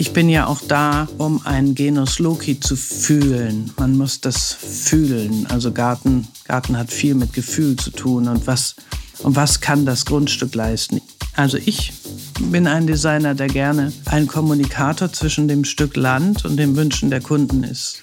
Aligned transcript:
Ich 0.00 0.14
bin 0.14 0.30
ja 0.30 0.46
auch 0.46 0.62
da, 0.66 1.08
um 1.18 1.44
einen 1.44 1.74
Genus 1.74 2.20
Loki 2.20 2.58
zu 2.58 2.74
fühlen. 2.74 3.70
Man 3.76 3.98
muss 3.98 4.22
das 4.22 4.50
fühlen. 4.50 5.46
Also 5.50 5.72
Garten, 5.72 6.26
Garten 6.46 6.78
hat 6.78 6.90
viel 6.90 7.14
mit 7.14 7.34
Gefühl 7.34 7.76
zu 7.76 7.90
tun 7.90 8.26
und 8.26 8.46
was, 8.46 8.76
und 9.18 9.36
was 9.36 9.60
kann 9.60 9.84
das 9.84 10.06
Grundstück 10.06 10.54
leisten. 10.54 11.02
Also 11.36 11.58
ich 11.58 11.92
bin 12.40 12.66
ein 12.66 12.86
Designer, 12.86 13.34
der 13.34 13.48
gerne 13.48 13.92
ein 14.06 14.26
Kommunikator 14.26 15.12
zwischen 15.12 15.48
dem 15.48 15.66
Stück 15.66 15.96
Land 15.96 16.46
und 16.46 16.56
den 16.56 16.76
Wünschen 16.76 17.10
der 17.10 17.20
Kunden 17.20 17.62
ist. 17.62 18.02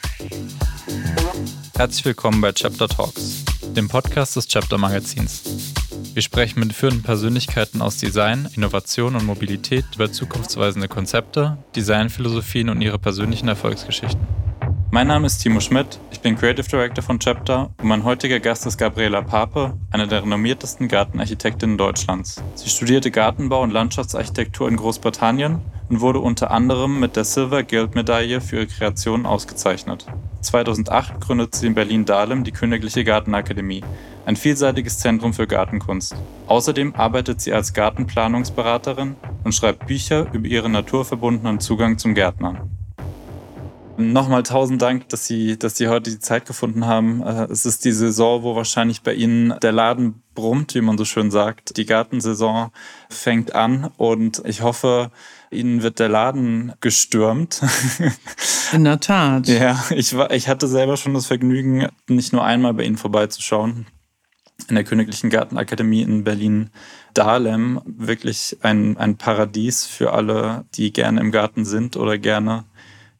Herzlich 1.75 2.05
willkommen 2.05 2.41
bei 2.41 2.52
Chapter 2.52 2.88
Talks, 2.89 3.43
dem 3.75 3.88
Podcast 3.88 4.36
des 4.36 4.48
Chapter 4.48 4.77
Magazins. 4.77 5.41
Wir 6.18 6.23
sprechen 6.23 6.61
mit 6.61 6.73
führenden 6.73 7.04
Persönlichkeiten 7.04 7.79
aus 7.79 7.97
Design, 7.97 8.50
Innovation 8.55 9.15
und 9.15 9.23
Mobilität 9.23 9.86
über 9.93 10.11
zukunftsweisende 10.11 10.88
Konzepte, 10.88 11.59
Designphilosophien 11.75 12.69
und 12.69 12.82
ihre 12.82 12.97
persönlichen 12.97 13.47
Erfolgsgeschichten. 13.50 14.25
Mein 14.89 15.07
Name 15.07 15.27
ist 15.27 15.39
Timo 15.39 15.59
Schmidt, 15.59 16.00
ich 16.11 16.21
bin 16.21 16.37
Creative 16.37 16.65
Director 16.65 17.04
von 17.04 17.19
Chapter 17.19 17.71
und 17.77 17.87
mein 17.89 18.05
heutiger 18.05 18.39
Gast 18.39 18.65
ist 18.65 18.77
Gabriela 18.77 19.21
Pape, 19.21 19.77
eine 19.91 20.07
der 20.07 20.23
renommiertesten 20.23 20.87
Gartenarchitektinnen 20.87 21.77
Deutschlands. 21.77 22.41
Sie 22.55 22.69
studierte 22.69 23.11
Gartenbau 23.11 23.63
und 23.63 23.71
Landschaftsarchitektur 23.71 24.69
in 24.69 24.77
Großbritannien 24.77 25.60
und 25.89 26.00
wurde 26.00 26.19
unter 26.19 26.51
anderem 26.51 27.01
mit 27.01 27.18
der 27.18 27.25
Silver 27.25 27.63
Guild 27.63 27.96
Medaille 27.96 28.39
für 28.39 28.55
ihre 28.55 28.68
Kreationen 28.68 29.25
ausgezeichnet. 29.25 30.05
2008 30.39 31.19
gründete 31.19 31.57
sie 31.57 31.68
in 31.68 31.75
Berlin-Dahlem 31.75 32.45
die 32.45 32.53
Königliche 32.53 33.03
Gartenakademie, 33.03 33.83
ein 34.25 34.38
vielseitiges 34.38 34.99
Zentrum 34.99 35.33
für 35.33 35.47
Gartenkunst. 35.47 36.16
Außerdem 36.47 36.95
arbeitet 36.95 37.41
sie 37.41 37.52
als 37.52 37.73
Gartenplanungsberaterin 37.73 39.17
und 39.44 39.53
schreibt 39.53 39.85
Bücher 39.85 40.31
über 40.31 40.47
ihren 40.47 40.72
naturverbundenen 40.72 41.59
Zugang 41.59 41.97
zum 41.97 42.16
Gärtnern. 42.16 42.77
Nochmal 43.97 44.43
tausend 44.43 44.81
Dank, 44.81 45.09
dass 45.09 45.25
Sie, 45.25 45.57
dass 45.57 45.75
Sie 45.75 45.87
heute 45.87 46.11
die 46.11 46.19
Zeit 46.19 46.45
gefunden 46.45 46.85
haben. 46.85 47.21
Äh, 47.21 47.45
es 47.45 47.65
ist 47.65 47.83
die 47.83 47.91
Saison, 47.91 48.43
wo 48.43 48.55
wahrscheinlich 48.55 49.01
bei 49.01 49.13
Ihnen 49.13 49.55
der 49.61 49.71
Laden 49.71 50.21
brummt, 50.35 50.75
wie 50.75 50.81
man 50.81 50.97
so 50.97 51.05
schön 51.05 51.31
sagt. 51.31 51.77
Die 51.77 51.85
Gartensaison 51.85 52.71
fängt 53.09 53.55
an 53.55 53.89
und 53.97 54.43
ich 54.45 54.61
hoffe, 54.61 55.11
Ihnen 55.49 55.81
wird 55.81 55.99
der 55.99 56.09
Laden 56.09 56.73
gestürmt. 56.79 57.61
In 58.73 58.83
der 58.83 58.99
Tat. 58.99 59.47
ja, 59.47 59.83
ich, 59.89 60.15
war, 60.15 60.31
ich 60.31 60.47
hatte 60.47 60.67
selber 60.67 60.97
schon 60.97 61.13
das 61.13 61.25
Vergnügen, 61.25 61.87
nicht 62.07 62.33
nur 62.33 62.43
einmal 62.43 62.73
bei 62.73 62.83
Ihnen 62.83 62.97
vorbeizuschauen 62.97 63.87
in 64.69 64.75
der 64.75 64.83
Königlichen 64.83 65.29
Gartenakademie 65.29 66.01
in 66.01 66.23
Berlin 66.23 66.69
Dahlem 67.13 67.81
wirklich 67.85 68.57
ein, 68.61 68.97
ein 68.97 69.17
Paradies 69.17 69.85
für 69.85 70.13
alle, 70.13 70.65
die 70.75 70.91
gerne 70.91 71.21
im 71.21 71.31
Garten 71.31 71.65
sind 71.65 71.95
oder 71.95 72.17
gerne 72.17 72.65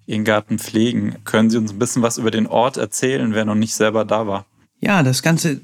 ihren 0.08 0.24
Garten 0.24 0.58
pflegen. 0.58 1.18
Können 1.26 1.52
Sie 1.52 1.58
uns 1.58 1.72
ein 1.72 1.80
bisschen 1.80 2.02
was 2.02 2.18
über 2.18 2.32
den 2.32 2.48
Ort 2.48 2.78
erzählen, 2.78 3.34
wer 3.34 3.46
noch 3.46 3.56
nicht 3.56 3.76
selber 3.76 4.06
da 4.06 4.26
war? 4.26 4.46
Ja, 4.80 5.04
das 5.04 5.22
Ganze 5.22 5.60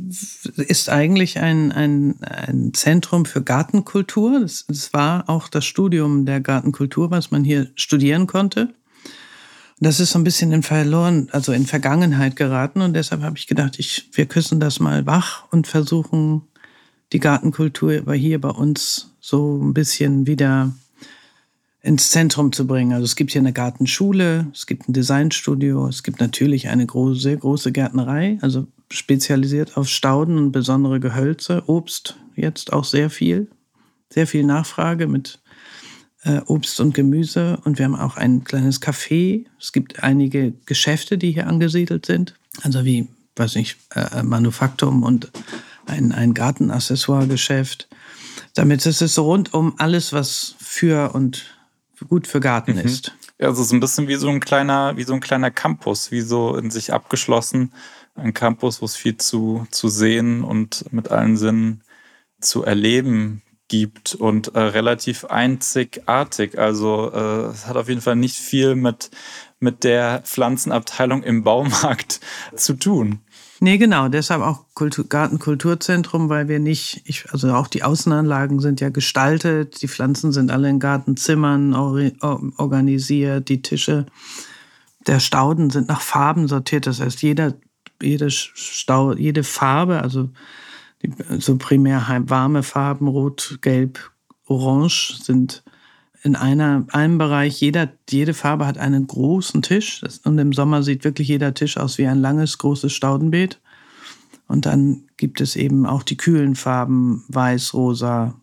ist 0.57 0.89
eigentlich 0.89 1.39
ein, 1.39 1.71
ein, 1.71 2.15
ein 2.21 2.73
Zentrum 2.73 3.25
für 3.25 3.43
Gartenkultur. 3.43 4.41
Es 4.41 4.91
war 4.91 5.29
auch 5.29 5.47
das 5.47 5.65
Studium 5.65 6.25
der 6.25 6.41
Gartenkultur, 6.41 7.11
was 7.11 7.31
man 7.31 7.43
hier 7.43 7.71
studieren 7.75 8.27
konnte. 8.27 8.73
Das 9.79 9.99
ist 9.99 10.11
so 10.11 10.19
ein 10.19 10.23
bisschen 10.23 10.51
in 10.51 10.63
verloren, 10.63 11.29
also 11.31 11.51
in 11.51 11.65
Vergangenheit 11.65 12.35
geraten 12.35 12.81
und 12.81 12.93
deshalb 12.93 13.21
habe 13.21 13.37
ich 13.37 13.47
gedacht, 13.47 13.79
ich, 13.79 14.09
wir 14.13 14.25
küssen 14.25 14.59
das 14.59 14.79
mal 14.79 15.05
wach 15.05 15.45
und 15.51 15.67
versuchen 15.67 16.43
die 17.11 17.19
Gartenkultur 17.19 18.13
hier 18.13 18.41
bei 18.41 18.49
uns 18.49 19.13
so 19.19 19.61
ein 19.61 19.73
bisschen 19.73 20.25
wieder 20.25 20.73
ins 21.83 22.11
Zentrum 22.11 22.53
zu 22.53 22.65
bringen. 22.65 22.93
Also 22.93 23.03
es 23.03 23.15
gibt 23.15 23.31
hier 23.31 23.41
eine 23.41 23.53
Gartenschule, 23.53 24.47
es 24.53 24.65
gibt 24.65 24.87
ein 24.87 24.93
Designstudio, 24.93 25.85
es 25.87 26.01
gibt 26.01 26.21
natürlich 26.21 26.69
eine 26.69 26.85
große, 26.85 27.19
sehr 27.19 27.37
große 27.37 27.73
Gärtnerei, 27.73 28.39
also 28.41 28.67
spezialisiert 28.89 29.75
auf 29.75 29.89
Stauden 29.89 30.37
und 30.37 30.51
besondere 30.53 31.01
Gehölze, 31.01 31.63
Obst 31.67 32.17
jetzt 32.35 32.71
auch 32.71 32.85
sehr 32.85 33.09
viel, 33.09 33.49
sehr 34.09 34.27
viel 34.27 34.45
Nachfrage 34.45 35.07
mit 35.07 35.39
äh, 36.23 36.39
Obst 36.45 36.79
und 36.79 36.93
Gemüse 36.93 37.59
und 37.65 37.77
wir 37.77 37.85
haben 37.85 37.95
auch 37.95 38.15
ein 38.15 38.45
kleines 38.45 38.81
Café. 38.81 39.45
Es 39.59 39.73
gibt 39.73 40.01
einige 40.03 40.53
Geschäfte, 40.65 41.17
die 41.17 41.31
hier 41.31 41.47
angesiedelt 41.47 42.05
sind, 42.05 42.33
also 42.61 42.85
wie, 42.85 43.09
weiß 43.35 43.55
nicht, 43.55 43.77
äh, 43.93 44.23
Manufaktum 44.23 45.03
und 45.03 45.31
ein, 45.85 46.13
ein 46.13 46.33
Gartenaccessoire-Geschäft. 46.33 47.89
Damit 48.53 48.85
ist 48.85 49.01
es 49.01 49.19
rund 49.19 49.53
um 49.53 49.73
alles, 49.79 50.13
was 50.13 50.55
für 50.59 51.13
und 51.13 51.43
gut 52.07 52.27
für 52.27 52.39
Garten 52.39 52.73
mhm. 52.73 52.79
ist. 52.79 53.15
Ja, 53.39 53.47
also 53.47 53.63
so 53.63 53.75
ein 53.75 53.79
bisschen 53.79 54.07
wie 54.07 54.15
so 54.15 54.29
ein 54.29 54.39
kleiner, 54.39 54.97
wie 54.97 55.03
so 55.03 55.13
ein 55.13 55.19
kleiner 55.19 55.51
Campus, 55.51 56.11
wie 56.11 56.21
so 56.21 56.55
in 56.55 56.71
sich 56.71 56.93
abgeschlossen. 56.93 57.73
Ein 58.15 58.33
Campus, 58.33 58.81
wo 58.81 58.85
es 58.85 58.95
viel 58.95 59.17
zu, 59.17 59.65
zu 59.71 59.89
sehen 59.89 60.43
und 60.43 60.85
mit 60.91 61.09
allen 61.09 61.37
Sinnen 61.37 61.83
zu 62.39 62.63
erleben 62.63 63.41
gibt 63.67 64.13
und 64.13 64.53
äh, 64.55 64.59
relativ 64.59 65.25
einzigartig. 65.25 66.59
Also 66.59 67.11
äh, 67.11 67.51
es 67.51 67.65
hat 67.65 67.75
auf 67.75 67.89
jeden 67.89 68.01
Fall 68.01 68.15
nicht 68.15 68.35
viel 68.35 68.75
mit, 68.75 69.09
mit 69.59 69.83
der 69.83 70.21
Pflanzenabteilung 70.25 71.23
im 71.23 71.43
Baumarkt 71.43 72.19
zu 72.55 72.73
tun. 72.73 73.19
Nee, 73.59 73.77
genau, 73.77 74.09
deshalb 74.09 74.41
auch 74.41 74.65
Kultur, 74.73 75.05
Gartenkulturzentrum, 75.07 76.29
weil 76.29 76.47
wir 76.47 76.59
nicht, 76.59 77.01
ich, 77.05 77.31
also 77.31 77.53
auch 77.53 77.67
die 77.67 77.83
Außenanlagen 77.83 78.59
sind 78.59 78.81
ja 78.81 78.89
gestaltet, 78.89 79.81
die 79.81 79.87
Pflanzen 79.87 80.31
sind 80.31 80.51
alle 80.51 80.69
in 80.69 80.79
Gartenzimmern 80.79 81.73
organisiert, 81.73 83.49
die 83.49 83.61
Tische 83.61 84.05
der 85.07 85.19
Stauden 85.19 85.69
sind 85.69 85.87
nach 85.87 86.01
Farben 86.01 86.47
sortiert, 86.47 86.87
das 86.87 86.99
heißt 86.99 87.21
jeder, 87.21 87.53
jede, 88.01 88.31
Stau, 88.31 89.13
jede 89.13 89.43
Farbe, 89.43 90.01
also 90.01 90.29
so 91.37 91.57
primär 91.57 92.23
warme 92.27 92.63
Farben, 92.63 93.07
rot, 93.07 93.59
gelb, 93.61 94.11
orange, 94.45 95.19
sind 95.21 95.63
in 96.23 96.37
einer, 96.37 96.85
einem 96.91 97.17
Bereich, 97.17 97.59
jeder, 97.59 97.91
jede 98.09 98.33
Farbe 98.33 98.65
hat 98.65 98.77
einen 98.77 99.07
großen 99.07 99.61
Tisch. 99.61 100.01
Und 100.23 100.39
im 100.39 100.53
Sommer 100.53 100.81
sieht 100.81 101.03
wirklich 101.03 101.27
jeder 101.27 101.53
Tisch 101.53 101.77
aus 101.77 101.97
wie 101.97 102.07
ein 102.07 102.19
langes, 102.19 102.57
großes 102.57 102.93
Staudenbeet. 102.93 103.59
Und 104.47 104.65
dann 104.65 105.03
gibt 105.17 105.41
es 105.41 105.57
eben 105.57 105.85
auch 105.85 106.01
die 106.01 106.15
kühlen 106.15 106.55
Farben, 106.55 107.25
weiß, 107.27 107.73
rosa, 107.73 108.39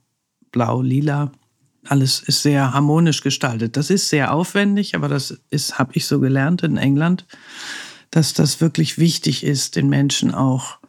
blau, 0.53 0.83
lila. 0.83 1.33
Alles 1.87 2.21
ist 2.21 2.43
sehr 2.43 2.75
harmonisch 2.75 3.23
gestaltet. 3.23 3.79
Das 3.79 3.89
ist 3.89 4.11
sehr 4.11 4.35
aufwendig, 4.35 4.95
aber 4.95 5.09
das 5.09 5.41
ist, 5.49 5.79
habe 5.79 5.93
ich 5.95 6.07
so 6.07 6.21
gelernt 6.21 6.63
in 6.63 6.77
England, 6.77 7.27
dass 8.11 8.35
das 8.35 8.61
wirklich 8.61 8.99
wichtig 8.99 9.43
ist, 9.43 9.77
den 9.77 9.89
Menschen 9.89 10.35
auch 10.35 10.80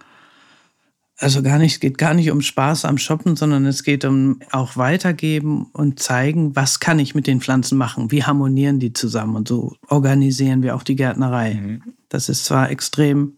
also 1.21 1.43
gar 1.43 1.59
nicht, 1.59 1.73
es 1.73 1.79
geht 1.79 1.97
gar 1.97 2.13
nicht 2.13 2.31
um 2.31 2.41
Spaß 2.41 2.85
am 2.85 2.97
Shoppen, 2.97 3.35
sondern 3.35 3.65
es 3.65 3.83
geht 3.83 4.05
um 4.05 4.39
auch 4.51 4.75
weitergeben 4.75 5.67
und 5.71 5.99
zeigen, 5.99 6.55
was 6.55 6.79
kann 6.79 6.99
ich 6.99 7.13
mit 7.13 7.27
den 7.27 7.41
Pflanzen 7.41 7.77
machen, 7.77 8.11
wie 8.11 8.23
harmonieren 8.23 8.79
die 8.79 8.93
zusammen 8.93 9.35
und 9.35 9.47
so 9.47 9.75
organisieren 9.87 10.63
wir 10.63 10.75
auch 10.75 10.83
die 10.83 10.95
Gärtnerei. 10.95 11.53
Mhm. 11.53 11.83
Das 12.09 12.27
ist 12.27 12.45
zwar 12.45 12.71
extrem 12.71 13.33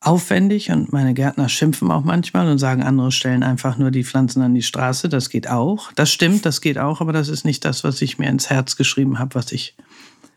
aufwendig 0.00 0.70
und 0.70 0.92
meine 0.92 1.14
Gärtner 1.14 1.48
schimpfen 1.48 1.90
auch 1.90 2.04
manchmal 2.04 2.48
und 2.48 2.58
sagen, 2.58 2.82
andere 2.82 3.10
stellen 3.10 3.42
einfach 3.42 3.76
nur 3.78 3.90
die 3.90 4.04
Pflanzen 4.04 4.42
an 4.42 4.54
die 4.54 4.62
Straße. 4.62 5.08
Das 5.08 5.30
geht 5.30 5.48
auch. 5.48 5.92
Das 5.94 6.12
stimmt, 6.12 6.46
das 6.46 6.60
geht 6.60 6.78
auch, 6.78 7.00
aber 7.00 7.12
das 7.12 7.28
ist 7.28 7.44
nicht 7.44 7.64
das, 7.64 7.84
was 7.84 8.00
ich 8.02 8.18
mir 8.18 8.28
ins 8.28 8.50
Herz 8.50 8.76
geschrieben 8.76 9.18
habe, 9.18 9.34
was 9.34 9.50
ich 9.50 9.74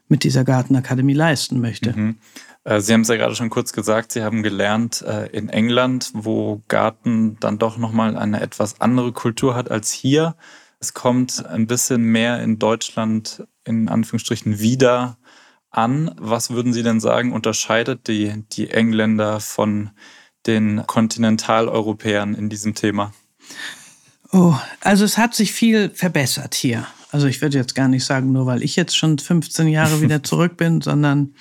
mit 0.07 0.23
dieser 0.23 0.44
Gartenakademie 0.44 1.13
leisten 1.13 1.59
möchte. 1.59 1.94
Mhm. 1.94 2.18
Äh, 2.63 2.81
Sie 2.81 2.94
haben 2.94 3.01
es 3.01 3.07
ja 3.07 3.16
gerade 3.16 3.35
schon 3.35 3.50
kurz 3.50 3.73
gesagt, 3.73 4.12
Sie 4.12 4.23
haben 4.23 4.44
gelernt 4.44 5.01
äh, 5.01 5.28
in 5.28 5.50
England, 5.50 6.12
wo 6.13 6.63
Garten 6.68 7.38
dann 7.40 7.57
doch 7.57 7.78
nochmal 7.78 8.18
eine 8.18 8.41
etwas 8.41 8.81
andere 8.81 9.12
Kultur 9.13 9.56
hat 9.56 9.72
als 9.72 9.91
hier. 9.91 10.35
Es 10.79 10.94
kommt 10.94 11.45
ein 11.45 11.68
bisschen 11.68 12.03
mehr 12.03 12.41
in 12.41 12.59
Deutschland 12.59 13.48
in 13.63 13.89
Anführungsstrichen 13.89 14.59
wieder 14.59 15.18
an. 15.69 16.13
Was 16.18 16.51
würden 16.51 16.74
Sie 16.74 16.83
denn 16.83 17.00
sagen, 17.00 17.33
unterscheidet 17.33 18.07
die, 18.07 18.44
die 18.51 18.69
Engländer 18.69 19.39
von 19.39 19.92
den 20.45 20.86
Kontinentaleuropäern 20.86 22.36
in 22.36 22.50
diesem 22.50 22.75
Thema? 22.75 23.13
Oh, 24.31 24.56
also 24.81 25.06
es 25.06 25.18
hat 25.18 25.36
sich 25.36 25.51
viel 25.51 25.89
verbessert 25.89 26.54
hier. 26.54 26.86
Also 27.18 27.25
ich 27.25 27.42
würde 27.42 27.58
jetzt 27.58 27.74
gar 27.74 27.88
nicht 27.88 28.06
sagen, 28.06 28.31
nur 28.31 28.46
weil 28.46 28.62
ich 28.62 28.75
jetzt 28.75 28.96
schon 28.96 29.18
15 29.18 29.69
Jahre 29.69 30.02
wieder 30.04 30.22
zurück 30.22 30.56
bin, 30.56 30.81
sondern 30.81 31.34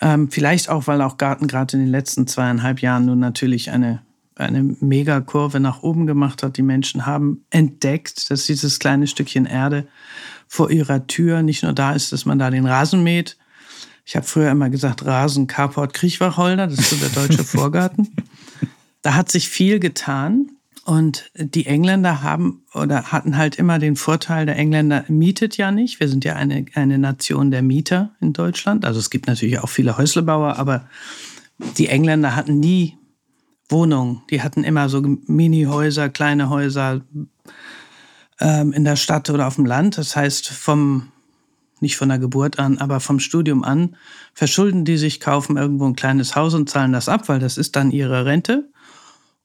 ähm, 0.00 0.28
vielleicht 0.32 0.68
auch, 0.68 0.88
weil 0.88 1.00
auch 1.00 1.16
Garten 1.16 1.46
gerade 1.46 1.76
in 1.76 1.84
den 1.84 1.92
letzten 1.92 2.26
zweieinhalb 2.26 2.82
Jahren 2.82 3.06
nun 3.06 3.20
natürlich 3.20 3.70
eine, 3.70 4.02
eine 4.34 4.64
Megakurve 4.64 5.60
nach 5.60 5.84
oben 5.84 6.08
gemacht 6.08 6.42
hat. 6.42 6.56
Die 6.56 6.62
Menschen 6.62 7.06
haben 7.06 7.44
entdeckt, 7.50 8.32
dass 8.32 8.46
dieses 8.46 8.80
kleine 8.80 9.06
Stückchen 9.06 9.46
Erde 9.46 9.86
vor 10.48 10.72
ihrer 10.72 11.06
Tür 11.06 11.42
nicht 11.42 11.62
nur 11.62 11.72
da 11.72 11.92
ist, 11.92 12.10
dass 12.10 12.24
man 12.24 12.40
da 12.40 12.50
den 12.50 12.66
Rasen 12.66 13.04
mäht. 13.04 13.36
Ich 14.04 14.16
habe 14.16 14.26
früher 14.26 14.50
immer 14.50 14.70
gesagt, 14.70 15.06
Rasen, 15.06 15.46
Carport, 15.46 15.94
Kriechwacholder, 15.94 16.66
das 16.66 16.80
ist 16.80 16.90
so 16.90 16.96
der 16.96 17.10
deutsche 17.10 17.44
Vorgarten. 17.44 18.08
Da 19.02 19.14
hat 19.14 19.30
sich 19.30 19.48
viel 19.48 19.78
getan. 19.78 20.50
Und 20.84 21.30
die 21.36 21.66
Engländer 21.66 22.22
haben 22.22 22.64
oder 22.74 23.04
hatten 23.04 23.36
halt 23.36 23.56
immer 23.56 23.78
den 23.78 23.94
Vorteil, 23.94 24.46
der 24.46 24.56
Engländer 24.56 25.04
mietet 25.06 25.56
ja 25.56 25.70
nicht. 25.70 26.00
Wir 26.00 26.08
sind 26.08 26.24
ja 26.24 26.34
eine, 26.34 26.66
eine 26.74 26.98
Nation 26.98 27.52
der 27.52 27.62
Mieter 27.62 28.10
in 28.20 28.32
Deutschland. 28.32 28.84
Also 28.84 28.98
es 28.98 29.10
gibt 29.10 29.28
natürlich 29.28 29.60
auch 29.60 29.68
viele 29.68 29.96
Häuslebauer, 29.96 30.58
aber 30.58 30.88
die 31.76 31.86
Engländer 31.86 32.34
hatten 32.34 32.58
nie 32.58 32.98
Wohnungen. 33.68 34.22
Die 34.30 34.42
hatten 34.42 34.64
immer 34.64 34.88
so 34.88 35.00
Mini-Häuser, 35.00 36.08
kleine 36.08 36.50
Häuser 36.50 37.02
ähm, 38.40 38.72
in 38.72 38.84
der 38.84 38.96
Stadt 38.96 39.30
oder 39.30 39.46
auf 39.46 39.54
dem 39.54 39.66
Land. 39.66 39.98
Das 39.98 40.16
heißt, 40.16 40.48
vom, 40.48 41.12
nicht 41.80 41.96
von 41.96 42.08
der 42.08 42.18
Geburt 42.18 42.58
an, 42.58 42.78
aber 42.78 42.98
vom 42.98 43.20
Studium 43.20 43.62
an, 43.62 43.96
verschulden 44.34 44.84
die 44.84 44.96
sich, 44.96 45.20
kaufen 45.20 45.56
irgendwo 45.56 45.86
ein 45.86 45.96
kleines 45.96 46.34
Haus 46.34 46.54
und 46.54 46.68
zahlen 46.68 46.92
das 46.92 47.08
ab, 47.08 47.28
weil 47.28 47.38
das 47.38 47.56
ist 47.56 47.76
dann 47.76 47.92
ihre 47.92 48.24
Rente. 48.24 48.71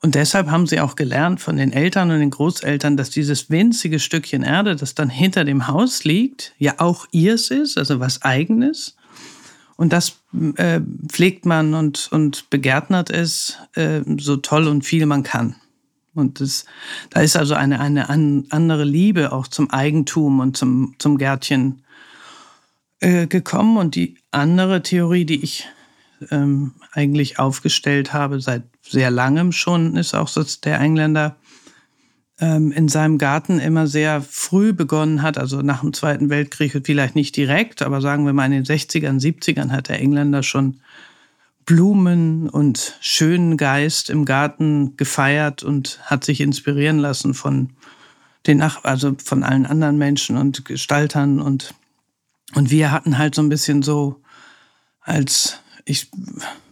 Und 0.01 0.13
deshalb 0.13 0.49
haben 0.49 0.67
sie 0.67 0.79
auch 0.79 0.95
gelernt 0.95 1.41
von 1.41 1.57
den 1.57 1.73
Eltern 1.73 2.11
und 2.11 2.19
den 2.19 2.29
Großeltern, 2.29 2.97
dass 2.97 3.09
dieses 3.09 3.49
winzige 3.49 3.99
Stückchen 3.99 4.43
Erde, 4.43 4.75
das 4.75 4.93
dann 4.93 5.09
hinter 5.09 5.43
dem 5.43 5.67
Haus 5.67 6.03
liegt, 6.03 6.53
ja 6.59 6.75
auch 6.77 7.07
ihrs 7.11 7.49
ist, 7.49 7.77
also 7.77 7.99
was 7.99 8.21
eigenes. 8.21 8.95
Und 9.75 9.93
das 9.93 10.19
äh, 10.55 10.81
pflegt 11.07 11.45
man 11.45 11.73
und, 11.73 12.09
und 12.11 12.49
begärtnert 12.49 13.09
es 13.09 13.57
äh, 13.73 14.01
so 14.17 14.37
toll 14.37 14.67
und 14.67 14.83
viel 14.83 15.05
man 15.05 15.23
kann. 15.23 15.55
Und 16.13 16.41
das, 16.41 16.65
da 17.11 17.21
ist 17.21 17.35
also 17.35 17.53
eine, 17.53 17.79
eine 17.79 18.09
andere 18.09 18.83
Liebe 18.83 19.31
auch 19.31 19.47
zum 19.47 19.69
Eigentum 19.69 20.39
und 20.39 20.57
zum, 20.57 20.95
zum 20.97 21.17
Gärtchen 21.19 21.83
äh, 22.99 23.27
gekommen. 23.27 23.77
Und 23.77 23.93
die 23.93 24.17
andere 24.31 24.81
Theorie, 24.81 25.25
die 25.25 25.43
ich 25.43 25.67
ähm, 26.31 26.73
eigentlich 26.91 27.37
aufgestellt 27.37 28.13
habe, 28.13 28.41
seit 28.41 28.63
sehr 28.89 29.11
langem 29.11 29.51
schon, 29.51 29.95
ist 29.95 30.13
auch, 30.13 30.31
dass 30.31 30.61
der 30.61 30.79
Engländer 30.79 31.35
ähm, 32.39 32.71
in 32.71 32.87
seinem 32.87 33.17
Garten 33.17 33.59
immer 33.59 33.87
sehr 33.87 34.21
früh 34.21 34.73
begonnen 34.73 35.21
hat, 35.21 35.37
also 35.37 35.61
nach 35.61 35.81
dem 35.81 35.93
Zweiten 35.93 36.29
Weltkrieg 36.29 36.79
vielleicht 36.85 37.15
nicht 37.15 37.35
direkt, 37.35 37.81
aber 37.81 38.01
sagen 38.01 38.25
wir 38.25 38.33
mal 38.33 38.45
in 38.45 38.51
den 38.51 38.65
60ern, 38.65 39.19
70ern 39.19 39.71
hat 39.71 39.89
der 39.89 39.99
Engländer 39.99 40.43
schon 40.43 40.79
Blumen 41.65 42.47
und 42.47 42.97
schönen 43.01 43.57
Geist 43.57 44.09
im 44.09 44.23
Garten 44.23 44.95
gefeiert 44.95 45.63
und 45.63 45.99
hat 46.03 46.23
sich 46.23 46.39
inspirieren 46.39 46.97
lassen 46.97 47.33
von 47.33 47.71
den 48.45 48.59
Nach 48.59 48.85
also 48.85 49.15
von 49.21 49.43
allen 49.43 49.65
anderen 49.65 49.97
Menschen 49.97 50.37
und 50.37 50.63
Gestaltern 50.63 51.41
und 51.41 51.73
und 52.55 52.71
wir 52.71 52.93
hatten 52.93 53.17
halt 53.17 53.35
so 53.35 53.41
ein 53.41 53.49
bisschen 53.49 53.83
so 53.83 54.21
als 55.01 55.59
ich 55.83 56.09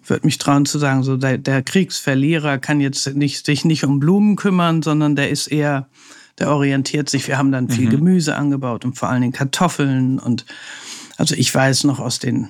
würde 0.09 0.25
mich 0.25 0.37
trauen 0.37 0.65
zu 0.65 0.79
sagen, 0.79 1.03
so 1.03 1.17
der, 1.17 1.37
der 1.37 1.63
Kriegsverlierer 1.63 2.57
kann 2.57 2.79
jetzt 2.79 3.15
nicht, 3.15 3.45
sich 3.45 3.65
nicht 3.65 3.83
um 3.83 3.99
Blumen 3.99 4.35
kümmern, 4.35 4.81
sondern 4.81 5.15
der 5.15 5.29
ist 5.29 5.47
eher, 5.47 5.87
der 6.39 6.51
orientiert 6.51 7.09
sich. 7.09 7.27
Wir 7.27 7.37
haben 7.37 7.51
dann 7.51 7.69
viel 7.69 7.87
mhm. 7.87 7.91
Gemüse 7.91 8.35
angebaut 8.35 8.85
und 8.85 8.97
vor 8.97 9.09
allen 9.09 9.21
Dingen 9.21 9.33
Kartoffeln. 9.33 10.19
Und 10.19 10.45
also 11.17 11.35
ich 11.35 11.53
weiß 11.53 11.85
noch 11.85 11.99
aus 11.99 12.19
den 12.19 12.49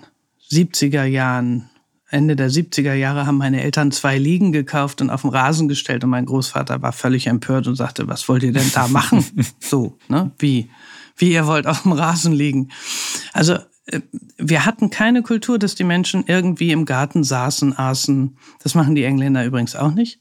70er 0.52 1.04
Jahren, 1.06 1.70
Ende 2.10 2.36
der 2.36 2.52
70er 2.52 2.94
Jahre 2.94 3.26
haben 3.26 3.38
meine 3.38 3.62
Eltern 3.62 3.92
zwei 3.92 4.18
Liegen 4.18 4.52
gekauft 4.52 5.02
und 5.02 5.10
auf 5.10 5.22
den 5.22 5.32
Rasen 5.32 5.68
gestellt 5.68 6.04
und 6.04 6.12
mein 6.12 6.26
Großvater 6.26 6.82
war 6.82 6.94
völlig 6.94 7.28
empört 7.28 7.68
und 7.68 7.76
sagte, 7.76 8.08
was 8.08 8.30
wollt 8.30 8.44
ihr 8.44 8.54
denn 8.54 8.72
da 8.74 8.88
machen? 8.88 9.26
so, 9.60 9.98
ne? 10.08 10.32
Wie? 10.38 10.70
Wie 11.18 11.32
ihr 11.32 11.48
wollt 11.48 11.66
auf 11.66 11.84
dem 11.84 11.94
Rasen 11.94 12.34
liegen. 12.34 12.70
Also 13.34 13.58
wir 14.38 14.66
hatten 14.66 14.90
keine 14.90 15.22
Kultur, 15.22 15.60
dass 15.60 15.76
die 15.76 15.84
Menschen 15.84 16.24
irgendwie 16.28 16.72
im 16.72 16.86
Garten 16.86 17.24
saßen, 17.24 17.78
aßen. 17.78 18.38
Das 18.64 18.76
machen 18.76 18.96
die 18.96 19.04
Engländer 19.04 19.46
übrigens 19.46 19.76
auch 19.76 19.92
nicht. 19.92 20.20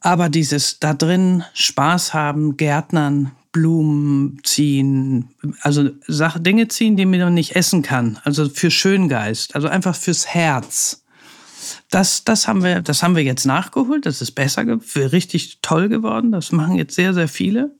Aber 0.00 0.28
dieses 0.28 0.78
da 0.78 0.94
drin 0.94 1.44
Spaß 1.54 2.12
haben, 2.12 2.56
Gärtnern, 2.56 3.32
Blumen 3.52 4.38
ziehen, 4.42 5.30
also 5.62 5.88
Dinge 6.38 6.68
ziehen, 6.68 6.96
die 6.96 7.06
man 7.06 7.34
nicht 7.34 7.56
essen 7.56 7.82
kann. 7.82 8.18
Also 8.24 8.48
für 8.48 8.70
Schöngeist, 8.70 9.54
also 9.54 9.68
einfach 9.68 9.96
fürs 9.96 10.26
Herz. 10.26 11.04
Das, 11.90 12.24
das, 12.24 12.46
haben 12.46 12.62
wir, 12.62 12.82
das 12.82 13.02
haben 13.02 13.16
wir 13.16 13.22
jetzt 13.22 13.46
nachgeholt. 13.46 14.06
Das 14.06 14.20
ist 14.20 14.32
besser, 14.32 14.64
richtig 14.94 15.60
toll 15.62 15.88
geworden. 15.88 16.32
Das 16.32 16.52
machen 16.52 16.76
jetzt 16.76 16.94
sehr, 16.94 17.14
sehr 17.14 17.28
viele. 17.28 17.74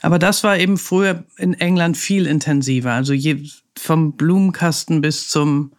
Aber 0.00 0.18
das 0.18 0.44
war 0.44 0.56
eben 0.58 0.78
früher 0.78 1.24
in 1.36 1.54
England 1.54 1.96
viel 1.96 2.26
intensiver. 2.26 2.92
Also 2.92 3.12
je, 3.12 3.42
vom 3.78 4.12
Blumenkasten 4.12 5.00
bis 5.00 5.28
zum 5.28 5.72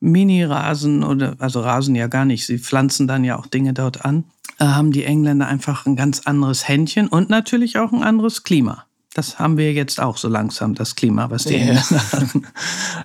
Mini-Rasen 0.00 1.02
oder, 1.02 1.36
also 1.38 1.60
Rasen 1.60 1.94
ja 1.94 2.06
gar 2.06 2.24
nicht, 2.24 2.46
sie 2.46 2.58
pflanzen 2.58 3.06
dann 3.06 3.24
ja 3.24 3.38
auch 3.38 3.46
Dinge 3.46 3.72
dort 3.72 4.04
an, 4.04 4.24
äh, 4.58 4.64
haben 4.64 4.92
die 4.92 5.04
Engländer 5.04 5.46
einfach 5.46 5.86
ein 5.86 5.96
ganz 5.96 6.20
anderes 6.20 6.68
Händchen 6.68 7.08
und 7.08 7.30
natürlich 7.30 7.78
auch 7.78 7.92
ein 7.92 8.02
anderes 8.02 8.42
Klima. 8.42 8.85
Das 9.16 9.38
haben 9.38 9.56
wir 9.56 9.72
jetzt 9.72 9.98
auch 9.98 10.18
so 10.18 10.28
langsam, 10.28 10.74
das 10.74 10.94
Klima, 10.94 11.30
was 11.30 11.44
die 11.44 11.56
ja. 11.56 11.76
Haben. 12.12 12.46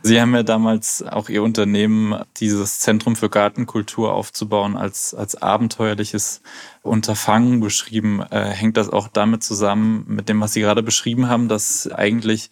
Sie 0.04 0.20
haben 0.20 0.36
ja 0.36 0.44
damals 0.44 1.02
auch 1.04 1.30
Ihr 1.30 1.42
Unternehmen, 1.42 2.22
dieses 2.36 2.80
Zentrum 2.80 3.16
für 3.16 3.30
Gartenkultur 3.30 4.12
aufzubauen, 4.12 4.76
als, 4.76 5.14
als 5.14 5.42
abenteuerliches 5.42 6.42
Unterfangen 6.82 7.62
beschrieben. 7.62 8.22
Äh, 8.30 8.50
hängt 8.50 8.76
das 8.76 8.90
auch 8.90 9.08
damit 9.08 9.42
zusammen, 9.42 10.04
mit 10.06 10.28
dem, 10.28 10.42
was 10.42 10.52
Sie 10.52 10.60
gerade 10.60 10.84
beschrieben 10.84 11.30
haben, 11.30 11.48
dass 11.48 11.90
eigentlich 11.90 12.50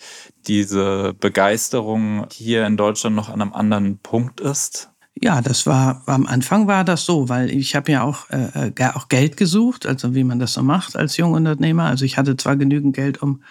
diese 0.48 1.14
Begeisterung 1.20 2.28
hier 2.32 2.66
in 2.66 2.78
Deutschland 2.78 3.18
noch 3.18 3.28
an 3.28 3.42
einem 3.42 3.52
anderen 3.52 3.98
Punkt 3.98 4.40
ist? 4.40 4.89
Ja, 5.22 5.42
das 5.42 5.66
war 5.66 6.04
am 6.06 6.26
Anfang 6.26 6.68
war 6.68 6.86
das 6.86 7.04
so, 7.06 7.28
weil 7.28 7.52
ich 7.52 7.76
habe 7.76 7.92
ja 7.92 8.04
auch, 8.04 8.30
äh, 8.30 8.72
äh 8.76 8.90
auch 8.94 9.10
Geld 9.10 9.36
gesucht, 9.36 9.86
also 9.86 10.16
wie 10.16 10.24
man 10.24 10.40
das 10.40 10.54
so 10.54 10.64
macht 10.64 10.96
als 10.96 11.18
Jungunternehmer. 11.18 11.84
Also 11.84 12.06
ich 12.06 12.18
hatte 12.18 12.38
zwar 12.38 12.56
genügend 12.56 12.96
Geld, 12.96 13.22
um 13.22 13.42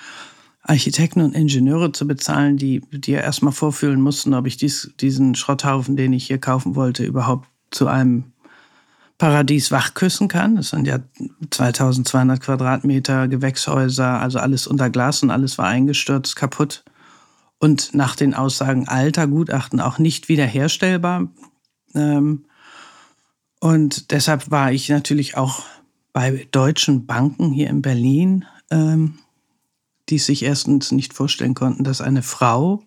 Architekten 0.62 1.20
und 1.20 1.34
Ingenieure 1.34 1.92
zu 1.92 2.06
bezahlen, 2.06 2.56
die, 2.56 2.82
die 2.90 3.12
ja 3.12 3.20
erstmal 3.20 3.52
vorfühlen 3.52 4.00
mussten, 4.00 4.34
ob 4.34 4.46
ich 4.46 4.56
dies, 4.56 4.92
diesen 5.00 5.34
Schrotthaufen, 5.34 5.96
den 5.96 6.12
ich 6.12 6.26
hier 6.26 6.38
kaufen 6.38 6.74
wollte, 6.74 7.04
überhaupt 7.04 7.48
zu 7.70 7.86
einem 7.86 8.32
Paradies 9.18 9.70
wachküssen 9.70 10.28
kann. 10.28 10.56
Das 10.56 10.70
sind 10.70 10.86
ja 10.86 11.00
2200 11.50 12.40
Quadratmeter 12.40 13.28
Gewächshäuser, 13.28 14.20
also 14.20 14.38
alles 14.38 14.66
unter 14.66 14.90
Glas 14.90 15.22
und 15.22 15.30
alles 15.30 15.58
war 15.58 15.66
eingestürzt, 15.66 16.36
kaputt. 16.36 16.84
Und 17.58 17.94
nach 17.94 18.14
den 18.14 18.34
Aussagen 18.34 18.86
alter 18.86 19.26
Gutachten 19.26 19.80
auch 19.80 19.98
nicht 19.98 20.28
wiederherstellbar. 20.28 21.28
Ähm, 21.94 22.44
und 23.60 24.10
deshalb 24.12 24.50
war 24.50 24.72
ich 24.72 24.88
natürlich 24.88 25.36
auch 25.36 25.62
bei 26.12 26.46
deutschen 26.50 27.06
Banken 27.06 27.50
hier 27.50 27.68
in 27.68 27.82
Berlin, 27.82 28.44
ähm, 28.70 29.18
die 30.08 30.18
sich 30.18 30.42
erstens 30.42 30.92
nicht 30.92 31.12
vorstellen 31.12 31.54
konnten, 31.54 31.84
dass 31.84 32.00
eine 32.00 32.22
Frau 32.22 32.82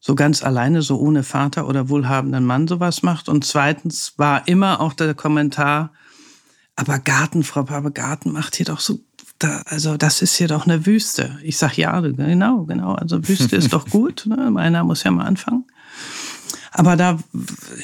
so 0.00 0.14
ganz 0.14 0.42
alleine, 0.42 0.82
so 0.82 0.98
ohne 0.98 1.22
Vater 1.22 1.66
oder 1.66 1.88
wohlhabenden 1.88 2.44
Mann 2.44 2.68
sowas 2.68 3.02
macht. 3.02 3.28
Und 3.28 3.44
zweitens 3.44 4.12
war 4.18 4.46
immer 4.46 4.80
auch 4.80 4.92
der 4.92 5.14
Kommentar, 5.14 5.92
aber 6.76 6.98
Garten, 6.98 7.42
Frau 7.42 7.62
Pape, 7.62 7.90
Garten 7.90 8.30
macht 8.32 8.56
hier 8.56 8.66
doch 8.66 8.80
so, 8.80 9.00
da, 9.38 9.62
also 9.64 9.96
das 9.96 10.20
ist 10.20 10.36
hier 10.36 10.48
doch 10.48 10.66
eine 10.66 10.84
Wüste. 10.84 11.38
Ich 11.42 11.56
sag 11.56 11.78
ja, 11.78 11.98
genau, 12.00 12.64
genau, 12.64 12.92
also 12.92 13.26
Wüste 13.26 13.56
ist 13.56 13.72
doch 13.72 13.86
gut, 13.90 14.26
ne? 14.26 14.50
meiner 14.50 14.84
muss 14.84 15.04
ja 15.04 15.10
mal 15.10 15.24
anfangen. 15.24 15.64
Aber 16.76 16.96
da, 16.96 17.18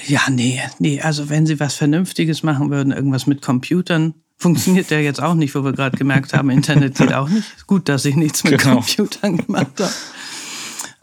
ja, 0.09 0.23
nee, 0.31 0.61
nee, 0.81 1.01
also 1.01 1.29
wenn 1.29 1.47
sie 1.47 1.61
was 1.61 1.77
Vernünftiges 1.77 2.43
machen 2.43 2.71
würden, 2.71 2.93
irgendwas 2.93 3.29
mit 3.29 3.41
Computern, 3.41 4.15
funktioniert 4.37 4.91
der 4.91 5.03
jetzt 5.03 5.23
auch 5.23 5.35
nicht, 5.35 5.55
wo 5.55 5.63
wir 5.63 5.73
gerade 5.73 5.97
gemerkt 5.97 6.33
haben, 6.35 6.51
Internet 6.51 6.97
geht 6.97 7.13
auch 7.13 7.29
nicht. 7.29 7.67
Gut, 7.69 7.89
dass 7.89 8.05
ich 8.05 8.17
nichts 8.17 8.43
mit 8.43 8.59
genau. 8.59 8.77
Computern 8.77 9.37
gemacht 9.37 9.79
habe. 9.79 9.93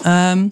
Ähm, 0.03 0.51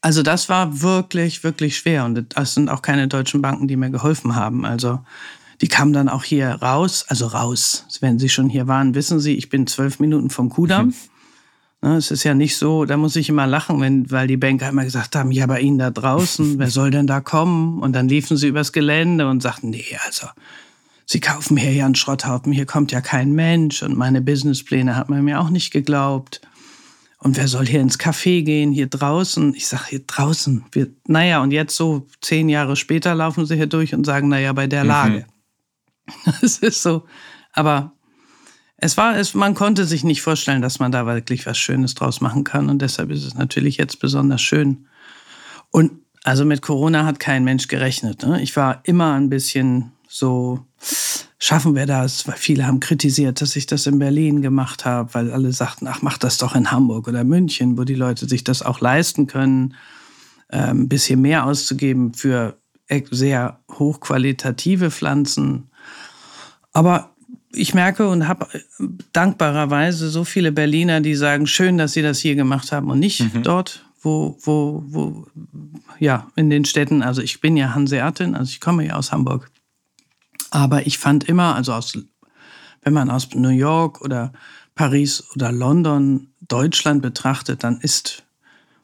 also 0.00 0.22
das 0.22 0.48
war 0.48 0.80
wirklich, 0.80 1.44
wirklich 1.44 1.76
schwer. 1.76 2.06
Und 2.06 2.34
das 2.36 2.54
sind 2.54 2.70
auch 2.70 2.80
keine 2.80 3.06
deutschen 3.06 3.42
Banken, 3.42 3.68
die 3.68 3.76
mir 3.76 3.90
geholfen 3.90 4.34
haben. 4.34 4.64
Also 4.64 5.00
die 5.60 5.68
kamen 5.68 5.92
dann 5.92 6.08
auch 6.08 6.24
hier 6.24 6.48
raus, 6.50 7.04
also 7.08 7.26
raus. 7.26 7.86
Wenn 8.00 8.18
sie 8.18 8.30
schon 8.30 8.48
hier 8.48 8.66
waren, 8.66 8.94
wissen 8.94 9.20
sie, 9.20 9.34
ich 9.34 9.50
bin 9.50 9.66
zwölf 9.66 10.00
Minuten 10.00 10.30
vom 10.30 10.48
Kudamm. 10.48 10.86
Mhm. 10.86 10.94
Ne, 11.84 11.96
es 11.96 12.10
ist 12.10 12.24
ja 12.24 12.32
nicht 12.32 12.56
so, 12.56 12.86
da 12.86 12.96
muss 12.96 13.14
ich 13.14 13.28
immer 13.28 13.46
lachen, 13.46 13.78
wenn, 13.78 14.10
weil 14.10 14.26
die 14.26 14.38
Banker 14.38 14.70
immer 14.70 14.84
gesagt 14.84 15.14
haben, 15.16 15.30
ja, 15.30 15.44
bei 15.44 15.60
Ihnen 15.60 15.76
da 15.76 15.90
draußen, 15.90 16.58
wer 16.58 16.70
soll 16.70 16.90
denn 16.90 17.06
da 17.06 17.20
kommen? 17.20 17.82
Und 17.82 17.92
dann 17.92 18.08
liefen 18.08 18.38
sie 18.38 18.48
übers 18.48 18.72
Gelände 18.72 19.28
und 19.28 19.42
sagten, 19.42 19.68
nee, 19.68 19.84
also, 20.06 20.26
Sie 21.04 21.20
kaufen 21.20 21.58
hier 21.58 21.74
ja 21.74 21.84
einen 21.84 21.94
Schrotthaufen, 21.94 22.52
hier 22.52 22.64
kommt 22.64 22.90
ja 22.90 23.02
kein 23.02 23.32
Mensch. 23.32 23.82
Und 23.82 23.98
meine 23.98 24.22
Businesspläne 24.22 24.96
hat 24.96 25.10
man 25.10 25.22
mir 25.24 25.38
auch 25.42 25.50
nicht 25.50 25.72
geglaubt. 25.72 26.40
Und 27.18 27.36
wer 27.36 27.48
soll 27.48 27.66
hier 27.66 27.82
ins 27.82 28.00
Café 28.00 28.42
gehen, 28.42 28.72
hier 28.72 28.86
draußen? 28.86 29.54
Ich 29.54 29.68
sage, 29.68 29.84
hier 29.90 30.06
draußen. 30.06 30.64
Wir, 30.72 30.88
naja, 31.06 31.42
und 31.42 31.50
jetzt 31.50 31.76
so 31.76 32.06
zehn 32.22 32.48
Jahre 32.48 32.76
später 32.76 33.14
laufen 33.14 33.44
sie 33.44 33.56
hier 33.56 33.66
durch 33.66 33.94
und 33.94 34.06
sagen, 34.06 34.28
naja, 34.28 34.54
bei 34.54 34.66
der 34.66 34.84
mhm. 34.84 34.88
Lage. 34.88 35.26
Es 36.40 36.56
ist 36.60 36.82
so. 36.82 37.04
Aber 37.52 37.92
es 38.84 38.98
war, 38.98 39.16
es, 39.16 39.32
man 39.32 39.54
konnte 39.54 39.86
sich 39.86 40.04
nicht 40.04 40.20
vorstellen, 40.20 40.60
dass 40.60 40.78
man 40.78 40.92
da 40.92 41.06
wirklich 41.06 41.46
was 41.46 41.56
Schönes 41.56 41.94
draus 41.94 42.20
machen 42.20 42.44
kann. 42.44 42.68
Und 42.68 42.82
deshalb 42.82 43.10
ist 43.10 43.24
es 43.24 43.34
natürlich 43.34 43.78
jetzt 43.78 43.98
besonders 43.98 44.42
schön. 44.42 44.84
Und 45.70 45.92
also 46.22 46.44
mit 46.44 46.60
Corona 46.60 47.06
hat 47.06 47.18
kein 47.18 47.44
Mensch 47.44 47.66
gerechnet. 47.68 48.26
Ne? 48.26 48.42
Ich 48.42 48.54
war 48.56 48.82
immer 48.84 49.14
ein 49.14 49.30
bisschen 49.30 49.92
so, 50.06 50.66
schaffen 51.38 51.74
wir 51.74 51.86
das? 51.86 52.28
Weil 52.28 52.36
viele 52.36 52.66
haben 52.66 52.78
kritisiert, 52.78 53.40
dass 53.40 53.56
ich 53.56 53.64
das 53.64 53.86
in 53.86 53.98
Berlin 53.98 54.42
gemacht 54.42 54.84
habe, 54.84 55.14
weil 55.14 55.32
alle 55.32 55.52
sagten, 55.52 55.88
ach, 55.88 56.02
mach 56.02 56.18
das 56.18 56.36
doch 56.36 56.54
in 56.54 56.70
Hamburg 56.70 57.08
oder 57.08 57.24
München, 57.24 57.78
wo 57.78 57.84
die 57.84 57.94
Leute 57.94 58.28
sich 58.28 58.44
das 58.44 58.60
auch 58.60 58.80
leisten 58.80 59.26
können, 59.26 59.76
ähm, 60.50 60.82
ein 60.82 60.88
bisschen 60.90 61.22
mehr 61.22 61.46
auszugeben 61.46 62.12
für 62.12 62.58
sehr 63.10 63.60
hochqualitative 63.72 64.90
Pflanzen. 64.90 65.70
Aber 66.74 67.13
ich 67.54 67.74
merke 67.74 68.08
und 68.08 68.28
habe 68.28 68.48
dankbarerweise 69.12 70.10
so 70.10 70.24
viele 70.24 70.52
Berliner, 70.52 71.00
die 71.00 71.14
sagen, 71.14 71.46
schön, 71.46 71.78
dass 71.78 71.92
sie 71.92 72.02
das 72.02 72.18
hier 72.18 72.34
gemacht 72.34 72.72
haben 72.72 72.90
und 72.90 72.98
nicht 72.98 73.34
mhm. 73.34 73.42
dort, 73.42 73.86
wo, 74.02 74.38
wo, 74.42 74.82
wo, 74.86 75.26
ja, 75.98 76.30
in 76.36 76.50
den 76.50 76.64
Städten. 76.64 77.02
Also 77.02 77.22
ich 77.22 77.40
bin 77.40 77.56
ja 77.56 77.74
Hanseatin, 77.74 78.34
also 78.34 78.50
ich 78.50 78.60
komme 78.60 78.86
ja 78.86 78.94
aus 78.94 79.12
Hamburg. 79.12 79.50
Aber 80.50 80.86
ich 80.86 80.98
fand 80.98 81.24
immer, 81.24 81.54
also 81.54 81.72
aus, 81.72 81.98
wenn 82.82 82.92
man 82.92 83.10
aus 83.10 83.28
New 83.34 83.48
York 83.48 84.00
oder 84.02 84.32
Paris 84.74 85.24
oder 85.34 85.52
London 85.52 86.28
Deutschland 86.40 87.02
betrachtet, 87.02 87.64
dann 87.64 87.78
ist 87.80 88.24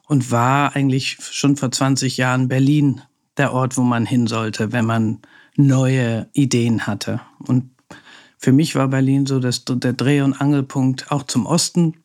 und 0.07 0.31
war 0.31 0.75
eigentlich 0.75 1.17
schon 1.21 1.55
vor 1.55 1.71
20 1.71 2.17
Jahren 2.17 2.49
Berlin 2.49 3.01
der 3.37 3.53
Ort, 3.53 3.77
wo 3.77 3.81
man 3.81 4.05
hin 4.05 4.27
sollte, 4.27 4.73
wenn 4.73 4.85
man 4.85 5.19
neue 5.55 6.27
Ideen 6.33 6.85
hatte. 6.85 7.21
Und 7.47 7.69
für 8.41 8.51
mich 8.51 8.73
war 8.73 8.87
Berlin 8.87 9.27
so 9.27 9.39
das, 9.39 9.65
der 9.65 9.93
Dreh- 9.93 10.21
und 10.21 10.33
Angelpunkt 10.33 11.11
auch 11.11 11.23
zum 11.23 11.45
Osten. 11.45 11.97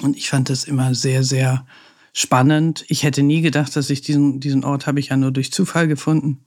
Und 0.00 0.16
ich 0.16 0.30
fand 0.30 0.48
das 0.48 0.62
immer 0.62 0.94
sehr, 0.94 1.24
sehr 1.24 1.66
spannend. 2.12 2.84
Ich 2.86 3.02
hätte 3.02 3.24
nie 3.24 3.40
gedacht, 3.40 3.74
dass 3.74 3.90
ich 3.90 4.00
diesen, 4.00 4.38
diesen 4.38 4.64
Ort 4.64 4.86
habe 4.86 5.00
ich 5.00 5.08
ja 5.08 5.16
nur 5.16 5.32
durch 5.32 5.52
Zufall 5.52 5.88
gefunden. 5.88 6.38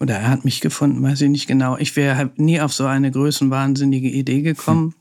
Oder 0.00 0.16
er 0.16 0.28
hat 0.28 0.44
mich 0.44 0.60
gefunden, 0.60 1.02
weiß 1.02 1.22
ich 1.22 1.30
nicht 1.30 1.46
genau. 1.46 1.78
Ich 1.78 1.96
wäre 1.96 2.18
halt 2.18 2.38
nie 2.38 2.60
auf 2.60 2.74
so 2.74 2.84
eine 2.84 3.10
größenwahnsinnige 3.10 4.10
Idee 4.10 4.42
gekommen. 4.42 4.94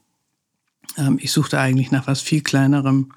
Hm. 0.96 1.08
Ähm, 1.08 1.20
ich 1.22 1.34
suchte 1.34 1.60
eigentlich 1.60 1.92
nach 1.92 2.08
was 2.08 2.22
viel 2.22 2.42
kleinerem. 2.42 3.12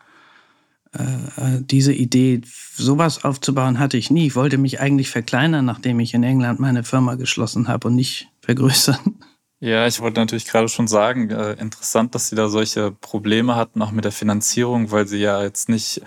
Äh, 0.93 1.03
äh, 1.05 1.63
diese 1.63 1.93
Idee, 1.93 2.41
sowas 2.75 3.23
aufzubauen, 3.23 3.79
hatte 3.79 3.97
ich 3.97 4.11
nie. 4.11 4.27
Ich 4.27 4.35
wollte 4.35 4.59
mich 4.59 4.81
eigentlich 4.81 5.11
verkleinern, 5.11 5.65
nachdem 5.65 6.01
ich 6.01 6.13
in 6.13 6.25
England 6.25 6.59
meine 6.59 6.83
Firma 6.83 7.15
geschlossen 7.15 7.69
habe 7.69 7.87
und 7.87 7.95
nicht 7.95 8.29
vergrößern. 8.41 9.15
Ja, 9.61 9.89
ich 9.89 10.01
wollte 10.01 10.21
natürlich 10.21 10.47
gerade 10.47 10.69
schon 10.69 10.87
sagen, 10.87 11.31
äh, 11.31 11.55
interessant, 11.55 12.15
dass 12.15 12.29
Sie 12.29 12.37
da 12.37 12.49
solche 12.49 12.93
Probleme 12.93 13.57
hatten, 13.57 13.83
auch 13.83 13.91
mit 13.91 14.05
der 14.05 14.13
Finanzierung, 14.13 14.93
weil 14.93 15.09
Sie 15.09 15.19
ja 15.19 15.43
jetzt 15.43 15.69
nicht 15.69 16.01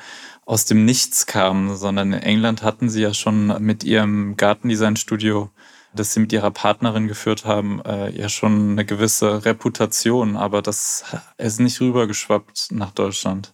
aus 0.46 0.63
dem 0.65 0.86
Nichts 0.86 1.25
kamen, 1.25 1.75
sondern 1.75 2.13
in 2.13 2.22
England 2.22 2.63
hatten 2.63 2.89
Sie 2.89 3.01
ja 3.01 3.13
schon 3.13 3.48
mit 3.62 3.84
Ihrem 3.84 4.38
Gartendesign-Studio, 4.38 5.50
das 5.93 6.13
Sie 6.13 6.22
mit 6.22 6.31
Ihrer 6.31 6.51
Partnerin 6.51 7.10
geführt 7.10 7.43
haben, 7.43 7.81
äh, 7.84 8.10
ja 8.17 8.29
schon 8.29 8.72
eine 8.72 8.86
gewisse 8.86 9.43
Reputation, 9.43 10.38
aber 10.38 10.62
das 10.62 11.03
ist 11.38 11.60
nicht 11.60 11.81
rübergeschwappt 11.81 12.67
nach 12.72 12.91
Deutschland. 12.91 13.53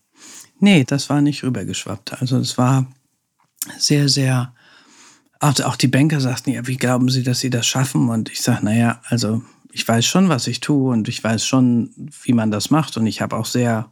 Nee, 0.60 0.84
das 0.84 1.10
war 1.10 1.22
nicht 1.22 1.44
rübergeschwappt. 1.44 2.22
Also 2.22 2.38
es 2.38 2.58
war 2.60 2.86
sehr, 3.80 4.10
sehr, 4.10 4.54
auch 5.40 5.76
die 5.76 5.88
Banker 5.88 6.22
sagten, 6.22 6.52
ja, 6.52 6.68
wie 6.68 6.78
glauben 6.78 7.10
Sie, 7.10 7.24
dass 7.24 7.40
Sie 7.40 7.50
das 7.50 7.66
schaffen? 7.66 8.10
Und 8.10 8.30
ich 8.32 8.42
sage, 8.42 8.64
naja, 8.64 9.02
also 9.06 9.42
ich 9.72 9.88
weiß 9.88 10.06
schon, 10.06 10.30
was 10.30 10.48
ich 10.48 10.60
tue 10.60 10.92
und 10.92 11.08
ich 11.08 11.24
weiß 11.24 11.46
schon, 11.46 11.92
wie 12.24 12.34
man 12.34 12.52
das 12.52 12.70
macht. 12.70 12.98
Und 12.98 13.08
ich 13.08 13.22
habe 13.22 13.36
auch 13.36 13.46
sehr 13.46 13.92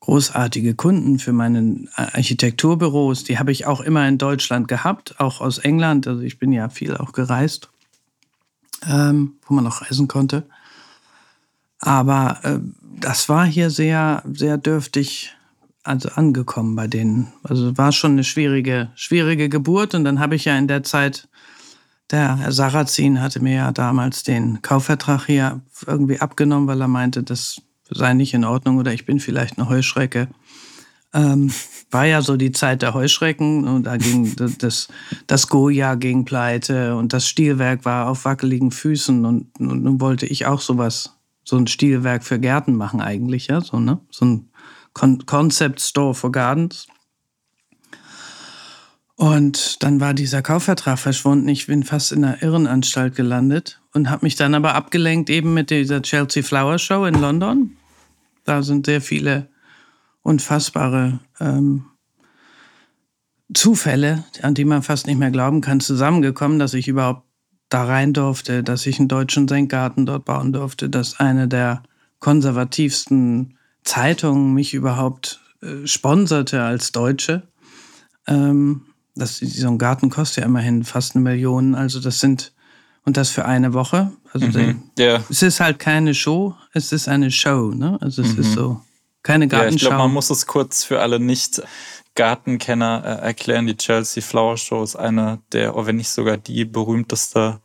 großartige 0.00 0.74
Kunden 0.74 1.18
für 1.18 1.32
meine 1.32 1.88
Architekturbüros. 1.94 3.24
Die 3.24 3.38
habe 3.38 3.52
ich 3.52 3.66
auch 3.66 3.80
immer 3.80 4.06
in 4.06 4.18
Deutschland 4.18 4.68
gehabt, 4.68 5.18
auch 5.18 5.40
aus 5.40 5.58
England. 5.58 6.06
Also 6.06 6.20
ich 6.20 6.38
bin 6.38 6.52
ja 6.52 6.68
viel 6.68 6.96
auch 6.96 7.12
gereist, 7.12 7.70
ähm, 8.86 9.34
wo 9.46 9.54
man 9.54 9.66
auch 9.66 9.82
reisen 9.82 10.08
konnte. 10.08 10.46
Aber 11.80 12.40
äh, 12.42 12.58
das 13.00 13.28
war 13.28 13.46
hier 13.46 13.70
sehr, 13.70 14.22
sehr 14.30 14.58
dürftig 14.58 15.34
also 15.84 16.08
angekommen 16.10 16.74
bei 16.76 16.86
denen. 16.86 17.32
Also 17.42 17.76
war 17.76 17.92
schon 17.92 18.12
eine 18.12 18.24
schwierige, 18.24 18.90
schwierige 18.94 19.48
Geburt. 19.48 19.94
Und 19.94 20.04
dann 20.04 20.18
habe 20.18 20.34
ich 20.34 20.46
ja 20.46 20.56
in 20.56 20.66
der 20.66 20.82
Zeit 20.82 21.28
der 22.10 22.36
Herr 22.36 22.52
Sarrazin 22.52 23.20
hatte 23.20 23.40
mir 23.40 23.54
ja 23.54 23.72
damals 23.72 24.22
den 24.22 24.62
Kaufvertrag 24.62 25.26
hier 25.26 25.60
irgendwie 25.86 26.20
abgenommen, 26.20 26.68
weil 26.68 26.80
er 26.80 26.88
meinte, 26.88 27.22
das 27.22 27.60
sei 27.90 28.14
nicht 28.14 28.34
in 28.34 28.44
Ordnung 28.44 28.78
oder 28.78 28.92
ich 28.92 29.06
bin 29.06 29.20
vielleicht 29.20 29.58
eine 29.58 29.68
Heuschrecke. 29.68 30.28
Ähm, 31.12 31.52
war 31.90 32.06
ja 32.06 32.22
so 32.22 32.36
die 32.36 32.52
Zeit 32.52 32.82
der 32.82 32.92
Heuschrecken 32.92 33.68
und 33.68 33.84
da 33.84 33.96
ging 33.96 34.34
das, 34.36 34.88
das 35.28 35.48
Goya 35.48 35.94
ging 35.94 36.24
pleite 36.24 36.96
und 36.96 37.12
das 37.12 37.28
Stilwerk 37.28 37.84
war 37.84 38.08
auf 38.08 38.24
wackeligen 38.24 38.72
Füßen 38.72 39.24
und, 39.24 39.48
und 39.60 39.84
nun 39.84 40.00
wollte 40.00 40.26
ich 40.26 40.46
auch 40.46 40.60
sowas, 40.60 41.16
so 41.44 41.56
ein 41.56 41.68
Stilwerk 41.68 42.24
für 42.24 42.40
Gärten 42.40 42.74
machen 42.74 43.00
eigentlich, 43.00 43.46
ja, 43.46 43.60
so, 43.60 43.78
ne? 43.78 44.00
So 44.10 44.24
ein 44.24 44.50
Con 44.92 45.24
Concept 45.26 45.80
Store 45.80 46.14
for 46.14 46.32
Gardens. 46.32 46.86
Und 49.16 49.82
dann 49.82 50.00
war 50.00 50.12
dieser 50.12 50.42
Kaufvertrag 50.42 50.98
verschwunden. 50.98 51.48
Ich 51.48 51.66
bin 51.66 51.84
fast 51.84 52.12
in 52.12 52.24
einer 52.24 52.42
Irrenanstalt 52.42 53.14
gelandet 53.14 53.80
und 53.92 54.10
habe 54.10 54.26
mich 54.26 54.34
dann 54.34 54.54
aber 54.54 54.74
abgelenkt 54.74 55.30
eben 55.30 55.54
mit 55.54 55.70
dieser 55.70 56.02
Chelsea 56.02 56.42
Flower 56.42 56.78
Show 56.78 57.04
in 57.04 57.14
London. 57.14 57.76
Da 58.44 58.62
sind 58.62 58.86
sehr 58.86 59.00
viele 59.00 59.48
unfassbare 60.22 61.20
ähm, 61.38 61.84
Zufälle, 63.52 64.24
an 64.42 64.54
die 64.54 64.64
man 64.64 64.82
fast 64.82 65.06
nicht 65.06 65.18
mehr 65.18 65.30
glauben 65.30 65.60
kann, 65.60 65.78
zusammengekommen, 65.78 66.58
dass 66.58 66.74
ich 66.74 66.88
überhaupt 66.88 67.22
da 67.68 67.84
rein 67.84 68.12
durfte, 68.12 68.62
dass 68.62 68.86
ich 68.86 68.98
einen 68.98 69.08
deutschen 69.08 69.46
Senkgarten 69.46 70.06
dort 70.06 70.24
bauen 70.24 70.52
durfte, 70.52 70.88
dass 70.88 71.20
eine 71.20 71.46
der 71.46 71.82
konservativsten 72.18 73.58
Zeitungen 73.84 74.54
mich 74.54 74.74
überhaupt 74.74 75.40
äh, 75.62 75.86
sponserte 75.86 76.62
als 76.62 76.90
Deutsche. 76.90 77.42
Ähm, 78.26 78.86
das, 79.14 79.38
so 79.38 79.68
ein 79.68 79.78
Garten 79.78 80.10
kostet 80.10 80.38
ja 80.38 80.44
immerhin 80.44 80.84
fast 80.84 81.14
eine 81.14 81.22
Million. 81.22 81.74
Also 81.74 82.00
das 82.00 82.20
sind, 82.20 82.52
und 83.04 83.16
das 83.16 83.30
für 83.30 83.44
eine 83.44 83.72
Woche. 83.74 84.12
Also 84.32 84.46
mhm. 84.46 84.82
yeah. 84.98 85.22
es 85.30 85.42
ist 85.42 85.60
halt 85.60 85.78
keine 85.78 86.14
Show, 86.14 86.54
es 86.72 86.92
ist 86.92 87.08
eine 87.08 87.30
Show. 87.30 87.70
Ne? 87.70 87.98
Also 88.00 88.22
es 88.22 88.34
mhm. 88.34 88.40
ist 88.40 88.52
so 88.52 88.80
keine 89.22 89.48
Gartenschau. 89.48 89.70
Ja, 89.70 89.74
ich 89.74 89.80
glaube, 89.80 89.96
man 89.96 90.12
muss 90.12 90.30
es 90.30 90.46
kurz 90.46 90.84
für 90.84 91.00
alle 91.00 91.20
nicht 91.20 91.62
Gartenkenner 92.14 93.02
äh, 93.04 93.26
erklären. 93.26 93.66
Die 93.66 93.76
Chelsea 93.76 94.22
Flower 94.22 94.56
Show 94.56 94.82
ist 94.82 94.96
eine 94.96 95.40
der, 95.52 95.76
oh, 95.76 95.86
wenn 95.86 95.96
nicht 95.96 96.10
sogar 96.10 96.36
die 96.36 96.64
berühmteste, 96.64 97.60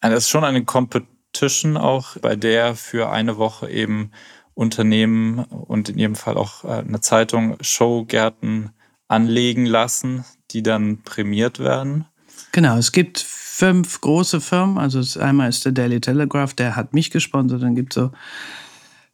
eine, 0.00 0.14
ist 0.14 0.28
schon 0.28 0.44
eine 0.44 0.64
Competition 0.64 1.76
auch, 1.76 2.16
bei 2.18 2.36
der 2.36 2.74
für 2.74 3.10
eine 3.10 3.36
Woche 3.36 3.70
eben 3.70 4.10
Unternehmen 4.54 5.44
und 5.44 5.90
in 5.90 5.98
jedem 5.98 6.14
Fall 6.14 6.36
auch 6.36 6.64
äh, 6.64 6.68
eine 6.68 7.00
Zeitung 7.00 7.56
Showgärten 7.60 8.70
anlegen 9.08 9.66
lassen, 9.66 10.24
die 10.50 10.62
dann 10.62 11.02
prämiert 11.02 11.58
werden? 11.58 12.06
Genau, 12.52 12.76
es 12.76 12.92
gibt 12.92 13.18
fünf 13.18 14.00
große 14.00 14.40
Firmen. 14.40 14.78
Also 14.78 15.20
einmal 15.20 15.48
ist 15.48 15.64
der 15.64 15.72
Daily 15.72 16.00
Telegraph, 16.00 16.54
der 16.54 16.76
hat 16.76 16.94
mich 16.94 17.10
gesponsert. 17.10 17.62
Dann 17.62 17.74
gibt 17.74 17.96
es 17.96 18.02
so 18.02 18.10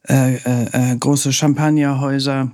äh, 0.09 0.37
äh, 0.37 0.93
äh, 0.93 0.97
große 0.97 1.33
Champagnerhäuser. 1.33 2.51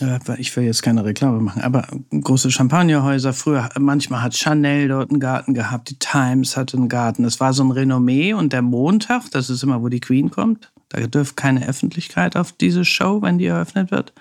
Äh, 0.00 0.18
ich 0.38 0.56
will 0.56 0.64
jetzt 0.64 0.82
keine 0.82 1.04
Reklame 1.04 1.40
machen, 1.40 1.62
aber 1.62 1.88
große 2.10 2.50
Champagnerhäuser. 2.50 3.32
Früher, 3.32 3.68
manchmal 3.78 4.22
hat 4.22 4.36
Chanel 4.36 4.88
dort 4.88 5.10
einen 5.10 5.20
Garten 5.20 5.54
gehabt, 5.54 5.90
die 5.90 5.98
Times 5.98 6.56
hatte 6.56 6.76
einen 6.76 6.88
Garten. 6.88 7.24
Es 7.24 7.40
war 7.40 7.52
so 7.52 7.64
ein 7.64 7.72
Renommee 7.72 8.32
und 8.32 8.52
der 8.52 8.62
Montag, 8.62 9.30
das 9.32 9.50
ist 9.50 9.62
immer, 9.64 9.82
wo 9.82 9.88
die 9.88 10.00
Queen 10.00 10.30
kommt. 10.30 10.72
Da 10.88 11.00
dürft 11.00 11.36
keine 11.36 11.68
Öffentlichkeit 11.68 12.36
auf 12.36 12.52
diese 12.52 12.84
Show, 12.84 13.22
wenn 13.22 13.38
die 13.38 13.46
eröffnet 13.46 13.90
wird 13.90 14.12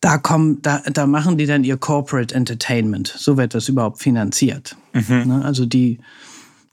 da 0.00 0.18
kommen, 0.18 0.62
da, 0.62 0.82
da 0.92 1.06
machen 1.06 1.38
die 1.38 1.46
dann 1.46 1.64
ihr 1.64 1.76
Corporate 1.76 2.34
Entertainment. 2.34 3.08
So 3.16 3.36
wird 3.36 3.54
das 3.54 3.68
überhaupt 3.68 4.00
finanziert. 4.00 4.76
Mhm. 4.92 5.24
Ne, 5.26 5.44
also 5.44 5.66
die, 5.66 5.98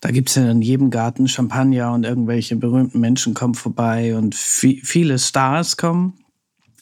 da 0.02 0.12
gibt 0.12 0.30
es 0.30 0.36
ja 0.36 0.50
in 0.50 0.62
jedem 0.62 0.92
Garten 0.92 1.28
Champagner 1.28 1.92
und 1.92 2.04
irgendwelche 2.04 2.56
berühmten 2.56 3.00
Menschen 3.00 3.34
kommen 3.34 3.56
vorbei 3.56 4.16
und 4.16 4.36
viele 4.36 5.18
Stars 5.18 5.78
kommen. 5.78 6.14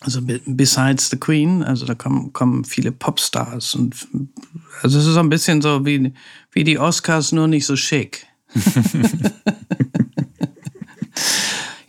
Also 0.01 0.19
besides 0.45 1.09
the 1.09 1.17
Queen, 1.17 1.63
also 1.63 1.85
da 1.85 1.95
kommen, 1.95 2.33
kommen 2.33 2.65
viele 2.65 2.91
Popstars 2.91 3.73
und 3.73 4.07
also 4.81 4.99
es 4.99 5.05
ist 5.05 5.13
so 5.13 5.19
ein 5.21 5.29
bisschen 5.29 5.61
so 5.61 5.85
wie, 5.85 6.13
wie 6.51 6.65
die 6.65 6.77
Oscars, 6.77 7.31
nur 7.31 7.47
nicht 7.47 7.65
so 7.65 7.77
schick. 7.77 8.27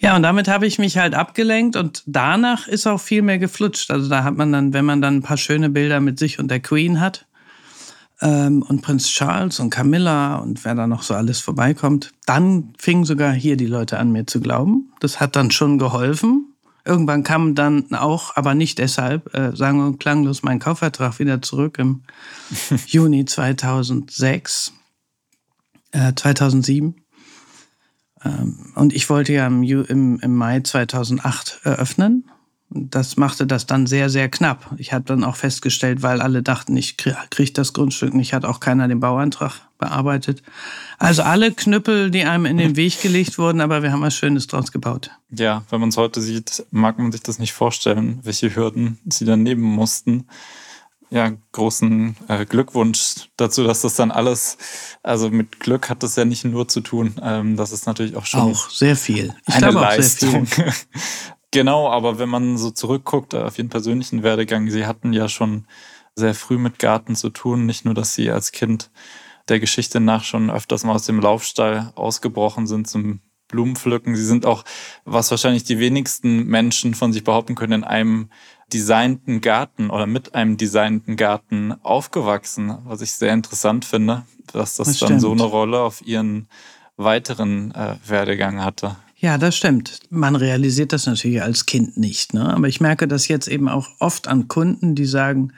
Ja, 0.05 0.17
und 0.17 0.23
damit 0.23 0.49
habe 0.49 0.67
ich 0.67 0.79
mich 0.79 0.99
halt 0.99 1.15
abgelenkt 1.15 1.77
und 1.77 2.03
danach 2.05 2.69
ist 2.69 2.87
auch 2.87 3.01
viel 3.01 3.23
mehr 3.23 3.39
geflutscht. 3.39 3.91
Also 3.91 4.11
da 4.11 4.23
hat 4.23 4.37
man 4.37 4.53
dann, 4.53 4.75
wenn 4.75 4.85
man 4.85 5.01
dann 5.01 5.17
ein 5.17 5.23
paar 5.23 5.39
schöne 5.39 5.71
Bilder 5.71 6.01
mit 6.01 6.19
sich 6.19 6.39
und 6.39 6.51
der 6.51 6.61
Queen 6.61 7.01
hat 7.01 7.25
ähm, 8.21 8.61
und 8.61 8.83
Prinz 8.83 9.09
Charles 9.09 9.61
und 9.61 9.71
Camilla 9.71 10.37
und 10.37 10.63
wer 10.67 10.75
da 10.75 10.87
noch 10.87 11.01
so 11.01 11.15
alles 11.15 11.41
vorbeikommt, 11.41 12.13
dann 12.27 12.75
fingen 12.77 13.07
sogar 13.07 13.33
hier 13.33 13.57
die 13.57 13.65
Leute 13.65 13.99
an, 13.99 14.13
mir 14.13 14.27
zu 14.27 14.43
glauben. 14.43 14.93
Das 15.01 15.21
hat 15.21 15.37
dann 15.37 15.51
schon 15.51 15.79
geholfen. 15.79 16.53
Irgendwann 16.85 17.23
kam 17.23 17.55
dann 17.55 17.95
auch, 17.95 18.37
aber 18.37 18.55
nicht 18.55 18.81
deshalb, 18.81 19.35
äh, 19.35 19.57
sagen 19.57 19.79
wir 19.79 19.97
klanglos 19.97 20.43
mein 20.43 20.59
Kaufvertrag 20.59 21.19
wieder 21.19 21.41
zurück 21.41 21.79
im 21.79 22.03
Juni 22.89 23.25
2006, 23.25 24.75
äh, 25.93 26.13
2007 26.15 26.89
Ähm, 26.89 27.04
und 28.75 28.93
ich 28.93 29.11
wollte 29.11 29.33
ja 29.33 29.47
im, 29.47 29.63
im, 29.63 30.19
im 30.21 30.35
Mai 30.35 30.61
2008 30.61 31.61
eröffnen. 31.65 32.25
Das 32.71 33.17
machte 33.17 33.47
das 33.47 33.67
dann 33.67 33.87
sehr, 33.87 34.11
sehr 34.11 34.29
knapp. 34.29 34.75
Ich 34.79 34.93
habe 34.93 35.05
dann 35.05 35.23
auch 35.23 35.37
festgestellt, 35.37 36.03
weil 36.03 36.21
alle 36.21 36.43
dachten, 36.43 36.77
ich 36.77 36.97
kriege 36.97 37.53
das 37.53 37.73
Grundstück 37.73 38.15
nicht, 38.15 38.33
hat 38.33 38.45
auch 38.45 38.59
keiner 38.59 38.89
den 38.89 38.99
Bauantrag 38.99 39.61
bearbeitet. 39.79 40.43
Also 40.99 41.23
alle 41.23 41.53
Knüppel, 41.53 42.11
die 42.11 42.25
einem 42.25 42.47
in 42.47 42.57
den 42.57 42.75
Weg 42.77 43.01
gelegt 43.01 43.39
wurden, 43.39 43.61
aber 43.61 43.83
wir 43.83 43.93
haben 43.93 44.01
was 44.01 44.17
Schönes 44.17 44.49
draus 44.49 44.73
gebaut. 44.73 45.11
Ja, 45.31 45.63
wenn 45.71 45.81
man 45.81 45.91
es 45.91 45.97
heute 45.97 46.21
sieht, 46.21 46.65
mag 46.71 46.99
man 46.99 47.13
sich 47.13 47.23
das 47.23 47.39
nicht 47.39 47.53
vorstellen, 47.53 48.19
welche 48.23 48.57
Hürden 48.57 48.99
sie 49.07 49.25
dann 49.25 49.43
nehmen 49.43 49.63
mussten 49.63 50.27
ja, 51.11 51.33
großen 51.53 52.17
äh, 52.29 52.45
Glückwunsch 52.45 53.31
dazu, 53.37 53.65
dass 53.65 53.83
das 53.83 53.95
dann 53.95 54.11
alles, 54.11 54.59
also 55.03 55.31
mit 55.31 55.61
Glück 55.61 55.89
hat 55.89 56.03
das 56.03 56.17
ja 56.17 56.25
nicht 56.25 56.45
nur 56.45 56.69
zu 56.69 56.81
tun. 56.81 57.15
Ähm, 57.23 57.57
das 57.57 57.73
ist 57.73 57.87
natürlich 57.87 58.17
auch 58.17 58.27
schon. 58.27 58.41
Auch 58.41 58.71
sehr 58.71 58.97
viel. 58.97 59.35
Ich 59.47 59.55
eine 59.55 59.71
Leistung. 59.71 60.47
genau, 61.51 61.89
aber 61.89 62.19
wenn 62.19 62.29
man 62.29 62.59
so 62.59 62.71
zurückguckt 62.71 63.35
auf 63.35 63.59
ihren 63.59 63.69
persönlichen 63.69 64.23
Werdegang, 64.23 64.71
sie 64.71 64.87
hatten 64.87 65.13
ja 65.13 65.29
schon 65.29 65.67
sehr 66.17 66.35
früh 66.35 66.59
mit 66.59 66.79
Garten 66.79 67.17
zu 67.17 67.31
tun. 67.31 67.67
Nicht 67.67 67.85
nur, 67.85 67.95
dass 67.95 68.15
sie 68.15 68.31
als 68.31 68.53
Kind 68.53 68.91
der 69.49 69.61
Geschichte 69.61 70.01
nach 70.01 70.25
schon 70.25 70.51
öfters 70.51 70.85
mal 70.85 70.95
aus 70.95 71.07
dem 71.07 71.21
Laufstall 71.21 71.93
ausgebrochen 71.95 72.67
sind 72.67 72.89
zum 72.89 73.21
Blumenpflücken. 73.49 74.17
Sie 74.17 74.25
sind 74.25 74.47
auch, 74.47 74.65
was 75.05 75.31
wahrscheinlich 75.31 75.65
die 75.65 75.79
wenigsten 75.79 76.47
Menschen 76.47 76.95
von 76.95 77.13
sich 77.13 77.25
behaupten 77.25 77.55
können, 77.55 77.73
in 77.73 77.85
einem 77.85 78.29
designten 78.73 79.41
Garten 79.41 79.91
oder 79.91 80.07
mit 80.07 80.35
einem 80.35 80.57
designten 80.57 81.17
Garten 81.17 81.75
aufgewachsen, 81.83 82.77
was 82.85 83.01
ich 83.01 83.13
sehr 83.13 83.33
interessant 83.33 83.85
finde, 83.85 84.25
dass 84.53 84.77
das, 84.77 84.89
das 84.89 84.99
dann 84.99 85.21
so 85.21 85.33
eine 85.33 85.45
Rolle 85.45 85.81
auf 85.81 86.05
ihren 86.07 86.49
weiteren 86.97 87.73
äh, 87.75 87.97
Werdegang 88.07 88.65
hatte. 88.65 88.97
Ja, 89.17 89.39
das 89.39 89.57
stimmt. 89.57 90.01
Man 90.11 90.37
realisiert 90.37 90.93
das 90.93 91.07
natürlich 91.07 91.41
als 91.41 91.67
Kind 91.67 91.97
nicht. 91.97 92.35
Ne? 92.35 92.53
Aber 92.55 92.69
ich 92.69 92.81
merke 92.81 93.09
das 93.09 93.27
jetzt 93.29 93.49
eben 93.49 93.69
auch 93.69 93.89
oft 93.99 94.29
an 94.29 94.49
Kunden, 94.49 94.95
die 94.95 95.07
sagen, 95.07 95.53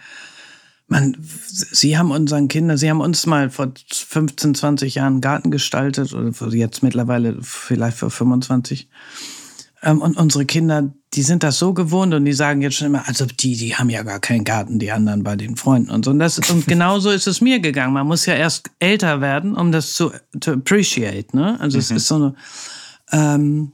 man, 0.88 1.16
Sie 1.20 1.98
haben 1.98 2.10
unseren 2.10 2.48
Kindern, 2.48 2.76
Sie 2.76 2.88
haben 2.88 3.00
uns 3.00 3.26
mal 3.26 3.50
vor 3.50 3.72
15, 3.92 4.54
20 4.54 4.94
Jahren 4.94 5.14
einen 5.14 5.20
Garten 5.20 5.50
gestaltet 5.50 6.12
oder 6.12 6.32
jetzt 6.54 6.82
mittlerweile 6.82 7.38
vielleicht 7.42 7.98
vor 7.98 8.10
25. 8.10 8.88
Ähm, 9.82 10.00
und 10.00 10.16
unsere 10.16 10.46
Kinder, 10.46 10.92
die 11.14 11.22
sind 11.22 11.42
das 11.42 11.58
so 11.58 11.74
gewohnt 11.74 12.14
und 12.14 12.24
die 12.24 12.32
sagen 12.32 12.62
jetzt 12.62 12.76
schon 12.76 12.86
immer, 12.86 13.06
also 13.08 13.26
die, 13.26 13.56
die 13.56 13.74
haben 13.74 13.90
ja 13.90 14.02
gar 14.04 14.20
keinen 14.20 14.44
Garten, 14.44 14.78
die 14.78 14.92
anderen 14.92 15.22
bei 15.22 15.36
den 15.36 15.56
Freunden 15.56 15.90
und 15.90 16.04
so. 16.04 16.12
Und, 16.12 16.20
das, 16.20 16.38
und 16.38 16.66
genau 16.68 17.00
so 17.00 17.10
ist 17.10 17.26
es 17.26 17.40
mir 17.40 17.58
gegangen. 17.58 17.92
Man 17.92 18.06
muss 18.06 18.26
ja 18.26 18.34
erst 18.34 18.70
älter 18.78 19.20
werden, 19.20 19.56
um 19.56 19.72
das 19.72 19.92
zu, 19.92 20.12
to 20.40 20.52
appreciate. 20.52 21.36
Ne? 21.36 21.58
Also 21.60 21.78
mhm. 21.78 21.80
es 21.80 21.90
ist 21.90 22.06
so 22.06 22.14
eine. 22.14 22.34
Ähm, 23.12 23.72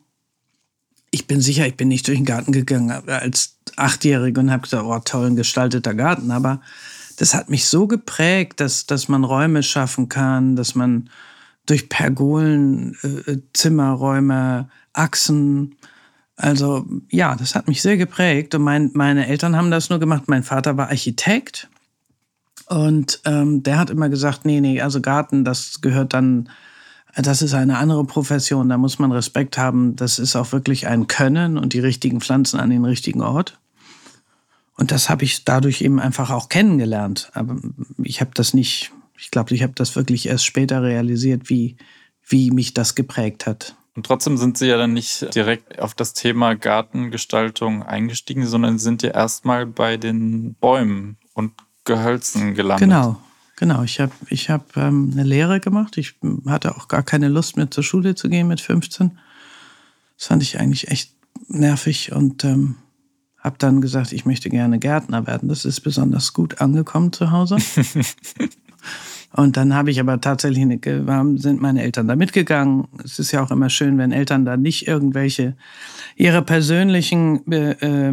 ich 1.10 1.26
bin 1.26 1.42
sicher, 1.42 1.66
ich 1.66 1.76
bin 1.76 1.88
nicht 1.88 2.08
durch 2.08 2.16
den 2.16 2.24
Garten 2.24 2.52
gegangen 2.52 2.90
als 2.90 3.58
Achtjährige 3.76 4.40
und 4.40 4.50
habe 4.50 4.62
gesagt, 4.62 4.84
oh, 4.84 4.98
toll, 5.04 5.26
ein 5.26 5.36
gestalteter 5.36 5.94
Garten. 5.94 6.30
Aber 6.30 6.62
das 7.16 7.34
hat 7.34 7.50
mich 7.50 7.66
so 7.66 7.86
geprägt, 7.86 8.60
dass, 8.60 8.86
dass 8.86 9.08
man 9.08 9.24
Räume 9.24 9.62
schaffen 9.62 10.08
kann, 10.08 10.56
dass 10.56 10.74
man 10.74 11.10
durch 11.66 11.88
Pergolen, 11.88 12.96
äh, 13.02 13.38
Zimmerräume, 13.52 14.68
Achsen, 14.92 15.76
also 16.36 16.84
ja, 17.10 17.36
das 17.36 17.54
hat 17.54 17.68
mich 17.68 17.82
sehr 17.82 17.96
geprägt 17.96 18.54
und 18.54 18.62
mein, 18.62 18.90
meine 18.94 19.28
Eltern 19.28 19.56
haben 19.56 19.70
das 19.70 19.90
nur 19.90 19.98
gemacht. 19.98 20.24
Mein 20.26 20.42
Vater 20.42 20.76
war 20.76 20.88
Architekt 20.88 21.68
und 22.66 23.20
ähm, 23.24 23.62
der 23.62 23.78
hat 23.78 23.90
immer 23.90 24.08
gesagt, 24.08 24.44
nee, 24.44 24.60
nee, 24.60 24.80
also 24.80 25.00
Garten, 25.00 25.44
das 25.44 25.80
gehört 25.82 26.14
dann, 26.14 26.48
das 27.14 27.42
ist 27.42 27.54
eine 27.54 27.78
andere 27.78 28.04
Profession, 28.04 28.68
da 28.68 28.78
muss 28.78 28.98
man 28.98 29.12
Respekt 29.12 29.58
haben. 29.58 29.94
Das 29.94 30.18
ist 30.18 30.34
auch 30.34 30.52
wirklich 30.52 30.86
ein 30.88 31.06
Können 31.06 31.58
und 31.58 31.74
die 31.74 31.80
richtigen 31.80 32.20
Pflanzen 32.20 32.58
an 32.58 32.70
den 32.70 32.84
richtigen 32.84 33.20
Ort. 33.20 33.58
Und 34.82 34.90
das 34.90 35.08
habe 35.08 35.22
ich 35.22 35.44
dadurch 35.44 35.80
eben 35.82 36.00
einfach 36.00 36.30
auch 36.30 36.48
kennengelernt. 36.48 37.30
Aber 37.34 37.56
ich 38.02 38.20
habe 38.20 38.32
das 38.34 38.52
nicht, 38.52 38.90
ich 39.16 39.30
glaube, 39.30 39.54
ich 39.54 39.62
habe 39.62 39.74
das 39.76 39.94
wirklich 39.94 40.26
erst 40.26 40.44
später 40.44 40.82
realisiert, 40.82 41.48
wie, 41.48 41.76
wie 42.26 42.50
mich 42.50 42.74
das 42.74 42.96
geprägt 42.96 43.46
hat. 43.46 43.76
Und 43.94 44.06
trotzdem 44.06 44.36
sind 44.36 44.58
Sie 44.58 44.66
ja 44.66 44.76
dann 44.76 44.92
nicht 44.92 45.32
direkt 45.36 45.78
auf 45.78 45.94
das 45.94 46.14
Thema 46.14 46.56
Gartengestaltung 46.56 47.84
eingestiegen, 47.84 48.44
sondern 48.44 48.80
sind 48.80 49.04
ja 49.04 49.10
erstmal 49.10 49.66
bei 49.66 49.96
den 49.96 50.54
Bäumen 50.54 51.16
und 51.32 51.52
Gehölzen 51.84 52.56
gelandet. 52.56 52.88
Genau, 52.88 53.22
genau. 53.54 53.84
Ich 53.84 54.00
habe 54.00 54.10
ich 54.30 54.50
hab, 54.50 54.76
ähm, 54.76 55.10
eine 55.12 55.22
Lehre 55.22 55.60
gemacht. 55.60 55.96
Ich 55.96 56.16
hatte 56.48 56.74
auch 56.76 56.88
gar 56.88 57.04
keine 57.04 57.28
Lust 57.28 57.56
mehr 57.56 57.70
zur 57.70 57.84
Schule 57.84 58.16
zu 58.16 58.28
gehen 58.28 58.48
mit 58.48 58.60
15. 58.60 59.16
Das 60.18 60.26
fand 60.26 60.42
ich 60.42 60.58
eigentlich 60.58 60.88
echt 60.88 61.12
nervig 61.46 62.10
und 62.10 62.42
ähm, 62.42 62.78
habe 63.42 63.56
dann 63.58 63.80
gesagt, 63.80 64.12
ich 64.12 64.24
möchte 64.24 64.48
gerne 64.48 64.78
Gärtner 64.78 65.26
werden. 65.26 65.48
Das 65.48 65.64
ist 65.64 65.80
besonders 65.80 66.32
gut 66.32 66.60
angekommen 66.60 67.12
zu 67.12 67.30
Hause. 67.30 67.56
Und 69.34 69.56
dann 69.56 69.74
habe 69.74 69.90
ich 69.90 69.98
aber 69.98 70.20
tatsächlich, 70.20 70.62
eine, 70.62 71.38
sind 71.38 71.60
meine 71.60 71.82
Eltern 71.82 72.06
da 72.06 72.16
mitgegangen. 72.16 72.86
Es 73.02 73.18
ist 73.18 73.32
ja 73.32 73.42
auch 73.42 73.50
immer 73.50 73.70
schön, 73.70 73.96
wenn 73.98 74.12
Eltern 74.12 74.44
da 74.44 74.56
nicht 74.56 74.86
irgendwelche 74.86 75.56
ihre 76.16 76.42
persönlichen 76.42 77.50
äh, 77.50 78.12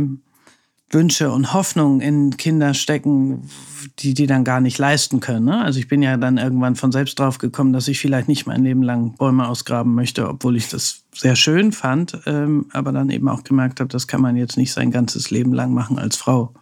Wünsche 0.92 1.32
und 1.32 1.54
Hoffnungen 1.54 2.02
in 2.02 2.38
Kinder 2.38 2.74
stecken, 2.74 3.50
die 4.00 4.14
die 4.14 4.26
dann 4.26 4.44
gar 4.44 4.60
nicht 4.60 4.78
leisten 4.78 5.20
können. 5.20 5.46
Ne? 5.46 5.62
Also 5.62 5.80
ich 5.80 5.88
bin 5.88 6.02
ja 6.02 6.18
dann 6.18 6.38
irgendwann 6.38 6.76
von 6.76 6.92
selbst 6.92 7.20
drauf 7.20 7.38
gekommen, 7.38 7.74
dass 7.74 7.88
ich 7.88 8.00
vielleicht 8.00 8.28
nicht 8.28 8.48
mein 8.48 8.64
Leben 8.64 8.82
lang 8.82 9.14
Bäume 9.16 9.48
ausgraben 9.48 9.94
möchte, 9.94 10.28
obwohl 10.28 10.58
ich 10.58 10.70
das 10.70 11.04
sehr 11.14 11.36
schön 11.36 11.72
fand, 11.72 12.20
ähm, 12.26 12.66
aber 12.72 12.92
dann 12.92 13.10
eben 13.10 13.30
auch 13.30 13.44
gemerkt 13.44 13.80
habe, 13.80 13.90
das 13.90 14.08
kann 14.08 14.22
man 14.22 14.36
jetzt 14.36 14.58
nicht 14.58 14.72
sein 14.72 14.90
ganzes 14.90 15.30
Leben 15.30 15.54
lang 15.54 15.74
machen 15.74 16.00
als 16.00 16.16
Frau. 16.16 16.54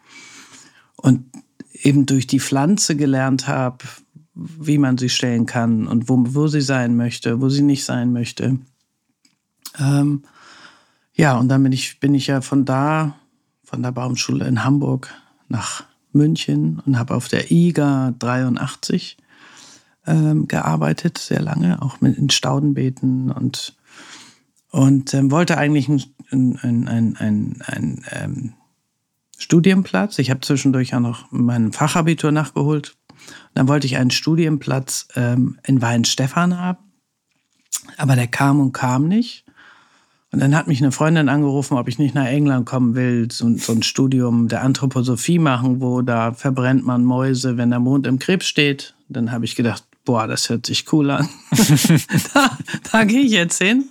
Und 0.97 1.25
eben 1.73 2.05
durch 2.05 2.27
die 2.27 2.39
Pflanze 2.39 2.95
gelernt 2.95 3.47
habe, 3.47 3.85
wie 4.33 4.77
man 4.77 4.97
sie 4.97 5.09
stellen 5.09 5.45
kann 5.45 5.87
und 5.87 6.09
wo, 6.09 6.23
wo 6.27 6.47
sie 6.47 6.61
sein 6.61 6.95
möchte, 6.95 7.41
wo 7.41 7.49
sie 7.49 7.61
nicht 7.61 7.85
sein 7.85 8.13
möchte. 8.13 8.59
Ähm, 9.79 10.23
ja, 11.13 11.37
und 11.37 11.49
dann 11.49 11.63
bin 11.63 11.71
ich, 11.71 11.99
bin 11.99 12.13
ich 12.13 12.27
ja 12.27 12.41
von 12.41 12.65
da, 12.65 13.15
von 13.67 13.83
der 13.83 13.91
Baumschule 13.91 14.47
in 14.47 14.63
Hamburg 14.63 15.13
nach 15.49 15.83
München 16.13 16.81
und 16.85 16.97
habe 16.97 17.13
auf 17.13 17.27
der 17.27 17.51
IGA 17.51 18.13
83 18.17 19.17
ähm, 20.05 20.47
gearbeitet, 20.47 21.17
sehr 21.17 21.41
lange, 21.41 21.81
auch 21.81 21.99
mit 21.99 22.17
in 22.17 22.29
Staudenbeeten 22.29 23.29
und, 23.29 23.75
und 24.71 25.13
ähm, 25.13 25.31
wollte 25.31 25.57
eigentlich 25.57 25.89
ein, 25.89 26.05
ein, 26.31 26.87
ein, 26.87 27.17
ein, 27.17 27.61
ein 27.65 28.05
ähm, 28.11 28.53
Studienplatz. 29.37 30.17
Ich 30.19 30.29
habe 30.29 30.39
zwischendurch 30.39 30.95
auch 30.95 31.01
noch 31.01 31.25
mein 31.31 31.73
Fachabitur 31.73 32.31
nachgeholt, 32.31 32.95
dann 33.53 33.67
wollte 33.67 33.85
ich 33.85 33.97
einen 33.97 34.11
Studienplatz 34.11 35.09
ähm, 35.15 35.59
in 35.63 35.81
Weinstefan 35.81 36.57
haben, 36.57 36.93
aber 37.97 38.15
der 38.15 38.27
kam 38.27 38.61
und 38.61 38.71
kam 38.71 39.09
nicht. 39.09 39.43
Und 40.31 40.39
dann 40.39 40.55
hat 40.55 40.67
mich 40.67 40.81
eine 40.81 40.91
Freundin 40.91 41.29
angerufen, 41.29 41.77
ob 41.77 41.87
ich 41.87 41.99
nicht 41.99 42.13
nach 42.13 42.25
England 42.25 42.65
kommen 42.65 42.95
will, 42.95 43.31
so, 43.31 43.55
so, 43.57 43.71
ein 43.71 43.81
Studium 43.81 44.49
der 44.49 44.61
Anthroposophie 44.61 45.39
machen, 45.39 45.79
wo 45.79 46.01
da 46.01 46.33
verbrennt 46.33 46.85
man 46.85 47.05
Mäuse, 47.05 47.55
wenn 47.57 47.69
der 47.69 47.79
Mond 47.79 48.05
im 48.07 48.19
Krebs 48.19 48.45
steht. 48.45 48.93
Dann 49.07 49.31
habe 49.31 49.45
ich 49.45 49.55
gedacht, 49.55 49.83
boah, 50.03 50.27
das 50.27 50.49
hört 50.49 50.65
sich 50.65 50.91
cool 50.91 51.11
an. 51.11 51.29
da, 52.33 52.57
da 52.91 53.03
gehe 53.05 53.21
ich 53.21 53.31
jetzt 53.31 53.61
hin. 53.61 53.89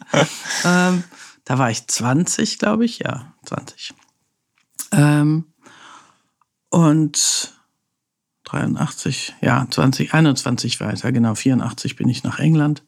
Ähm, 0.65 1.05
da 1.45 1.59
war 1.59 1.71
ich 1.71 1.87
20, 1.87 2.59
glaube 2.59 2.85
ich, 2.85 2.99
ja, 2.99 3.33
20. 3.47 3.95
Ähm, 4.93 5.45
und 6.69 7.55
83, 8.45 9.35
ja, 9.41 9.67
2021 9.71 10.81
weiter, 10.81 11.13
genau, 11.13 11.35
84 11.35 11.97
bin 11.97 12.11
ich 12.11 12.25
nach 12.25 12.39
England 12.39 12.83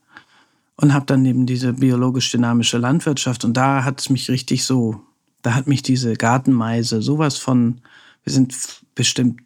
und 0.81 0.95
habe 0.95 1.07
dann 1.07 1.25
eben 1.25 1.45
diese 1.45 1.73
biologisch-dynamische 1.73 2.79
Landwirtschaft 2.79 3.45
und 3.45 3.57
da 3.57 3.85
hat 3.85 4.01
es 4.01 4.11
mich 4.11 4.31
richtig 4.31 4.65
so, 4.65 5.01
da 5.43 5.55
hat 5.55 5.67
mich 5.67 5.83
diese 5.83 6.15
Gartenmeise 6.15 7.03
sowas 7.03 7.37
von, 7.37 7.81
wir 8.23 8.33
sind 8.33 8.55
bestimmt, 8.95 9.41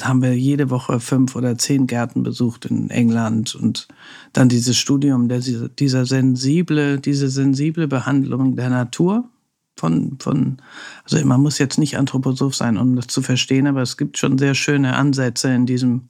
haben 0.00 0.22
wir 0.22 0.36
jede 0.36 0.70
Woche 0.70 0.98
fünf 0.98 1.36
oder 1.36 1.56
zehn 1.56 1.86
Gärten 1.86 2.24
besucht 2.24 2.64
in 2.64 2.90
England 2.90 3.54
und 3.54 3.86
dann 4.32 4.48
dieses 4.48 4.76
Studium, 4.76 5.28
der, 5.28 5.40
dieser 5.40 6.04
sensible, 6.04 6.98
diese 6.98 7.28
sensible 7.28 7.86
Behandlung 7.86 8.56
der 8.56 8.70
Natur 8.70 9.28
von, 9.76 10.16
von, 10.18 10.56
also 11.04 11.24
man 11.24 11.40
muss 11.40 11.58
jetzt 11.58 11.78
nicht 11.78 11.96
Anthroposoph 11.96 12.56
sein, 12.56 12.76
um 12.76 12.96
das 12.96 13.06
zu 13.06 13.22
verstehen, 13.22 13.68
aber 13.68 13.82
es 13.82 13.96
gibt 13.96 14.18
schon 14.18 14.36
sehr 14.36 14.54
schöne 14.54 14.96
Ansätze 14.96 15.52
in 15.54 15.64
diesem, 15.64 16.08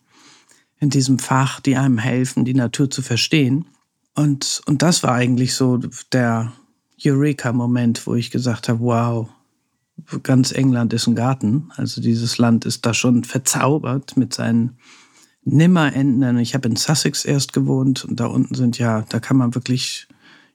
in 0.78 0.88
diesem 0.88 1.18
Fach, 1.18 1.60
die 1.60 1.76
einem 1.76 1.98
helfen, 1.98 2.46
die 2.46 2.54
Natur 2.54 2.88
zu 2.88 3.02
verstehen. 3.02 3.66
Und, 4.14 4.60
und 4.66 4.82
das 4.82 5.02
war 5.02 5.12
eigentlich 5.12 5.54
so 5.54 5.78
der 6.12 6.52
Eureka-Moment, 7.04 8.06
wo 8.06 8.14
ich 8.14 8.30
gesagt 8.30 8.68
habe, 8.68 8.80
wow, 8.80 9.28
ganz 10.22 10.52
England 10.52 10.92
ist 10.92 11.06
ein 11.06 11.14
Garten. 11.14 11.70
Also 11.76 12.00
dieses 12.00 12.38
Land 12.38 12.64
ist 12.64 12.84
da 12.86 12.94
schon 12.94 13.24
verzaubert 13.24 14.16
mit 14.16 14.34
seinen 14.34 14.76
nimmer 15.44 15.94
enden. 15.94 16.38
Ich 16.38 16.54
habe 16.54 16.68
in 16.68 16.76
Sussex 16.76 17.24
erst 17.24 17.52
gewohnt 17.52 18.04
und 18.04 18.20
da 18.20 18.26
unten 18.26 18.54
sind 18.54 18.78
ja, 18.78 19.04
da 19.08 19.20
kann 19.20 19.36
man 19.36 19.54
wirklich 19.54 20.08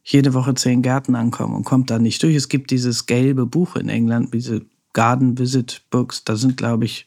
jede 0.03 0.33
Woche 0.33 0.53
zehn 0.53 0.81
Gärten 0.81 1.15
ankommen 1.15 1.55
und 1.55 1.65
kommt 1.65 1.89
da 1.89 1.99
nicht 1.99 2.23
durch. 2.23 2.35
Es 2.35 2.47
gibt 2.47 2.71
dieses 2.71 3.05
gelbe 3.05 3.45
Buch 3.45 3.75
in 3.75 3.89
England, 3.89 4.33
diese 4.33 4.65
Garden 4.93 5.37
Visit 5.37 5.83
Books. 5.89 6.23
Da 6.23 6.37
sind, 6.37 6.55
glaube 6.55 6.85
ich, 6.85 7.05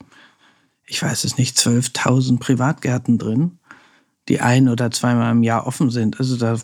ich 0.86 1.02
weiß 1.02 1.24
es 1.24 1.38
nicht, 1.38 1.56
12.000 1.56 2.38
Privatgärten 2.38 3.16
drin, 3.16 3.58
die 4.30 4.40
ein 4.40 4.68
oder 4.68 4.90
zweimal 4.90 5.32
im 5.32 5.42
Jahr 5.42 5.66
offen 5.66 5.90
sind. 5.90 6.18
Also 6.18 6.36
da 6.36 6.56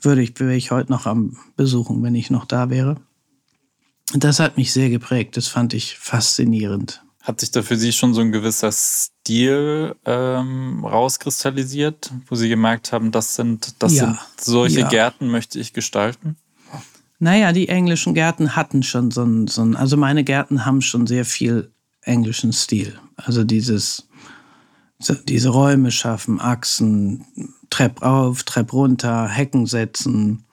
würde 0.00 0.22
ich, 0.22 0.38
wäre 0.40 0.54
ich 0.54 0.70
heute 0.70 0.90
noch 0.90 1.04
am 1.04 1.36
Besuchen, 1.56 2.02
wenn 2.02 2.14
ich 2.14 2.30
noch 2.30 2.46
da 2.46 2.70
wäre. 2.70 2.96
Das 4.14 4.40
hat 4.40 4.56
mich 4.56 4.72
sehr 4.72 4.88
geprägt. 4.88 5.36
Das 5.36 5.48
fand 5.48 5.74
ich 5.74 5.98
faszinierend. 5.98 7.02
Hat 7.20 7.40
sich 7.40 7.50
da 7.50 7.62
für 7.62 7.76
Sie 7.76 7.92
schon 7.92 8.14
so 8.14 8.22
ein 8.22 8.32
gewisser 8.32 8.72
Stil 8.72 9.96
ähm, 10.06 10.82
rauskristallisiert, 10.84 12.10
wo 12.26 12.36
Sie 12.36 12.48
gemerkt 12.48 12.92
haben, 12.92 13.10
das 13.10 13.34
sind, 13.34 13.82
das 13.82 13.96
ja. 13.96 14.06
sind 14.06 14.18
solche 14.40 14.80
ja. 14.80 14.88
Gärten 14.88 15.28
möchte 15.28 15.58
ich 15.58 15.74
gestalten? 15.74 16.36
Naja, 17.18 17.52
die 17.52 17.68
englischen 17.68 18.14
Gärten 18.14 18.54
hatten 18.54 18.82
schon 18.82 19.10
so 19.10 19.24
ein, 19.24 19.48
so 19.48 19.62
ein, 19.62 19.76
also 19.76 19.96
meine 19.96 20.24
Gärten 20.24 20.64
haben 20.64 20.80
schon 20.80 21.06
sehr 21.06 21.24
viel 21.24 21.70
englischen 22.00 22.52
Stil. 22.52 22.98
Also 23.16 23.44
dieses, 23.44 24.07
diese 24.98 25.50
Räume 25.50 25.90
schaffen, 25.90 26.40
Achsen, 26.40 27.24
Trepp 27.70 28.02
auf, 28.02 28.42
Trepp 28.42 28.72
runter, 28.72 29.28
Hecken 29.28 29.66
setzen, 29.66 30.44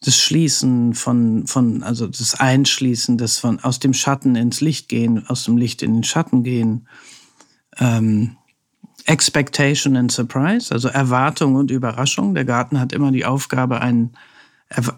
das 0.00 0.18
Schließen 0.18 0.94
von, 0.94 1.46
von, 1.46 1.82
also 1.82 2.06
das 2.06 2.38
Einschließen, 2.38 3.16
das 3.16 3.38
von 3.38 3.60
aus 3.60 3.78
dem 3.78 3.94
Schatten 3.94 4.36
ins 4.36 4.60
Licht 4.60 4.88
gehen, 4.88 5.26
aus 5.28 5.44
dem 5.44 5.56
Licht 5.56 5.82
in 5.82 5.94
den 5.94 6.04
Schatten 6.04 6.42
gehen. 6.42 6.88
Ähm, 7.78 8.36
Expectation 9.06 9.96
and 9.96 10.10
Surprise, 10.10 10.72
also 10.72 10.88
Erwartung 10.88 11.54
und 11.56 11.70
Überraschung. 11.70 12.34
Der 12.34 12.44
Garten 12.44 12.80
hat 12.80 12.92
immer 12.92 13.12
die 13.12 13.24
Aufgabe, 13.24 13.80
ein, 13.80 14.16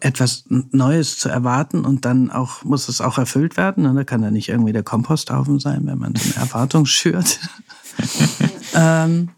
etwas 0.00 0.44
Neues 0.48 1.18
zu 1.18 1.28
erwarten 1.28 1.84
und 1.84 2.04
dann 2.04 2.30
auch 2.30 2.62
muss 2.64 2.88
es 2.88 3.00
auch 3.00 3.18
erfüllt 3.18 3.56
werden. 3.56 3.84
Und 3.86 3.96
da 3.96 4.04
kann 4.04 4.22
da 4.22 4.30
nicht 4.30 4.48
irgendwie 4.48 4.72
der 4.72 4.84
Komposthaufen 4.84 5.58
sein, 5.58 5.86
wenn 5.86 5.98
man 5.98 6.14
so 6.14 6.22
eine 6.24 6.46
Erwartung 6.46 6.86
schürt. 6.86 7.40
ähm, 8.76 9.30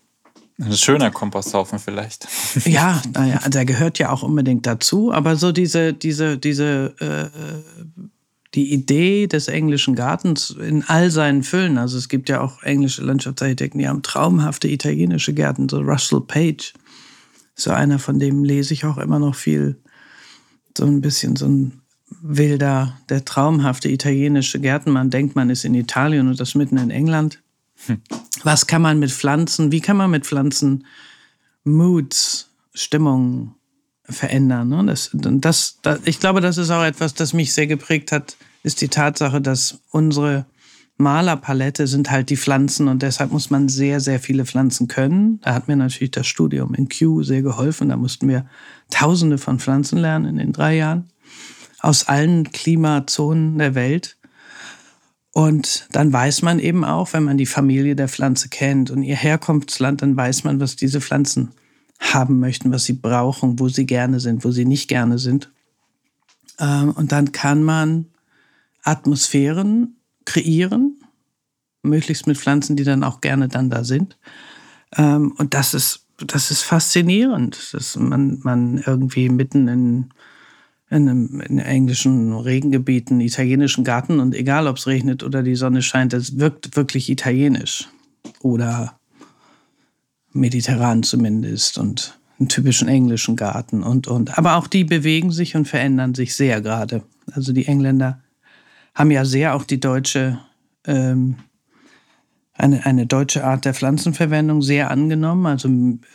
ein 0.60 0.72
schöner 0.72 1.10
Komposthaufen 1.10 1.78
vielleicht. 1.78 2.26
Ja, 2.64 3.00
naja, 3.14 3.48
der 3.48 3.64
gehört 3.64 3.98
ja 3.98 4.10
auch 4.10 4.22
unbedingt 4.22 4.66
dazu. 4.66 5.12
Aber 5.12 5.36
so 5.36 5.52
diese, 5.52 5.92
diese, 5.92 6.36
diese, 6.36 6.94
äh, 6.98 8.02
die 8.54 8.72
Idee 8.72 9.26
des 9.26 9.48
englischen 9.48 9.94
Gartens 9.94 10.50
in 10.50 10.82
all 10.88 11.10
seinen 11.10 11.42
Füllen. 11.42 11.78
Also 11.78 11.96
es 11.98 12.08
gibt 12.08 12.28
ja 12.28 12.40
auch 12.40 12.62
englische 12.62 13.02
Landschaftsarchitekten, 13.02 13.78
die 13.78 13.88
haben 13.88 14.02
traumhafte 14.02 14.68
italienische 14.68 15.32
Gärten. 15.34 15.68
So 15.68 15.80
Russell 15.80 16.22
Page, 16.22 16.72
so 17.54 17.70
einer, 17.70 17.98
von 17.98 18.18
dem 18.18 18.42
lese 18.42 18.74
ich 18.74 18.84
auch 18.84 18.98
immer 18.98 19.18
noch 19.18 19.34
viel. 19.34 19.76
So 20.76 20.86
ein 20.86 21.00
bisschen 21.00 21.36
so 21.36 21.46
ein 21.46 21.82
wilder, 22.22 22.98
der 23.08 23.24
traumhafte 23.24 23.90
italienische 23.90 24.58
Gärtenmann 24.60 25.10
denkt, 25.10 25.36
man 25.36 25.50
ist 25.50 25.64
in 25.64 25.74
Italien 25.74 26.28
und 26.28 26.40
das 26.40 26.54
mitten 26.54 26.78
in 26.78 26.90
England. 26.90 27.40
Was 28.44 28.66
kann 28.66 28.82
man 28.82 28.98
mit 28.98 29.10
Pflanzen, 29.10 29.72
wie 29.72 29.80
kann 29.80 29.96
man 29.96 30.10
mit 30.10 30.26
Pflanzen 30.26 30.86
Moods, 31.64 32.50
Stimmungen 32.74 33.54
verändern? 34.04 34.68
Ne? 34.68 34.84
Das, 34.86 35.10
das, 35.12 35.78
das, 35.82 36.00
ich 36.04 36.20
glaube, 36.20 36.40
das 36.40 36.58
ist 36.58 36.70
auch 36.70 36.84
etwas, 36.84 37.14
das 37.14 37.32
mich 37.32 37.52
sehr 37.52 37.66
geprägt 37.66 38.12
hat, 38.12 38.36
ist 38.62 38.80
die 38.80 38.88
Tatsache, 38.88 39.40
dass 39.40 39.80
unsere 39.90 40.46
Malerpalette 40.98 41.86
sind 41.86 42.10
halt 42.10 42.28
die 42.28 42.36
Pflanzen 42.36 42.88
und 42.88 43.02
deshalb 43.02 43.30
muss 43.30 43.50
man 43.50 43.68
sehr, 43.68 44.00
sehr 44.00 44.18
viele 44.18 44.44
Pflanzen 44.44 44.88
können. 44.88 45.40
Da 45.42 45.54
hat 45.54 45.68
mir 45.68 45.76
natürlich 45.76 46.10
das 46.10 46.26
Studium 46.26 46.74
in 46.74 46.88
Q 46.88 47.22
sehr 47.22 47.42
geholfen. 47.42 47.88
Da 47.88 47.96
mussten 47.96 48.28
wir 48.28 48.46
Tausende 48.90 49.38
von 49.38 49.60
Pflanzen 49.60 49.98
lernen 49.98 50.26
in 50.26 50.36
den 50.38 50.52
drei 50.52 50.76
Jahren 50.76 51.08
aus 51.80 52.08
allen 52.08 52.50
Klimazonen 52.50 53.58
der 53.58 53.76
Welt. 53.76 54.17
Und 55.38 55.86
dann 55.92 56.12
weiß 56.12 56.42
man 56.42 56.58
eben 56.58 56.84
auch, 56.84 57.12
wenn 57.12 57.22
man 57.22 57.38
die 57.38 57.46
Familie 57.46 57.94
der 57.94 58.08
Pflanze 58.08 58.48
kennt 58.48 58.90
und 58.90 59.04
ihr 59.04 59.14
Herkunftsland, 59.14 60.02
dann 60.02 60.16
weiß 60.16 60.42
man, 60.42 60.58
was 60.58 60.74
diese 60.74 61.00
Pflanzen 61.00 61.52
haben 62.00 62.40
möchten, 62.40 62.72
was 62.72 62.86
sie 62.86 62.94
brauchen, 62.94 63.60
wo 63.60 63.68
sie 63.68 63.86
gerne 63.86 64.18
sind, 64.18 64.44
wo 64.44 64.50
sie 64.50 64.64
nicht 64.64 64.88
gerne 64.88 65.20
sind. 65.20 65.52
Ähm, 66.58 66.90
und 66.90 67.12
dann 67.12 67.30
kann 67.30 67.62
man 67.62 68.06
Atmosphären 68.82 69.94
kreieren, 70.24 70.98
möglichst 71.84 72.26
mit 72.26 72.36
Pflanzen, 72.36 72.74
die 72.74 72.82
dann 72.82 73.04
auch 73.04 73.20
gerne 73.20 73.46
dann 73.46 73.70
da 73.70 73.84
sind. 73.84 74.18
Ähm, 74.96 75.36
und 75.38 75.54
das 75.54 75.72
ist, 75.72 76.04
das 76.16 76.50
ist 76.50 76.62
faszinierend, 76.62 77.74
dass 77.74 77.94
man, 77.94 78.40
man 78.42 78.78
irgendwie 78.84 79.28
mitten 79.28 79.68
in 79.68 80.10
in, 80.90 81.08
einem, 81.08 81.40
in 81.40 81.58
englischen 81.58 82.32
Regengebieten, 82.32 83.20
italienischen 83.20 83.84
Garten 83.84 84.20
und 84.20 84.34
egal, 84.34 84.66
ob 84.66 84.78
es 84.78 84.86
regnet 84.86 85.22
oder 85.22 85.42
die 85.42 85.56
Sonne 85.56 85.82
scheint, 85.82 86.14
es 86.14 86.38
wirkt 86.38 86.76
wirklich 86.76 87.10
italienisch 87.10 87.88
oder 88.40 88.98
mediterran 90.32 91.02
zumindest 91.02 91.78
und 91.78 92.18
einen 92.38 92.48
typischen 92.48 92.88
englischen 92.88 93.36
Garten 93.36 93.82
und, 93.82 94.06
und. 94.06 94.38
Aber 94.38 94.56
auch 94.56 94.66
die 94.66 94.84
bewegen 94.84 95.30
sich 95.30 95.56
und 95.56 95.66
verändern 95.66 96.14
sich 96.14 96.34
sehr 96.34 96.60
gerade. 96.60 97.02
Also 97.32 97.52
die 97.52 97.66
Engländer 97.66 98.22
haben 98.94 99.10
ja 99.10 99.24
sehr 99.24 99.54
auch 99.54 99.64
die 99.64 99.80
deutsche, 99.80 100.38
ähm, 100.86 101.36
eine, 102.54 102.86
eine 102.86 103.06
deutsche 103.06 103.44
Art 103.44 103.64
der 103.64 103.74
Pflanzenverwendung 103.74 104.62
sehr 104.62 104.90
angenommen, 104.90 105.46
also 105.46 105.68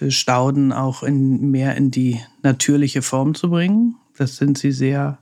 Stauden 0.10 0.72
auch 0.72 1.04
in, 1.04 1.52
mehr 1.52 1.76
in 1.76 1.92
die 1.92 2.20
natürliche 2.42 3.02
Form 3.02 3.36
zu 3.36 3.50
bringen. 3.50 3.96
Das 4.18 4.38
sind 4.38 4.58
sie 4.58 4.72
sehr, 4.72 5.20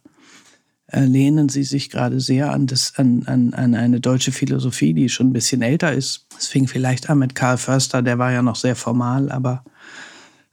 äh, 0.88 1.06
lehnen 1.06 1.50
sie 1.50 1.64
sich 1.64 1.90
gerade 1.90 2.20
sehr 2.20 2.52
an, 2.52 2.68
das, 2.68 2.94
an, 2.98 3.24
an, 3.26 3.54
an 3.54 3.76
eine 3.76 4.00
deutsche 4.00 4.32
Philosophie, 4.32 4.94
die 4.94 5.10
schon 5.10 5.30
ein 5.30 5.34
bisschen 5.34 5.62
älter 5.62 5.94
ist. 5.94 6.28
Es 6.38 6.48
fing 6.48 6.68
vielleicht 6.68 7.10
an 7.10 7.20
mit 7.20 7.36
Karl 7.36 7.58
Förster, 7.58 8.02
der 8.02 8.18
war 8.18 8.32
ja 8.32 8.42
noch 8.42 8.56
sehr 8.56 8.76
formal, 8.76 9.32
aber 9.32 9.64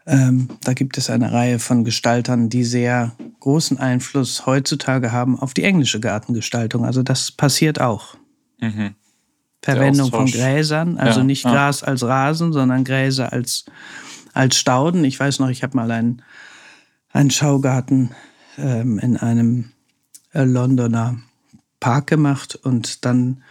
ähm, 0.07 0.48
da 0.64 0.72
gibt 0.72 0.96
es 0.96 1.11
eine 1.11 1.33
Reihe 1.33 1.59
von 1.59 1.85
Gestaltern, 1.85 2.48
die 2.48 2.64
sehr 2.64 3.12
großen 3.40 3.79
Einfluss 3.79 4.46
heutzutage 4.46 5.12
haben 5.12 5.38
auf 5.38 5.53
die 5.53 5.64
englische 5.64 6.01
Gartengestaltung. 6.01 6.85
Also 6.85 7.03
das 7.03 7.31
passiert 7.31 7.81
auch. 7.81 8.16
Mhm. 8.59 8.94
Verwendung 9.62 10.11
von 10.11 10.27
Gräsern, 10.27 10.98
also 10.98 11.20
ja, 11.20 11.27
nicht 11.27 11.44
ja. 11.44 11.53
Gras 11.53 11.83
als 11.83 12.03
Rasen, 12.03 12.53
sondern 12.53 12.85
Gräser 12.85 13.33
als, 13.33 13.66
als 14.33 14.57
Stauden. 14.57 15.05
Ich 15.05 15.18
weiß 15.18 15.40
noch, 15.40 15.51
ich 15.51 15.62
habe 15.62 15.77
mal 15.77 15.90
einen, 15.90 16.22
einen 17.12 17.31
Schaugarten 17.31 18.11
ähm, 18.57 18.99
in 18.99 19.16
einem 19.16 19.71
äh, 20.33 20.44
Londoner 20.44 21.18
Park 21.81 22.09
gemacht 22.09 22.57
und 22.57 23.05
dann 23.05 23.42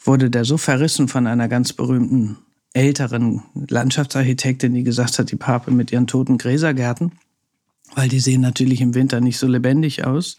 wurde 0.00 0.30
der 0.30 0.44
so 0.44 0.56
verrissen 0.56 1.08
von 1.08 1.26
einer 1.26 1.48
ganz 1.48 1.72
berühmten 1.72 2.38
älteren 2.72 3.42
Landschaftsarchitektin, 3.54 4.74
die 4.74 4.84
gesagt 4.84 5.18
hat, 5.18 5.30
die 5.30 5.36
Pape 5.36 5.70
mit 5.70 5.92
ihren 5.92 6.06
toten 6.06 6.38
Gräsergärten, 6.38 7.12
weil 7.94 8.08
die 8.08 8.20
sehen 8.20 8.40
natürlich 8.40 8.80
im 8.80 8.94
Winter 8.94 9.20
nicht 9.20 9.38
so 9.38 9.46
lebendig 9.46 10.04
aus. 10.04 10.36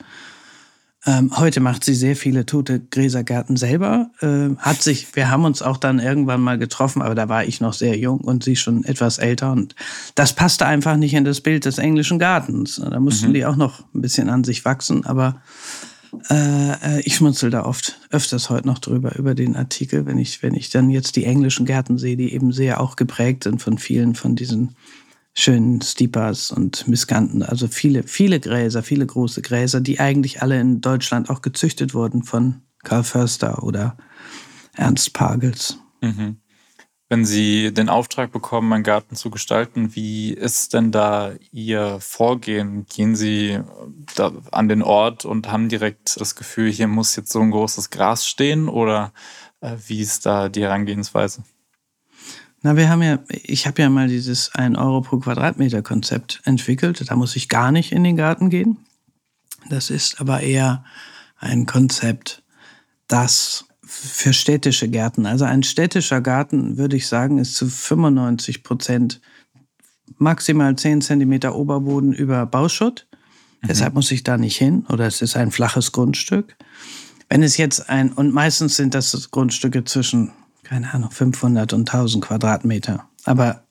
Ähm, 1.06 1.38
heute 1.38 1.60
macht 1.60 1.84
sie 1.84 1.94
sehr 1.94 2.16
viele 2.16 2.46
tote 2.46 2.80
Gräsergärten 2.80 3.56
selber. 3.56 4.10
Äh, 4.20 4.56
hat 4.58 4.82
sich, 4.82 5.16
wir 5.16 5.30
haben 5.30 5.46
uns 5.46 5.62
auch 5.62 5.78
dann 5.78 6.00
irgendwann 6.00 6.42
mal 6.42 6.58
getroffen, 6.58 7.02
aber 7.02 7.16
da 7.16 7.30
war 7.30 7.46
ich 7.46 7.62
noch 7.62 7.74
sehr 7.74 7.98
jung 7.98 8.20
und 8.20 8.44
sie 8.44 8.56
schon 8.56 8.84
etwas 8.84 9.18
älter. 9.20 9.52
Und 9.52 9.76
das 10.16 10.34
passte 10.34 10.66
einfach 10.66 10.98
nicht 10.98 11.14
in 11.14 11.24
das 11.24 11.42
Bild 11.42 11.66
des 11.66 11.78
englischen 11.78 12.20
Gartens. 12.20 12.82
Da 12.84 13.00
mussten 13.00 13.30
mhm. 13.30 13.34
die 13.36 13.46
auch 13.46 13.56
noch 13.56 13.84
ein 13.94 14.02
bisschen 14.02 14.30
an 14.30 14.44
sich 14.44 14.66
wachsen. 14.66 15.06
Aber 15.06 15.42
äh, 16.30 17.02
ich 17.02 17.16
schmunzel 17.16 17.52
da 17.52 17.66
oft, 17.66 18.00
öfters 18.10 18.50
heute 18.50 18.68
noch 18.68 18.80
drüber, 18.80 19.16
über 19.18 19.36
den 19.36 19.56
Artikel, 19.56 20.06
wenn 20.06 20.18
ich, 20.18 20.42
wenn 20.42 20.56
ich 20.56 20.70
dann 20.70 20.90
jetzt 20.90 21.16
die 21.16 21.26
englischen 21.26 21.66
Gärten 21.66 21.98
sehe, 21.98 22.18
die 22.18 22.34
eben 22.34 22.52
sehr 22.52 22.82
auch 22.82 22.96
geprägt 22.96 23.44
sind 23.44 23.62
von 23.62 23.78
vielen 23.78 24.16
von 24.16 24.36
diesen 24.36 24.76
schönen 25.38 25.82
Stipas 25.82 26.52
und 26.52 26.88
Miskanten, 26.88 27.44
also 27.44 27.68
viele, 27.68 28.02
viele 28.04 28.40
Gräser, 28.40 28.82
viele 28.82 29.06
große 29.06 29.44
Gräser, 29.44 29.82
die 29.82 30.00
eigentlich 30.00 30.42
alle 30.42 30.60
in 30.60 30.82
Deutschland 30.82 31.30
auch 31.30 31.44
gezüchtet 31.44 31.94
wurden 31.94 32.24
von 32.24 32.64
Karl 32.84 33.04
Förster 33.04 33.62
oder 33.62 33.98
Ernst 34.74 35.14
Pagels. 35.14 35.78
Mhm. 36.02 36.38
Wenn 37.10 37.24
Sie 37.24 37.72
den 37.72 37.88
Auftrag 37.88 38.32
bekommen, 38.32 38.74
einen 38.74 38.84
Garten 38.84 39.16
zu 39.16 39.30
gestalten, 39.30 39.96
wie 39.96 40.34
ist 40.34 40.74
denn 40.74 40.92
da 40.92 41.34
Ihr 41.52 42.00
Vorgehen? 42.02 42.86
Gehen 42.88 43.16
Sie 43.16 43.60
da 44.16 44.34
an 44.52 44.68
den 44.68 44.82
Ort 44.82 45.24
und 45.24 45.52
haben 45.52 45.70
direkt 45.70 46.20
das 46.20 46.36
Gefühl, 46.36 46.72
hier 46.72 46.88
muss 46.88 47.16
jetzt 47.16 47.32
so 47.32 47.40
ein 47.40 47.52
großes 47.52 47.92
Gras 47.92 48.28
stehen 48.28 48.68
oder 48.68 49.14
äh, 49.62 49.76
wie 49.86 50.02
ist 50.02 50.26
da 50.26 50.50
die 50.50 50.64
Herangehensweise? 50.64 51.44
Na, 52.68 52.76
wir 52.76 52.90
haben 52.90 53.02
ja, 53.02 53.20
ich 53.30 53.66
habe 53.66 53.82
ja 53.82 53.90
mal 53.90 54.10
dieses 54.10 54.54
1 54.54 54.78
Euro 54.78 55.00
pro 55.00 55.20
Quadratmeter 55.20 55.82
Konzept 55.82 56.42
entwickelt. 56.44 57.02
Da 57.10 57.16
muss 57.16 57.38
ich 57.38 57.48
gar 57.48 57.72
nicht 57.72 57.94
in 57.94 58.04
den 58.04 58.18
Garten 58.18 58.50
gehen. 58.50 58.76
Das 59.70 59.90
ist 59.90 60.20
aber 60.20 60.42
eher 60.42 60.84
ein 61.38 61.66
Konzept, 61.66 62.44
das 63.08 63.70
für 63.86 64.34
städtische 64.34 64.90
Gärten, 64.90 65.26
also 65.26 65.46
ein 65.46 65.64
städtischer 65.64 66.20
Garten, 66.20 66.78
würde 66.78 66.98
ich 66.98 67.08
sagen, 67.08 67.38
ist 67.38 67.56
zu 67.56 67.70
95 67.70 68.64
Prozent 68.64 69.22
maximal 70.18 70.76
10 70.76 71.00
Zentimeter 71.00 71.56
Oberboden 71.56 72.12
über 72.12 72.46
Bauschutt 72.46 73.08
Deshalb 73.66 73.94
muss 73.94 74.12
ich 74.12 74.24
da 74.24 74.38
nicht 74.38 74.58
hin 74.58 74.86
oder 74.90 75.08
es 75.08 75.22
ist 75.22 75.38
ein 75.38 75.52
flaches 75.52 75.94
Grundstück. 75.94 76.58
Wenn 77.30 77.44
es 77.44 77.56
jetzt 77.56 77.90
ein, 77.90 78.12
und 78.12 78.34
meistens 78.34 78.76
sind 78.76 78.94
das 78.94 79.32
Grundstücke 79.32 79.86
zwischen, 79.86 80.34
keine 80.68 80.94
Ahnung, 80.94 81.12
500 81.12 81.72
und 81.74 81.90
1000 81.90 82.26
Quadratmeter. 82.26 83.08
Aber 83.24 83.64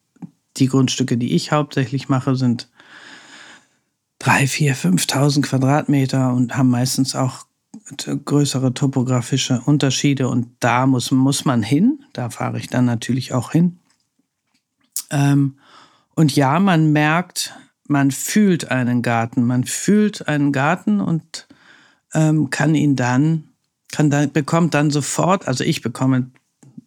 die 0.57 0.67
Grundstücke, 0.67 1.19
die 1.19 1.35
ich 1.35 1.53
hauptsächlich 1.53 2.09
mache, 2.09 2.37
sind 2.37 2.71
3, 4.21 4.47
4, 4.47 4.77
5.000 4.77 5.43
Quadratmeter 5.43 6.33
und 6.33 6.57
haben 6.57 6.71
meistens 6.71 7.15
auch 7.15 7.45
größere 8.25 8.73
topografische 8.73 9.61
Unterschiede 9.67 10.29
und 10.29 10.49
da 10.61 10.87
muss, 10.87 11.11
muss 11.11 11.45
man 11.45 11.63
hin. 11.63 12.01
Da 12.15 12.31
fahre 12.31 12.59
ich 12.59 12.69
dann 12.69 12.87
natürlich 12.87 13.35
auch 13.35 13.53
hin. 13.53 13.79
Ähm, 15.11 15.59
und 16.15 16.35
ja, 16.35 16.59
man 16.59 16.93
merkt, 16.93 17.55
man 17.87 18.11
fühlt 18.11 18.71
einen 18.71 19.03
Garten, 19.03 19.45
man 19.45 19.65
fühlt 19.65 20.27
einen 20.27 20.51
Garten 20.51 21.01
und 21.01 21.47
ähm, 22.15 22.49
kann 22.49 22.75
ihn 22.75 22.97
dann, 22.97 23.45
kann 23.93 24.09
da, 24.09 24.27
bekommt 24.27 24.73
dann 24.73 24.91
sofort, 24.91 25.47
also 25.47 25.63
ich 25.63 25.83
bekomme 25.83 26.31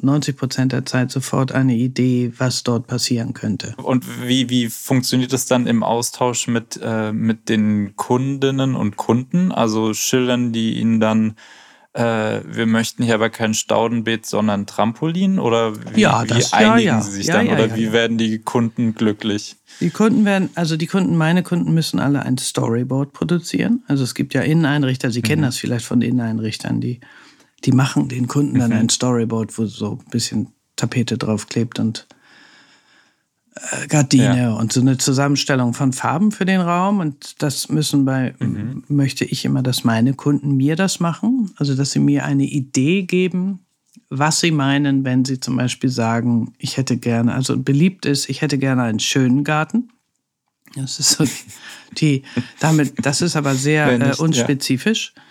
90 0.02 0.38
Prozent 0.38 0.72
der 0.72 0.86
Zeit 0.86 1.12
sofort 1.12 1.52
eine 1.52 1.76
Idee, 1.76 2.32
was 2.38 2.64
dort 2.64 2.88
passieren 2.88 3.34
könnte. 3.34 3.74
Und 3.78 4.06
wie, 4.28 4.50
wie 4.50 4.70
funktioniert 4.70 5.34
es 5.34 5.46
dann 5.46 5.68
im 5.68 5.84
Austausch 5.84 6.48
mit, 6.48 6.80
äh, 6.82 7.12
mit 7.12 7.50
den 7.50 7.96
Kundinnen 7.96 8.76
und 8.76 8.96
Kunden? 8.96 9.52
Also 9.52 9.94
schildern 9.94 10.54
die 10.54 10.80
ihnen 10.80 11.00
dann, 11.00 11.36
äh, 11.94 12.42
wir 12.46 12.66
möchten 12.66 13.04
hier 13.04 13.16
aber 13.16 13.30
kein 13.30 13.54
Staudenbeet, 13.54 14.26
sondern 14.26 14.66
Trampolin? 14.66 15.38
Oder 15.38 15.74
wie, 15.96 16.02
ja, 16.02 16.24
das, 16.24 16.52
wie 16.52 16.56
einigen 16.56 16.88
ja, 16.88 16.96
ja. 16.96 17.02
sie 17.02 17.12
sich 17.12 17.28
dann? 17.28 17.50
Oder 17.50 17.76
wie 17.76 17.92
werden 17.92 18.18
die 18.18 18.40
Kunden 18.40 18.96
glücklich? 18.96 19.58
Die 19.82 19.90
Kunden 19.90 20.24
werden, 20.24 20.50
also 20.56 20.78
die 20.78 20.88
Kunden, 20.88 21.18
meine 21.18 21.44
Kunden 21.44 21.74
müssen 21.74 22.00
alle 22.00 22.22
ein 22.22 22.38
Storyboard 22.38 23.12
produzieren. 23.12 23.84
Also 23.88 24.04
es 24.04 24.16
gibt 24.16 24.34
ja 24.34 24.42
Inneneinrichter, 24.42 25.12
Sie 25.12 25.20
mhm. 25.20 25.24
kennen 25.24 25.42
das 25.42 25.58
vielleicht 25.58 25.86
von 25.86 26.02
Inneneinrichtern, 26.02 26.80
die 26.80 27.02
die 27.66 27.72
machen 27.72 28.08
den 28.08 28.28
Kunden 28.28 28.60
dann 28.60 28.72
mhm. 28.72 28.78
ein 28.78 28.90
Storyboard, 28.90 29.58
wo 29.58 29.66
so 29.66 30.00
ein 30.02 30.10
bisschen 30.10 30.54
Tapete 30.76 31.18
draufklebt 31.18 31.80
und 31.80 32.08
äh, 33.56 33.88
Gardine 33.88 34.38
ja. 34.38 34.54
und 34.54 34.72
so 34.72 34.82
eine 34.82 34.98
Zusammenstellung 34.98 35.74
von 35.74 35.92
Farben 35.94 36.32
für 36.32 36.46
den 36.46 36.62
Raum. 36.62 37.00
Und 37.00 37.42
das 37.42 37.70
müssen 37.70 38.06
bei, 38.06 38.34
mhm. 38.40 38.84
möchte 38.88 39.26
ich 39.26 39.46
immer, 39.46 39.62
dass 39.62 39.84
meine 39.84 40.14
Kunden 40.14 40.56
mir 40.56 40.76
das 40.76 41.00
machen. 41.00 41.52
Also, 41.58 41.76
dass 41.76 41.92
sie 41.92 42.00
mir 42.00 42.26
eine 42.26 42.46
Idee 42.46 43.04
geben, 43.04 43.60
was 44.10 44.40
sie 44.40 44.52
meinen, 44.52 45.04
wenn 45.04 45.26
sie 45.26 45.40
zum 45.40 45.58
Beispiel 45.58 45.90
sagen, 45.90 46.54
ich 46.58 46.78
hätte 46.78 46.98
gerne, 46.98 47.34
also 47.34 47.58
beliebt 47.58 48.06
ist, 48.06 48.30
ich 48.30 48.42
hätte 48.42 48.58
gerne 48.58 48.84
einen 48.84 49.00
schönen 49.00 49.44
Garten. 49.44 49.90
Das 50.76 51.00
ist 51.00 51.12
so 51.12 51.26
die, 51.98 52.24
damit, 52.60 52.94
das 53.04 53.22
ist 53.22 53.36
aber 53.36 53.56
sehr 53.56 53.98
nicht, 53.98 54.20
äh, 54.20 54.22
unspezifisch. 54.22 55.14
Ja 55.16 55.24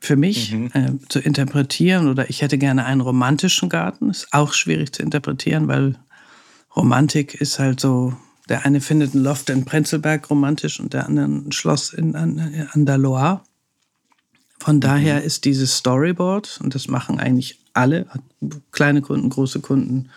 für 0.00 0.16
mich 0.16 0.52
mhm. 0.52 0.70
äh, 0.72 1.08
zu 1.08 1.20
interpretieren 1.20 2.08
oder 2.08 2.28
ich 2.30 2.42
hätte 2.42 2.58
gerne 2.58 2.86
einen 2.86 3.02
romantischen 3.02 3.68
Garten. 3.68 4.10
Ist 4.10 4.28
auch 4.32 4.54
schwierig 4.54 4.94
zu 4.94 5.02
interpretieren, 5.02 5.68
weil 5.68 5.96
Romantik 6.74 7.34
ist 7.34 7.58
halt 7.58 7.80
so, 7.80 8.14
der 8.48 8.64
eine 8.64 8.80
findet 8.80 9.14
ein 9.14 9.22
Loft 9.22 9.50
in 9.50 9.64
Prenzlberg 9.64 10.28
romantisch 10.30 10.80
und 10.80 10.94
der 10.94 11.06
andere 11.06 11.26
ein 11.26 11.52
Schloss 11.52 11.92
in, 11.92 12.16
an, 12.16 12.68
an 12.72 12.86
der 12.86 12.98
Loire. 12.98 13.42
Von 14.58 14.76
mhm. 14.76 14.80
daher 14.80 15.22
ist 15.22 15.44
dieses 15.44 15.76
Storyboard, 15.76 16.60
und 16.62 16.74
das 16.74 16.88
machen 16.88 17.20
eigentlich 17.20 17.58
alle, 17.74 18.06
kleine 18.72 19.02
Kunden, 19.02 19.28
große 19.28 19.60
Kunden, 19.60 20.08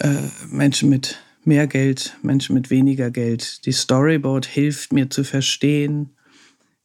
äh, 0.00 0.14
Menschen 0.48 0.88
mit 0.88 1.18
mehr 1.44 1.66
Geld, 1.66 2.16
Menschen 2.22 2.54
mit 2.54 2.70
weniger 2.70 3.10
Geld. 3.10 3.64
Die 3.66 3.72
Storyboard 3.72 4.46
hilft 4.46 4.92
mir 4.92 5.10
zu 5.10 5.24
verstehen, 5.24 6.10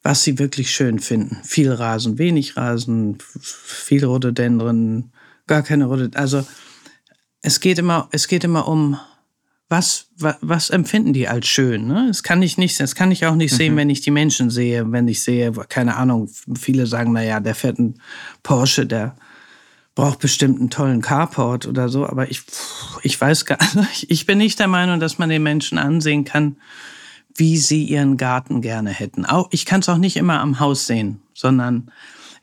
was 0.01 0.23
sie 0.23 0.39
wirklich 0.39 0.71
schön 0.71 0.99
finden. 0.99 1.37
Viel 1.43 1.71
Rasen, 1.71 2.17
wenig 2.17 2.57
Rasen, 2.57 3.17
viel 3.41 4.05
Rhododendron, 4.05 5.11
gar 5.47 5.61
keine 5.61 5.85
Rhododendron. 5.85 6.21
Also 6.21 6.45
es 7.41 7.59
geht 7.59 7.79
immer, 7.79 8.07
es 8.11 8.27
geht 8.27 8.43
immer 8.43 8.67
um 8.67 8.97
was, 9.69 10.07
was, 10.17 10.35
was 10.41 10.69
empfinden 10.71 11.13
die 11.13 11.27
als 11.27 11.47
schön? 11.47 11.87
Ne? 11.87 12.05
Das 12.07 12.23
kann 12.23 12.41
ich 12.41 12.57
nicht, 12.57 12.79
das 12.79 12.95
kann 12.95 13.11
ich 13.11 13.25
auch 13.25 13.35
nicht 13.35 13.53
mhm. 13.53 13.57
sehen, 13.57 13.75
wenn 13.75 13.89
ich 13.89 14.01
die 14.01 14.11
Menschen 14.11 14.49
sehe, 14.49 14.91
wenn 14.91 15.07
ich 15.07 15.21
sehe, 15.21 15.51
keine 15.51 15.95
Ahnung, 15.95 16.29
viele 16.59 16.87
sagen, 16.87 17.13
naja, 17.13 17.39
der 17.39 17.53
fährt 17.53 17.77
einen 17.77 18.01
Porsche, 18.41 18.87
der 18.87 19.15
braucht 19.93 20.19
bestimmt 20.19 20.59
einen 20.59 20.69
tollen 20.69 21.01
Carport 21.01 21.67
oder 21.67 21.89
so, 21.89 22.07
aber 22.07 22.31
ich, 22.31 22.41
ich 23.03 23.19
weiß 23.19 23.45
gar 23.45 23.59
nicht, 23.75 24.05
ich 24.09 24.25
bin 24.25 24.39
nicht 24.39 24.59
der 24.59 24.67
Meinung, 24.67 24.99
dass 24.99 25.19
man 25.19 25.29
den 25.29 25.43
Menschen 25.43 25.77
ansehen 25.77 26.25
kann, 26.25 26.57
wie 27.39 27.57
sie 27.57 27.83
ihren 27.83 28.17
Garten 28.17 28.61
gerne 28.61 28.91
hätten. 28.91 29.25
Auch, 29.25 29.47
ich 29.51 29.65
kann 29.65 29.79
es 29.79 29.89
auch 29.89 29.97
nicht 29.97 30.17
immer 30.17 30.39
am 30.41 30.59
Haus 30.59 30.85
sehen, 30.85 31.21
sondern 31.33 31.91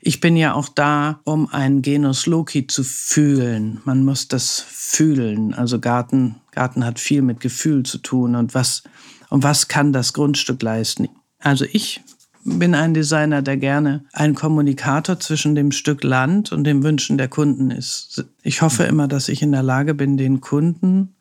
ich 0.01 0.19
bin 0.19 0.35
ja 0.35 0.53
auch 0.53 0.69
da, 0.69 1.19
um 1.23 1.49
einen 1.49 1.81
Genus 1.81 2.25
Loki 2.25 2.67
zu 2.67 2.83
fühlen. 2.83 3.81
Man 3.85 4.03
muss 4.03 4.27
das 4.27 4.63
fühlen. 4.67 5.53
Also 5.53 5.79
Garten, 5.79 6.35
Garten 6.51 6.85
hat 6.85 6.99
viel 6.99 7.21
mit 7.21 7.39
Gefühl 7.39 7.83
zu 7.83 7.97
tun 7.97 8.35
und 8.35 8.53
was, 8.53 8.83
und 9.29 9.43
was 9.43 9.67
kann 9.67 9.93
das 9.93 10.13
Grundstück 10.13 10.61
leisten. 10.61 11.09
Also 11.39 11.65
ich 11.71 12.01
bin 12.43 12.73
ein 12.73 12.93
Designer, 12.93 13.41
der 13.41 13.57
gerne 13.57 14.05
ein 14.13 14.33
Kommunikator 14.33 15.19
zwischen 15.19 15.55
dem 15.55 15.71
Stück 15.71 16.03
Land 16.03 16.51
und 16.51 16.63
den 16.63 16.83
Wünschen 16.83 17.17
der 17.17 17.27
Kunden 17.27 17.71
ist. 17.71 18.25
Ich 18.41 18.61
hoffe 18.61 18.83
immer, 18.83 19.07
dass 19.07 19.27
ich 19.27 19.41
in 19.41 19.51
der 19.51 19.63
Lage 19.63 19.93
bin, 19.93 20.17
den 20.17 20.39
Kunden 20.39 21.16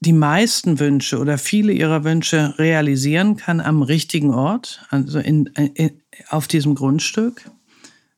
die 0.00 0.12
meisten 0.12 0.78
Wünsche 0.78 1.18
oder 1.18 1.38
viele 1.38 1.72
ihrer 1.72 2.04
Wünsche 2.04 2.54
realisieren 2.58 3.36
kann 3.36 3.60
am 3.60 3.82
richtigen 3.82 4.32
Ort, 4.32 4.84
also 4.90 5.18
in, 5.18 5.46
in, 5.74 6.02
auf 6.28 6.46
diesem 6.48 6.74
Grundstück, 6.74 7.50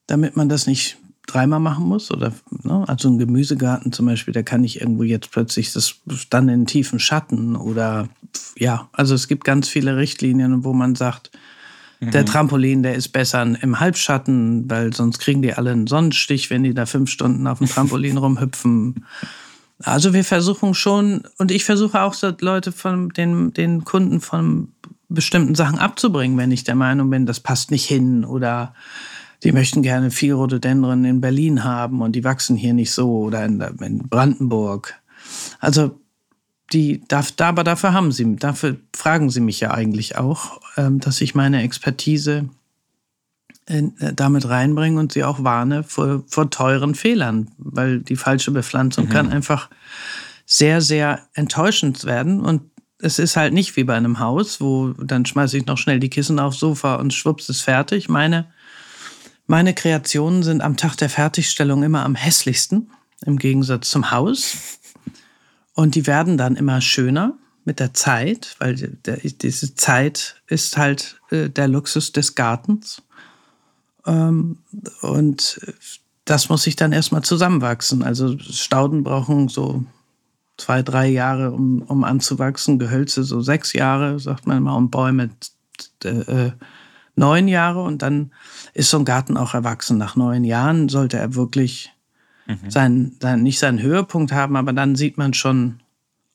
damit 0.06 0.36
man 0.36 0.48
das 0.48 0.66
nicht 0.66 0.98
dreimal 1.26 1.60
machen 1.60 1.86
muss. 1.86 2.10
Oder 2.10 2.32
ne, 2.64 2.84
also 2.88 3.08
ein 3.08 3.18
Gemüsegarten 3.18 3.92
zum 3.92 4.06
Beispiel, 4.06 4.34
der 4.34 4.42
kann 4.42 4.62
nicht 4.62 4.80
irgendwo 4.80 5.04
jetzt 5.04 5.30
plötzlich 5.30 5.72
das 5.72 5.96
dann 6.30 6.48
in 6.48 6.66
tiefen 6.66 6.98
Schatten 6.98 7.54
oder 7.54 8.08
ja, 8.56 8.88
also 8.92 9.14
es 9.14 9.28
gibt 9.28 9.44
ganz 9.44 9.68
viele 9.68 9.96
Richtlinien, 9.96 10.64
wo 10.64 10.72
man 10.72 10.94
sagt, 10.96 11.30
mhm. 12.00 12.10
der 12.10 12.24
Trampolin, 12.24 12.82
der 12.82 12.94
ist 12.94 13.10
besser 13.10 13.42
im 13.42 13.78
Halbschatten, 13.78 14.68
weil 14.68 14.92
sonst 14.92 15.20
kriegen 15.20 15.42
die 15.42 15.54
alle 15.54 15.70
einen 15.70 15.86
Sonnenstich, 15.86 16.50
wenn 16.50 16.64
die 16.64 16.74
da 16.74 16.86
fünf 16.86 17.10
Stunden 17.10 17.46
auf 17.46 17.58
dem 17.58 17.68
Trampolin 17.68 18.16
rumhüpfen. 18.18 19.04
Also 19.82 20.12
wir 20.12 20.24
versuchen 20.24 20.74
schon, 20.74 21.22
und 21.38 21.50
ich 21.50 21.64
versuche 21.64 22.02
auch 22.02 22.14
Leute 22.40 22.72
von 22.72 23.10
den, 23.10 23.52
den 23.52 23.84
Kunden 23.84 24.20
von 24.20 24.72
bestimmten 25.08 25.54
Sachen 25.54 25.78
abzubringen, 25.78 26.36
wenn 26.36 26.50
ich 26.50 26.64
der 26.64 26.74
Meinung 26.74 27.10
bin, 27.10 27.26
das 27.26 27.40
passt 27.40 27.70
nicht 27.70 27.86
hin 27.86 28.24
oder 28.24 28.74
die 29.44 29.52
möchten 29.52 29.82
gerne 29.82 30.10
viel 30.10 30.32
Rhododendron 30.32 31.04
in 31.04 31.20
Berlin 31.20 31.64
haben 31.64 32.02
und 32.02 32.12
die 32.12 32.24
wachsen 32.24 32.56
hier 32.56 32.74
nicht 32.74 32.92
so 32.92 33.20
oder 33.20 33.44
in, 33.44 33.60
in 33.60 34.08
Brandenburg. 34.08 35.00
Also 35.60 35.98
die, 36.72 37.02
darf, 37.08 37.32
aber 37.38 37.64
dafür 37.64 37.92
haben 37.92 38.12
sie, 38.12 38.36
dafür 38.36 38.76
fragen 38.94 39.30
sie 39.30 39.40
mich 39.40 39.60
ja 39.60 39.70
eigentlich 39.70 40.18
auch, 40.18 40.60
ähm, 40.76 41.00
dass 41.00 41.20
ich 41.20 41.34
meine 41.34 41.62
Expertise 41.62 42.48
damit 43.68 44.48
reinbringe 44.48 44.98
und 44.98 45.12
sie 45.12 45.24
auch 45.24 45.44
warne 45.44 45.82
vor, 45.82 46.24
vor 46.26 46.50
teuren 46.50 46.94
Fehlern, 46.94 47.50
weil 47.58 48.00
die 48.00 48.16
falsche 48.16 48.50
Bepflanzung 48.50 49.06
mhm. 49.06 49.10
kann 49.10 49.32
einfach 49.32 49.68
sehr, 50.46 50.80
sehr 50.80 51.20
enttäuschend 51.34 52.04
werden. 52.04 52.40
Und 52.40 52.62
es 52.98 53.18
ist 53.18 53.36
halt 53.36 53.52
nicht 53.52 53.76
wie 53.76 53.84
bei 53.84 53.94
einem 53.94 54.18
Haus, 54.18 54.60
wo 54.60 54.88
dann 54.94 55.26
schmeiße 55.26 55.58
ich 55.58 55.66
noch 55.66 55.76
schnell 55.76 56.00
die 56.00 56.08
Kissen 56.08 56.40
aufs 56.40 56.58
Sofa 56.58 56.96
und 56.96 57.12
schwupps 57.12 57.48
ist 57.50 57.60
fertig. 57.60 58.08
Meine, 58.08 58.46
meine 59.46 59.74
Kreationen 59.74 60.42
sind 60.42 60.62
am 60.62 60.76
Tag 60.76 60.96
der 60.96 61.10
Fertigstellung 61.10 61.82
immer 61.82 62.04
am 62.04 62.14
hässlichsten, 62.14 62.90
im 63.26 63.38
Gegensatz 63.38 63.90
zum 63.90 64.10
Haus. 64.10 64.78
Und 65.74 65.94
die 65.94 66.06
werden 66.06 66.38
dann 66.38 66.56
immer 66.56 66.80
schöner 66.80 67.34
mit 67.64 67.80
der 67.80 67.92
Zeit, 67.92 68.56
weil 68.58 68.74
diese 68.74 69.74
Zeit 69.74 70.42
ist 70.46 70.78
halt 70.78 71.20
äh, 71.30 71.50
der 71.50 71.68
Luxus 71.68 72.12
des 72.12 72.34
Gartens. 72.34 73.02
Ähm, 74.06 74.58
und 75.02 75.60
das 76.24 76.48
muss 76.48 76.62
sich 76.62 76.76
dann 76.76 76.92
erstmal 76.92 77.22
zusammenwachsen. 77.22 78.02
Also 78.02 78.38
Stauden 78.38 79.02
brauchen 79.02 79.48
so 79.48 79.84
zwei, 80.56 80.82
drei 80.82 81.08
Jahre, 81.08 81.52
um, 81.52 81.82
um 81.82 82.04
anzuwachsen. 82.04 82.78
Gehölze 82.78 83.24
so 83.24 83.40
sechs 83.40 83.72
Jahre, 83.72 84.18
sagt 84.20 84.46
man 84.46 84.58
immer, 84.58 84.76
und 84.76 84.90
Bäume 84.90 85.30
äh, 86.04 86.50
neun 87.16 87.48
Jahre. 87.48 87.82
Und 87.82 88.02
dann 88.02 88.32
ist 88.74 88.90
so 88.90 88.98
ein 88.98 89.04
Garten 89.04 89.36
auch 89.36 89.54
erwachsen. 89.54 89.96
Nach 89.98 90.16
neun 90.16 90.44
Jahren 90.44 90.88
sollte 90.88 91.18
er 91.18 91.34
wirklich 91.34 91.92
mhm. 92.46 92.70
sein, 92.70 93.12
sein, 93.20 93.42
nicht 93.42 93.58
seinen 93.58 93.80
Höhepunkt 93.80 94.32
haben, 94.32 94.56
aber 94.56 94.72
dann 94.72 94.96
sieht 94.96 95.16
man 95.16 95.32
schon, 95.32 95.80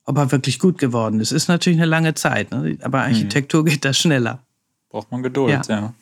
ob 0.05 0.17
er 0.17 0.31
wirklich 0.31 0.59
gut 0.59 0.77
geworden 0.77 1.19
ist. 1.19 1.31
Ist 1.31 1.47
natürlich 1.47 1.79
eine 1.79 1.87
lange 1.87 2.13
Zeit, 2.15 2.51
ne? 2.51 2.77
aber 2.81 2.99
mhm. 2.99 3.05
Architektur 3.05 3.61
mhm. 3.61 3.65
geht 3.67 3.85
da 3.85 3.93
schneller. 3.93 4.39
Braucht 4.89 5.11
man 5.11 5.23
Geduld, 5.23 5.67
ja. 5.67 5.79
ja. 5.79 5.93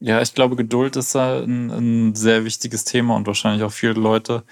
Ja, 0.00 0.22
ich 0.22 0.34
glaube, 0.34 0.56
Geduld 0.56 0.96
ist 0.96 1.14
da 1.14 1.42
ein, 1.42 1.70
ein, 1.70 2.14
sehr 2.14 2.44
wichtiges 2.44 2.84
Thema 2.84 3.16
und 3.16 3.26
wahrscheinlich 3.26 3.64
auch 3.64 3.72
viele 3.72 3.94
Leute, 3.94 4.44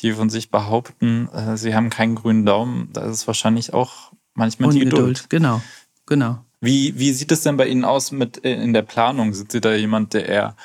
die 0.00 0.12
von 0.12 0.30
sich 0.30 0.50
behaupten, 0.50 1.28
äh, 1.32 1.56
sie 1.56 1.74
haben 1.74 1.90
keinen 1.90 2.14
grünen 2.14 2.44
Daumen. 2.44 2.90
Da 2.92 3.02
ist 3.02 3.14
es 3.14 3.26
wahrscheinlich 3.26 3.74
auch 3.74 4.12
manchmal 4.34 4.70
Ungeduld. 4.70 4.92
die 4.92 4.96
Geduld. 4.96 5.30
Genau, 5.30 5.62
genau. 6.06 6.44
Wie, 6.60 6.98
wie 6.98 7.12
sieht 7.12 7.30
es 7.30 7.42
denn 7.42 7.56
bei 7.56 7.68
Ihnen 7.68 7.84
aus 7.84 8.10
mit 8.10 8.44
äh, 8.44 8.60
in 8.62 8.72
der 8.72 8.82
Planung? 8.82 9.32
Sind 9.34 9.52
Sie 9.52 9.60
da 9.60 9.74
jemand, 9.74 10.14
der 10.14 10.28
eher 10.28 10.56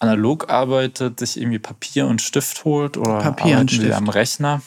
analog 0.00 0.50
arbeitet, 0.50 1.20
sich 1.20 1.40
irgendwie 1.40 1.58
Papier 1.58 2.06
und 2.06 2.20
Stift 2.22 2.64
holt 2.64 2.96
oder 2.96 3.18
Papier 3.18 3.44
arbeiten 3.44 3.60
und 3.60 3.70
Stift. 3.70 3.86
Sie 3.86 3.94
am 3.94 4.08
Rechner? 4.08 4.62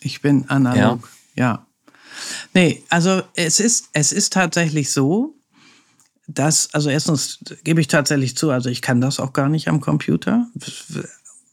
Ich 0.00 0.22
bin 0.22 0.48
analog, 0.48 1.08
ja. 1.34 1.44
ja. 1.44 1.66
Nee, 2.54 2.82
also 2.88 3.22
es 3.34 3.60
ist, 3.60 3.90
es 3.92 4.12
ist 4.12 4.32
tatsächlich 4.32 4.90
so, 4.90 5.34
dass, 6.34 6.72
also 6.74 6.90
erstens 6.90 7.40
gebe 7.64 7.80
ich 7.80 7.88
tatsächlich 7.88 8.36
zu, 8.36 8.50
also 8.50 8.68
ich 8.70 8.82
kann 8.82 9.00
das 9.00 9.20
auch 9.20 9.32
gar 9.32 9.48
nicht 9.48 9.68
am 9.68 9.80
Computer. 9.80 10.46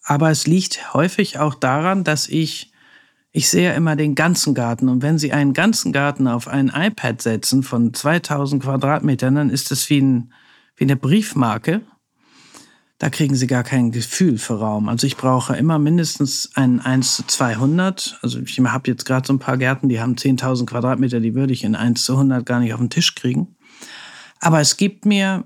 Aber 0.04 0.30
es 0.30 0.48
liegt 0.48 0.94
häufig 0.94 1.40
auch 1.40 1.56
daran, 1.56 2.04
dass 2.04 2.28
ich, 2.30 2.72
ich 3.32 3.50
sehe 3.50 3.74
immer 3.74 3.96
den 3.96 4.16
ganzen 4.16 4.54
Garten. 4.54 4.88
Und 4.88 5.02
wenn 5.02 5.18
Sie 5.18 5.34
einen 5.34 5.54
ganzen 5.54 5.92
Garten 5.92 6.28
auf 6.28 6.48
ein 6.48 6.72
iPad 6.74 7.22
setzen 7.22 7.63
von 7.63 7.94
2000 7.94 8.63
Quadratmetern, 8.63 9.36
dann 9.36 9.50
ist 9.50 9.72
das 9.72 9.90
wie, 9.90 10.00
ein, 10.00 10.34
wie 10.76 10.86
eine 10.86 10.96
Briefmarke. 10.96 11.82
Da 13.00 13.10
kriegen 13.10 13.36
Sie 13.36 13.48
gar 13.48 13.63
kein 13.63 13.92
Gefühl 13.92 14.38
für 14.38 14.60
Raum. 14.60 14.90
Also 14.90 15.06
ich 15.06 15.18
brauche 15.18 15.56
immer 15.56 15.78
mindestens 15.78 16.52
ein 16.56 16.80
1 16.80 17.18
zu 17.18 17.28
200. 17.28 18.20
Also 18.22 18.40
ich 18.40 18.60
habe 18.60 18.90
jetzt 18.90 19.06
gerade 19.06 19.28
so 19.28 19.34
ein 19.34 19.40
paar 19.40 19.58
Gärten, 19.58 19.90
die 19.90 20.00
haben 20.00 20.16
10.000 20.16 20.66
Quadratmeter, 20.66 21.20
die 21.20 21.36
würde 21.36 21.54
ich 21.54 21.63
in 21.63 21.76
1 21.76 22.06
zu 22.06 22.13
100 22.13 22.46
gar 22.46 22.60
nicht 22.60 22.74
auf 22.74 22.80
den 22.80 22.90
Tisch 22.90 23.13
kriegen. 23.13 23.57
Aber 24.39 24.62
es 24.62 24.78
gibt 24.78 25.06
mir, 25.06 25.43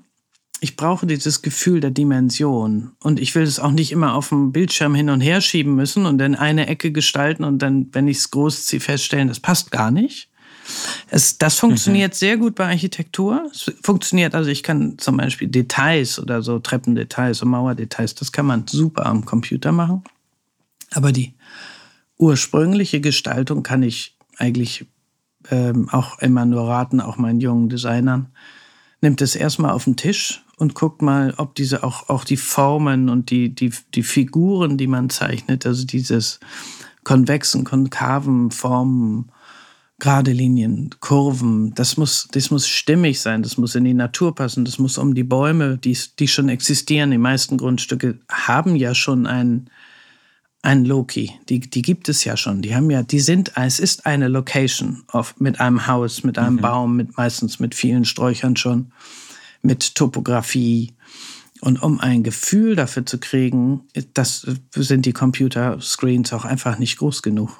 ich 0.59 0.75
brauche 0.75 1.07
dieses 1.07 1.41
Gefühl 1.41 1.79
der 1.79 1.91
Dimension. 1.91 2.91
Und 2.99 3.19
ich 3.19 3.33
will 3.35 3.43
es 3.43 3.59
auch 3.59 3.71
nicht 3.71 3.91
immer 3.91 4.15
auf 4.15 4.29
dem 4.29 4.51
Bildschirm 4.51 4.95
hin 4.95 5.09
und 5.09 5.21
her 5.21 5.41
schieben 5.41 5.75
müssen 5.75 6.05
und 6.05 6.17
dann 6.17 6.35
eine 6.35 6.67
Ecke 6.67 6.91
gestalten 6.91 7.43
und 7.43 7.59
dann, 7.59 7.87
wenn 7.93 8.07
ich 8.07 8.17
es 8.17 8.31
groß 8.31 8.65
ziehe, 8.67 8.79
feststellen, 8.79 9.27
das 9.27 9.39
passt 9.39 9.71
gar 9.71 9.91
nicht. 9.91 10.29
Es, 11.09 11.37
das 11.37 11.57
funktioniert 11.57 12.13
mhm. 12.13 12.17
sehr 12.17 12.37
gut 12.37 12.55
bei 12.55 12.67
Architektur. 12.67 13.49
Es 13.51 13.71
funktioniert, 13.81 14.35
also 14.35 14.49
ich 14.49 14.63
kann 14.63 14.97
zum 14.97 15.17
Beispiel 15.17 15.47
Details 15.47 16.19
oder 16.19 16.41
so 16.41 16.59
Treppendetails 16.59 17.41
und 17.41 17.49
Mauerdetails, 17.49 18.15
das 18.15 18.31
kann 18.31 18.45
man 18.45 18.67
super 18.67 19.05
am 19.05 19.25
Computer 19.25 19.71
machen. 19.71 20.03
Aber 20.91 21.11
die 21.11 21.33
ursprüngliche 22.17 23.01
Gestaltung 23.01 23.63
kann 23.63 23.83
ich 23.83 24.15
eigentlich 24.37 24.85
ähm, 25.49 25.89
auch 25.89 26.19
immer 26.19 26.45
nur 26.45 26.67
raten, 26.67 27.01
auch 27.01 27.17
meinen 27.17 27.41
jungen 27.41 27.69
Designern 27.69 28.27
nimmt 29.01 29.21
es 29.21 29.35
erstmal 29.35 29.71
auf 29.71 29.85
den 29.85 29.97
Tisch 29.97 30.43
und 30.57 30.75
guckt 30.75 31.01
mal, 31.01 31.33
ob 31.37 31.55
diese 31.55 31.83
auch, 31.83 32.09
auch 32.09 32.23
die 32.23 32.37
Formen 32.37 33.09
und 33.09 33.31
die, 33.31 33.53
die, 33.53 33.73
die 33.95 34.03
Figuren, 34.03 34.77
die 34.77 34.87
man 34.87 35.09
zeichnet, 35.09 35.65
also 35.65 35.85
dieses 35.85 36.39
konvexen, 37.03 37.63
konkaven 37.63 38.51
Formen, 38.51 39.31
gerade 40.01 40.31
Linien, 40.31 40.89
Kurven, 40.99 41.73
das 41.75 41.95
muss, 41.95 42.27
das 42.31 42.49
muss 42.49 42.67
stimmig 42.67 43.21
sein, 43.21 43.43
das 43.43 43.57
muss 43.57 43.75
in 43.75 43.83
die 43.83 43.93
Natur 43.93 44.33
passen, 44.33 44.65
das 44.65 44.79
muss 44.79 44.97
um 44.97 45.13
die 45.13 45.23
Bäume, 45.23 45.77
die, 45.77 45.97
die 46.17 46.27
schon 46.27 46.49
existieren. 46.49 47.11
Die 47.11 47.19
meisten 47.19 47.57
Grundstücke 47.57 48.19
haben 48.27 48.75
ja 48.75 48.95
schon 48.95 49.27
einen 49.27 49.69
ein 50.61 50.85
Loki. 50.85 51.31
Die, 51.49 51.59
die 51.59 51.81
gibt 51.81 52.09
es 52.09 52.23
ja 52.23 52.37
schon. 52.37 52.61
Die 52.61 52.75
haben 52.75 52.89
ja, 52.91 53.03
die 53.03 53.19
sind, 53.19 53.53
es 53.55 53.79
ist 53.79 54.05
eine 54.05 54.27
Location 54.27 55.03
auf, 55.07 55.39
mit 55.39 55.59
einem 55.59 55.87
Haus, 55.87 56.23
mit 56.23 56.37
einem 56.37 56.55
mhm. 56.55 56.61
Baum, 56.61 56.95
mit 56.95 57.17
meistens 57.17 57.59
mit 57.59 57.73
vielen 57.73 58.05
Sträuchern 58.05 58.55
schon, 58.55 58.91
mit 59.61 59.95
Topografie. 59.95 60.93
Und 61.61 61.81
um 61.81 61.99
ein 61.99 62.23
Gefühl 62.23 62.75
dafür 62.75 63.05
zu 63.05 63.19
kriegen, 63.19 63.81
das 64.13 64.47
sind 64.75 65.05
die 65.05 65.13
Computerscreens 65.13 66.33
auch 66.33 66.45
einfach 66.45 66.79
nicht 66.79 66.97
groß 66.97 67.21
genug. 67.21 67.57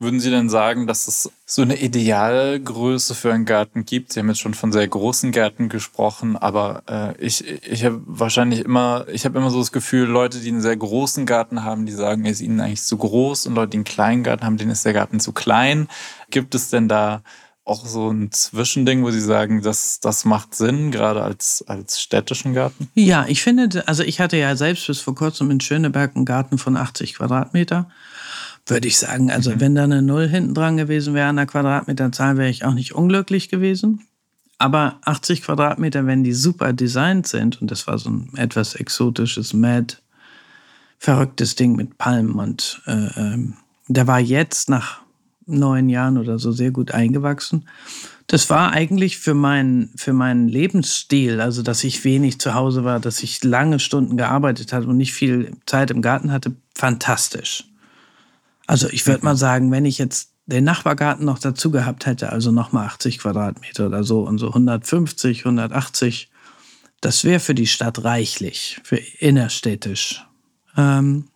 Würden 0.00 0.20
Sie 0.20 0.30
denn 0.30 0.48
sagen, 0.48 0.86
dass 0.86 1.08
es 1.08 1.28
so 1.44 1.62
eine 1.62 1.76
Idealgröße 1.76 3.16
für 3.16 3.32
einen 3.32 3.46
Garten 3.46 3.84
gibt? 3.84 4.12
Sie 4.12 4.20
haben 4.20 4.28
jetzt 4.28 4.38
schon 4.38 4.54
von 4.54 4.70
sehr 4.70 4.86
großen 4.86 5.32
Gärten 5.32 5.68
gesprochen, 5.68 6.36
aber 6.36 6.84
äh, 6.88 7.20
ich, 7.20 7.44
ich 7.66 7.84
habe 7.84 8.00
wahrscheinlich 8.06 8.60
immer, 8.60 9.06
ich 9.12 9.24
habe 9.24 9.36
immer 9.36 9.50
so 9.50 9.58
das 9.58 9.72
Gefühl, 9.72 10.06
Leute, 10.06 10.38
die 10.38 10.50
einen 10.50 10.60
sehr 10.60 10.76
großen 10.76 11.26
Garten 11.26 11.64
haben, 11.64 11.84
die 11.84 11.92
sagen, 11.92 12.24
er 12.24 12.30
ist 12.30 12.40
ihnen 12.40 12.60
eigentlich 12.60 12.84
zu 12.84 12.96
groß 12.96 13.46
und 13.46 13.56
Leute, 13.56 13.70
die 13.70 13.78
einen 13.78 13.84
kleinen 13.84 14.22
Garten 14.22 14.44
haben, 14.44 14.56
denen 14.56 14.70
ist 14.70 14.84
der 14.84 14.92
Garten 14.92 15.18
zu 15.18 15.32
klein. 15.32 15.88
Gibt 16.30 16.54
es 16.54 16.70
denn 16.70 16.86
da 16.86 17.22
auch 17.64 17.84
so 17.84 18.08
ein 18.08 18.30
Zwischending, 18.30 19.02
wo 19.02 19.10
Sie 19.10 19.20
sagen, 19.20 19.62
dass 19.62 19.98
das 19.98 20.24
macht 20.24 20.54
Sinn, 20.54 20.92
gerade 20.92 21.22
als, 21.22 21.64
als 21.66 22.00
städtischen 22.00 22.54
Garten? 22.54 22.88
Ja, 22.94 23.26
ich 23.28 23.42
finde, 23.42 23.82
also 23.88 24.04
ich 24.04 24.20
hatte 24.20 24.36
ja 24.36 24.54
selbst 24.54 24.86
bis 24.86 25.00
vor 25.00 25.16
kurzem 25.16 25.50
in 25.50 25.60
Schöneberg 25.60 26.14
einen 26.14 26.24
Garten 26.24 26.56
von 26.56 26.76
80 26.76 27.14
Quadratmeter 27.14 27.90
würde 28.68 28.88
ich 28.88 28.98
sagen. 28.98 29.30
Also 29.30 29.50
mhm. 29.50 29.60
wenn 29.60 29.74
da 29.74 29.84
eine 29.84 30.02
Null 30.02 30.28
hinten 30.28 30.54
dran 30.54 30.76
gewesen 30.76 31.14
wäre 31.14 31.28
an 31.28 31.36
der 31.36 31.46
Quadratmeterzahl, 31.46 32.36
wäre 32.36 32.50
ich 32.50 32.64
auch 32.64 32.74
nicht 32.74 32.94
unglücklich 32.94 33.48
gewesen. 33.48 34.00
Aber 34.58 34.98
80 35.04 35.42
Quadratmeter, 35.42 36.06
wenn 36.06 36.24
die 36.24 36.32
super 36.32 36.72
designt 36.72 37.28
sind, 37.28 37.62
und 37.62 37.70
das 37.70 37.86
war 37.86 37.98
so 37.98 38.10
ein 38.10 38.30
etwas 38.36 38.74
exotisches, 38.74 39.54
mad, 39.54 39.96
verrücktes 40.98 41.54
Ding 41.54 41.76
mit 41.76 41.96
Palmen 41.96 42.32
und 42.32 42.82
äh, 42.86 43.06
ähm, 43.16 43.54
der 43.86 44.06
war 44.08 44.18
jetzt 44.18 44.68
nach 44.68 45.00
neun 45.46 45.88
Jahren 45.88 46.18
oder 46.18 46.38
so 46.38 46.52
sehr 46.52 46.72
gut 46.72 46.90
eingewachsen. 46.90 47.68
Das 48.26 48.50
war 48.50 48.72
eigentlich 48.72 49.16
für 49.16 49.32
meinen, 49.32 49.90
für 49.96 50.12
meinen 50.12 50.48
Lebensstil, 50.48 51.40
also 51.40 51.62
dass 51.62 51.84
ich 51.84 52.04
wenig 52.04 52.38
zu 52.40 52.52
Hause 52.52 52.84
war, 52.84 53.00
dass 53.00 53.22
ich 53.22 53.42
lange 53.42 53.78
Stunden 53.78 54.18
gearbeitet 54.18 54.72
habe 54.72 54.86
und 54.86 54.98
nicht 54.98 55.14
viel 55.14 55.52
Zeit 55.64 55.90
im 55.90 56.02
Garten 56.02 56.30
hatte, 56.30 56.54
fantastisch. 56.74 57.64
Also 58.68 58.90
ich 58.90 59.06
würde 59.06 59.24
mal 59.24 59.36
sagen, 59.36 59.72
wenn 59.72 59.86
ich 59.86 59.96
jetzt 59.96 60.34
den 60.44 60.62
Nachbargarten 60.64 61.24
noch 61.24 61.38
dazu 61.38 61.70
gehabt 61.70 62.04
hätte, 62.04 62.30
also 62.30 62.52
nochmal 62.52 62.86
80 62.86 63.18
Quadratmeter 63.18 63.86
oder 63.86 64.04
so 64.04 64.20
und 64.20 64.36
so 64.36 64.48
150, 64.48 65.40
180, 65.40 66.30
das 67.00 67.24
wäre 67.24 67.40
für 67.40 67.54
die 67.54 67.66
Stadt 67.66 68.04
reichlich, 68.04 68.78
für 68.84 68.96
innerstädtisch. 68.96 70.22
Ähm, 70.76 71.30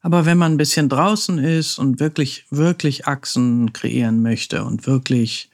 aber 0.00 0.26
wenn 0.26 0.38
man 0.38 0.52
ein 0.52 0.58
bisschen 0.58 0.88
draußen 0.88 1.38
ist 1.38 1.78
und 1.80 1.98
wirklich, 1.98 2.46
wirklich 2.50 3.08
Achsen 3.08 3.72
kreieren 3.72 4.22
möchte 4.22 4.64
und 4.64 4.86
wirklich 4.86 5.50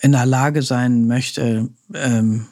in 0.00 0.10
der 0.10 0.26
Lage 0.26 0.62
sein 0.62 1.06
möchte, 1.06 1.68
ähm, 1.94 2.48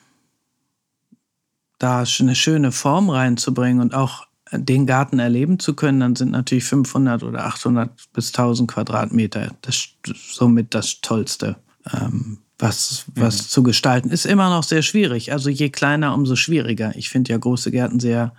da 1.80 2.04
eine 2.20 2.36
schöne 2.36 2.70
Form 2.70 3.10
reinzubringen 3.10 3.80
und 3.80 3.94
auch 3.94 4.27
den 4.52 4.86
Garten 4.86 5.18
erleben 5.18 5.58
zu 5.58 5.74
können, 5.74 6.00
dann 6.00 6.16
sind 6.16 6.30
natürlich 6.30 6.64
500 6.64 7.22
oder 7.22 7.44
800 7.46 7.90
bis 8.12 8.28
1000 8.28 8.70
Quadratmeter 8.70 9.52
das 9.62 9.90
somit 10.04 10.74
das 10.74 11.00
Tollste. 11.00 11.56
Ähm, 11.92 12.38
was, 12.58 13.04
was 13.14 13.42
mhm. 13.42 13.48
zu 13.48 13.62
gestalten 13.62 14.10
ist 14.10 14.26
immer 14.26 14.50
noch 14.50 14.64
sehr 14.64 14.82
schwierig. 14.82 15.32
Also 15.32 15.48
je 15.48 15.70
kleiner, 15.70 16.12
umso 16.14 16.34
schwieriger. 16.34 16.92
Ich 16.96 17.08
finde 17.08 17.32
ja 17.32 17.38
große 17.38 17.70
Gärten 17.70 18.00
sehr 18.00 18.34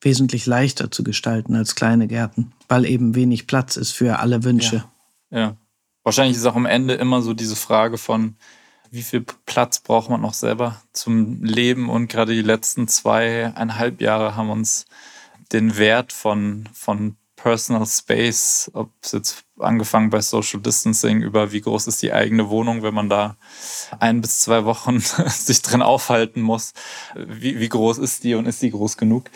wesentlich 0.00 0.46
leichter 0.46 0.90
zu 0.90 1.04
gestalten 1.04 1.54
als 1.54 1.74
kleine 1.74 2.06
Gärten, 2.06 2.52
weil 2.68 2.86
eben 2.86 3.14
wenig 3.14 3.46
Platz 3.46 3.76
ist 3.76 3.92
für 3.92 4.20
alle 4.20 4.44
Wünsche. 4.44 4.84
Ja. 5.30 5.38
ja. 5.38 5.56
Wahrscheinlich 6.02 6.36
ist 6.36 6.46
auch 6.46 6.56
am 6.56 6.66
Ende 6.66 6.94
immer 6.94 7.20
so 7.20 7.34
diese 7.34 7.56
Frage 7.56 7.98
von, 7.98 8.36
wie 8.90 9.02
viel 9.02 9.24
Platz 9.44 9.80
braucht 9.80 10.08
man 10.08 10.22
noch 10.22 10.32
selber 10.32 10.80
zum 10.92 11.44
Leben? 11.44 11.90
Und 11.90 12.08
gerade 12.08 12.32
die 12.32 12.42
letzten 12.42 12.88
zweieinhalb 12.88 14.00
Jahre 14.00 14.34
haben 14.34 14.48
uns 14.48 14.86
den 15.52 15.76
Wert 15.78 16.12
von, 16.12 16.68
von 16.72 17.16
Personal 17.38 17.86
Space, 17.86 18.70
ob 18.74 18.90
es 19.00 19.12
jetzt 19.12 19.44
angefangen 19.58 20.10
bei 20.10 20.20
Social 20.20 20.60
Distancing 20.60 21.22
über 21.22 21.52
wie 21.52 21.60
groß 21.60 21.86
ist 21.86 22.02
die 22.02 22.12
eigene 22.12 22.50
Wohnung, 22.50 22.82
wenn 22.82 22.94
man 22.94 23.08
da 23.08 23.36
ein 23.98 24.20
bis 24.20 24.40
zwei 24.40 24.64
Wochen 24.64 25.00
sich 25.28 25.62
drin 25.62 25.80
aufhalten 25.80 26.42
muss. 26.42 26.74
Wie, 27.14 27.58
wie 27.60 27.68
groß 27.68 27.98
ist 27.98 28.24
die 28.24 28.34
und 28.34 28.46
ist 28.46 28.60
die 28.60 28.70
groß 28.70 28.96
genug? 28.96 29.30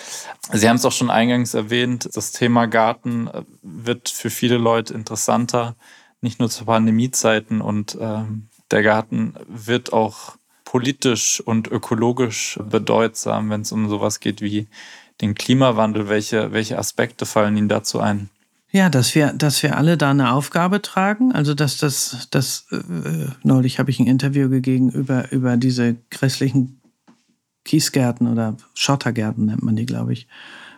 Sie 0.52 0.68
haben 0.68 0.76
es 0.76 0.84
auch 0.84 0.92
schon 0.92 1.10
eingangs 1.10 1.54
erwähnt, 1.54 2.08
das 2.12 2.32
Thema 2.32 2.66
Garten 2.66 3.28
äh, 3.28 3.44
wird 3.62 4.08
für 4.08 4.30
viele 4.30 4.58
Leute 4.58 4.94
interessanter, 4.94 5.76
nicht 6.20 6.40
nur 6.40 6.50
zu 6.50 6.64
Pandemiezeiten 6.64 7.60
und 7.60 7.94
äh, 7.94 8.24
der 8.70 8.82
Garten 8.82 9.34
wird 9.46 9.92
auch 9.92 10.36
politisch 10.64 11.40
und 11.40 11.68
ökologisch 11.68 12.58
bedeutsam, 12.64 13.50
wenn 13.50 13.60
es 13.60 13.72
um 13.72 13.88
sowas 13.88 14.20
geht 14.20 14.40
wie 14.40 14.68
den 15.22 15.34
Klimawandel? 15.34 16.08
Welche, 16.08 16.52
welche 16.52 16.78
Aspekte 16.78 17.24
fallen 17.24 17.56
Ihnen 17.56 17.68
dazu 17.68 18.00
ein? 18.00 18.28
Ja, 18.72 18.88
dass 18.88 19.14
wir, 19.14 19.34
dass 19.34 19.62
wir 19.62 19.76
alle 19.76 19.98
da 19.98 20.10
eine 20.10 20.32
Aufgabe 20.32 20.80
tragen. 20.80 21.32
Also 21.32 21.54
dass 21.54 21.76
das, 21.76 22.28
das 22.30 22.66
äh, 22.70 23.26
neulich 23.42 23.78
habe 23.78 23.90
ich 23.90 24.00
ein 24.00 24.06
Interview 24.06 24.48
gegeben 24.48 24.90
über, 24.90 25.30
über 25.30 25.58
diese 25.58 25.96
grässlichen 26.10 26.80
Kiesgärten 27.64 28.26
oder 28.26 28.56
Schottergärten 28.74 29.46
nennt 29.46 29.62
man 29.62 29.76
die, 29.76 29.86
glaube 29.86 30.14
ich, 30.14 30.26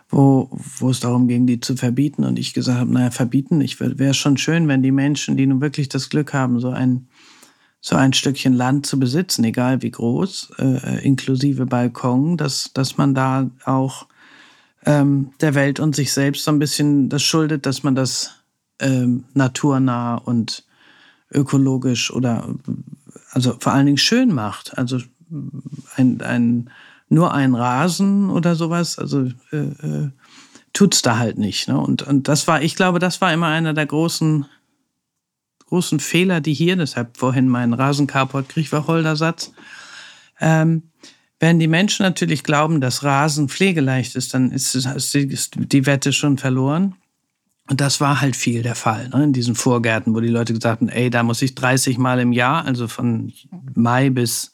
wo, 0.09 0.49
wo 0.77 0.89
es 0.89 0.99
darum 0.99 1.27
ging, 1.29 1.47
die 1.47 1.61
zu 1.61 1.77
verbieten. 1.77 2.25
Und 2.25 2.37
ich 2.37 2.53
gesagt 2.53 2.79
habe, 2.79 2.91
naja, 2.91 3.11
verbieten, 3.11 3.61
ich 3.61 3.79
wäre 3.79 4.13
schon 4.13 4.37
schön, 4.37 4.67
wenn 4.67 4.83
die 4.83 4.91
Menschen, 4.91 5.37
die 5.37 5.47
nun 5.47 5.61
wirklich 5.61 5.87
das 5.87 6.09
Glück 6.09 6.33
haben, 6.33 6.59
so 6.59 6.69
ein, 6.69 7.07
so 7.79 7.95
ein 7.95 8.11
Stückchen 8.11 8.53
Land 8.53 8.85
zu 8.85 8.99
besitzen, 8.99 9.45
egal 9.45 9.81
wie 9.81 9.91
groß, 9.91 10.51
äh, 10.59 11.05
inklusive 11.05 11.65
Balkon, 11.65 12.35
dass, 12.35 12.71
dass 12.73 12.97
man 12.97 13.15
da 13.15 13.49
auch 13.63 14.07
ähm, 14.85 15.31
der 15.41 15.55
Welt 15.55 15.79
und 15.79 15.95
sich 15.95 16.13
selbst 16.13 16.43
so 16.43 16.51
ein 16.51 16.59
bisschen 16.59 17.09
das 17.09 17.23
schuldet, 17.23 17.65
dass 17.65 17.83
man 17.83 17.95
das 17.95 18.31
ähm, 18.79 19.25
naturnah 19.33 20.15
und 20.15 20.63
ökologisch 21.31 22.11
oder 22.11 22.47
also 23.31 23.55
vor 23.59 23.73
allen 23.73 23.87
Dingen 23.87 23.97
schön 23.97 24.33
macht. 24.33 24.77
Also 24.77 24.99
ein, 25.95 26.21
ein, 26.21 26.69
nur 27.09 27.33
ein 27.33 27.55
Rasen 27.55 28.29
oder 28.29 28.55
sowas, 28.55 28.99
also 28.99 29.27
äh, 29.51 29.57
äh, 29.57 30.11
tut's 30.73 31.01
da 31.01 31.17
halt 31.17 31.37
nicht. 31.37 31.67
Ne? 31.67 31.79
Und, 31.79 32.03
und 32.03 32.27
das 32.27 32.47
war, 32.47 32.61
ich 32.61 32.75
glaube, 32.75 32.99
das 32.99 33.21
war 33.21 33.33
immer 33.33 33.47
einer 33.47 33.73
der 33.73 33.85
großen, 33.85 34.45
großen 35.67 35.99
Fehler, 35.99 36.41
die 36.41 36.53
hier, 36.53 36.75
deshalb 36.75 37.17
vorhin 37.17 37.49
mein 37.49 37.73
Rasencarport-Kriechwacholder-Satz, 37.73 39.53
ähm, 40.39 40.83
wenn 41.39 41.59
die 41.59 41.67
Menschen 41.67 42.03
natürlich 42.03 42.43
glauben, 42.43 42.81
dass 42.81 43.03
Rasen 43.03 43.49
pflegeleicht 43.49 44.15
ist, 44.15 44.33
dann 44.33 44.51
ist, 44.51 44.75
die 45.55 45.85
Wette 45.85 46.13
schon 46.13 46.37
verloren. 46.37 46.95
Und 47.67 47.81
das 47.81 47.99
war 47.99 48.21
halt 48.21 48.35
viel 48.35 48.61
der 48.61 48.75
Fall 48.75 49.09
ne, 49.09 49.23
in 49.23 49.33
diesen 49.33 49.55
Vorgärten, 49.55 50.13
wo 50.13 50.19
die 50.19 50.27
Leute 50.27 50.53
gesagt 50.53 50.81
haben, 50.81 50.89
ey, 50.89 51.09
da 51.09 51.23
muss 51.23 51.41
ich 51.41 51.55
30 51.55 51.97
Mal 51.97 52.19
im 52.19 52.31
Jahr, 52.31 52.65
also 52.65 52.87
von 52.87 53.33
Mai 53.73 54.11
bis 54.11 54.51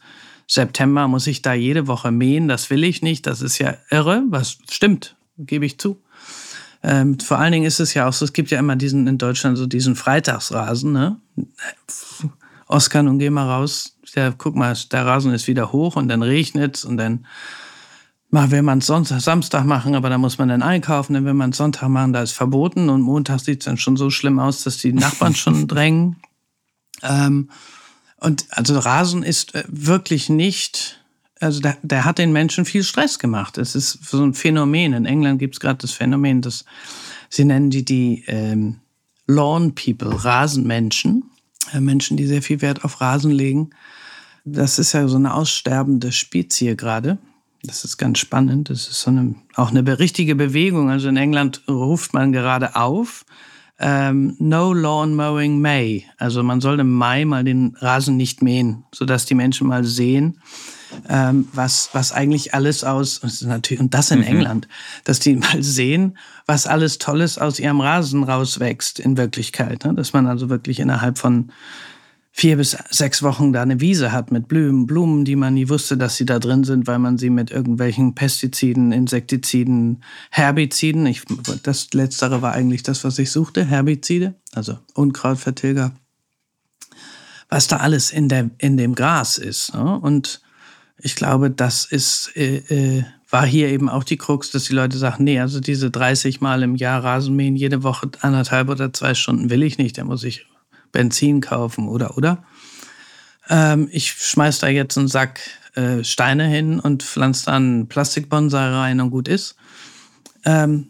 September, 0.48 1.08
muss 1.08 1.28
ich 1.28 1.42
da 1.42 1.54
jede 1.54 1.88
Woche 1.88 2.12
mähen. 2.12 2.48
Das 2.48 2.70
will 2.70 2.84
ich 2.84 3.02
nicht. 3.02 3.28
Das 3.28 3.42
ist 3.42 3.58
ja 3.60 3.76
irre. 3.90 4.24
Was 4.30 4.58
stimmt, 4.70 5.16
gebe 5.38 5.66
ich 5.66 5.78
zu. 5.78 6.02
Ähm, 6.84 7.20
vor 7.20 7.38
allen 7.38 7.52
Dingen 7.52 7.66
ist 7.66 7.80
es 7.80 7.94
ja 7.94 8.08
auch 8.08 8.14
so, 8.14 8.26
es 8.26 8.34
gibt 8.34 8.50
ja 8.50 8.60
immer 8.60 8.76
diesen 8.76 9.08
in 9.08 9.18
Deutschland 9.18 9.58
so 9.58 9.66
diesen 9.66 9.96
Freitagsrasen. 9.96 10.92
Ne? 10.92 11.18
Oskar, 12.68 13.04
nun 13.04 13.20
geh 13.20 13.30
mal 13.30 13.48
raus. 13.48 13.91
Ja, 14.16 14.34
guck 14.38 14.56
mal, 14.56 14.76
der 14.92 15.06
Rasen 15.06 15.34
ist 15.34 15.48
wieder 15.48 15.72
hoch 15.72 15.96
und 15.96 16.08
dann 16.08 16.24
regnet's 16.24 16.86
und 16.86 16.98
dann 16.98 17.26
mal 18.32 18.50
will 18.50 18.62
man 18.62 18.80
es 18.80 18.88
Sonntag, 18.88 19.22
Samstag 19.22 19.66
machen, 19.66 19.94
aber 19.94 20.10
da 20.10 20.18
muss 20.18 20.38
man 20.38 20.50
dann 20.50 20.64
einkaufen. 20.64 21.14
Dann 21.14 21.26
will 21.26 21.34
man 21.34 21.52
es 21.52 21.58
Sonntag 21.58 21.90
machen, 21.90 22.14
da 22.14 22.24
ist 22.24 22.32
verboten 22.32 22.90
und 22.90 23.02
Montag 23.02 23.42
sieht 23.42 23.62
es 23.62 23.66
dann 23.66 23.78
schon 23.78 23.98
so 23.98 24.10
schlimm 24.10 24.40
aus, 24.40 24.64
dass 24.64 24.78
die 24.78 24.94
Nachbarn 24.94 25.36
schon 25.36 25.68
drängen. 25.70 26.18
Ähm, 27.04 27.50
und 28.18 28.46
also 28.52 28.78
Rasen 28.80 29.24
ist 29.24 29.54
äh, 29.56 29.64
wirklich 29.68 30.30
nicht, 30.30 31.04
also 31.40 31.60
der, 31.60 31.78
der, 31.82 32.06
hat 32.06 32.20
den 32.20 32.32
Menschen 32.32 32.66
viel 32.66 32.84
Stress 32.84 33.20
gemacht. 33.20 33.58
Es 33.58 33.76
ist 33.76 34.06
so 34.06 34.24
ein 34.24 34.34
Phänomen. 34.34 34.94
In 34.94 35.06
England 35.06 35.40
gibt 35.40 35.56
es 35.56 35.60
gerade 35.60 35.80
das 35.80 35.92
Phänomen, 35.92 36.42
dass 36.42 36.66
sie 37.30 37.46
nennen 37.46 37.70
die 37.70 37.84
die 37.84 38.24
ähm, 38.28 38.80
Lawn 39.28 39.76
People, 39.76 40.24
Rasenmenschen, 40.24 41.24
äh, 41.74 41.80
Menschen, 41.80 42.16
die 42.16 42.28
sehr 42.28 42.42
viel 42.42 42.62
Wert 42.62 42.86
auf 42.86 43.02
Rasen 43.02 43.32
legen. 43.32 43.72
Das 44.44 44.80
ist 44.80 44.94
ja 44.94 45.08
so 45.08 45.18
eine 45.18 45.34
aussterbende 45.34 46.12
Spezie 46.12 46.76
gerade. 46.76 47.18
Das 47.64 47.84
ist 47.84 47.98
ganz 47.98 48.18
spannend. 48.18 48.70
Das 48.70 48.88
ist 48.88 49.02
so 49.02 49.12
eine, 49.12 49.36
auch 49.56 49.70
eine 49.70 50.00
richtige 50.00 50.36
Bewegung. 50.36 50.90
Also 50.90 51.10
in 51.10 51.18
England 51.18 51.62
ruft 51.68 52.14
man 52.14 52.32
gerade 52.32 52.76
auf, 52.76 53.26
ähm, 53.82 54.36
No 54.40 54.74
Lawn 54.74 55.16
Mowing 55.16 55.60
May. 55.60 56.06
Also 56.18 56.44
man 56.44 56.62
soll 56.62 56.80
im 56.80 56.92
Mai 56.92 57.26
mal 57.26 57.44
den 57.44 57.76
Rasen 57.80 58.16
nicht 58.16 58.42
mähen, 58.42 58.84
sodass 58.94 59.26
die 59.26 59.36
Menschen 59.36 59.68
mal 59.68 59.84
sehen, 59.84 60.40
ähm, 61.10 61.48
was, 61.54 61.90
was 61.94 62.12
eigentlich 62.12 62.54
alles 62.54 62.84
aus, 62.84 63.20
und 63.20 63.32
das, 63.32 63.80
und 63.80 63.94
das 63.94 64.12
in 64.12 64.20
mhm. 64.20 64.26
England, 64.26 64.68
dass 65.04 65.20
die 65.20 65.36
mal 65.38 65.64
sehen, 65.64 66.18
was 66.46 66.68
alles 66.68 67.00
Tolles 67.00 67.38
aus 67.38 67.60
ihrem 67.60 67.82
Rasen 67.82 68.24
rauswächst 68.24 69.00
in 69.00 69.18
Wirklichkeit. 69.18 69.86
Ne? 69.86 69.94
Dass 69.96 70.14
man 70.14 70.28
also 70.28 70.50
wirklich 70.50 70.80
innerhalb 70.80 71.18
von 71.18 71.52
vier 72.32 72.58
bis 72.58 72.78
sechs 72.90 73.22
Wochen 73.24 73.52
da 73.52 73.62
eine 73.62 73.82
Wiese 73.82 74.12
hat 74.12 74.32
mit 74.32 74.48
Blumen, 74.48 74.88
Blumen, 74.88 75.26
die 75.26 75.36
man 75.36 75.54
nie 75.54 75.70
wusste, 75.70 75.98
dass 75.98 76.16
sie 76.16 76.26
da 76.26 76.40
drin 76.40 76.64
sind, 76.64 76.88
weil 76.88 76.98
man 76.98 77.18
sie 77.18 77.30
mit 77.30 77.52
irgendwelchen 77.52 78.16
Pestiziden, 78.16 78.92
Insektiziden, 78.94 80.04
Herbiziden, 80.30 81.06
ich, 81.06 81.24
das 81.64 81.94
letztere 81.94 82.42
war 82.42 82.54
eigentlich 82.54 82.84
das, 82.84 83.04
was 83.04 83.20
ich 83.20 83.32
suchte, 83.32 83.66
Herbizide, 83.66 84.36
also 84.54 84.80
Unkrautvertilger, 84.94 85.92
was 87.50 87.68
da 87.68 87.78
alles 87.78 88.12
in, 88.12 88.30
der, 88.30 88.50
in 88.58 88.78
dem 88.78 88.96
Gras 88.96 89.38
ist. 89.38 89.74
Ne? 89.74 90.00
Und 90.00 90.42
ich 90.98 91.16
glaube, 91.16 91.52
das 91.52 91.84
ist, 91.86 92.32
äh, 92.36 92.58
äh, 92.70 93.04
war 93.30 93.46
hier 93.46 93.70
eben 93.70 93.90
auch 93.90 94.06
die 94.06 94.18
Krux, 94.18 94.52
dass 94.52 94.66
die 94.66 94.74
Leute 94.74 94.98
sagen, 94.98 95.26
nee, 95.26 95.40
also 95.40 95.60
diese 95.60 95.92
30 95.92 96.40
Mal 96.40 96.64
im 96.64 96.76
Jahr 96.76 97.04
Rasenmähen, 97.04 97.56
jede 97.56 97.84
Woche 97.84 98.10
anderthalb 98.22 98.70
oder 98.70 98.94
zwei 98.94 99.16
Stunden 99.16 99.50
will 99.50 99.64
ich 99.64 99.78
nicht, 99.78 99.98
da 99.98 100.06
muss 100.06 100.24
ich 100.24 100.46
Benzin 100.92 101.42
kaufen 101.42 101.88
oder 101.88 102.18
oder. 102.18 102.44
Ähm, 103.50 103.90
ich 103.92 104.12
schmeiß 104.12 104.60
da 104.60 104.68
jetzt 104.68 104.98
einen 104.98 105.08
Sack 105.08 105.40
äh, 105.76 106.04
Steine 106.04 106.48
hin 106.48 106.80
und 106.80 107.04
pflanze 107.04 107.46
dann 107.46 107.88
Plastikbonsai 107.88 108.70
rein 108.70 109.02
und 109.02 109.12
gut 109.12 109.28
ist. 109.28 109.56
Ähm, 110.46 110.88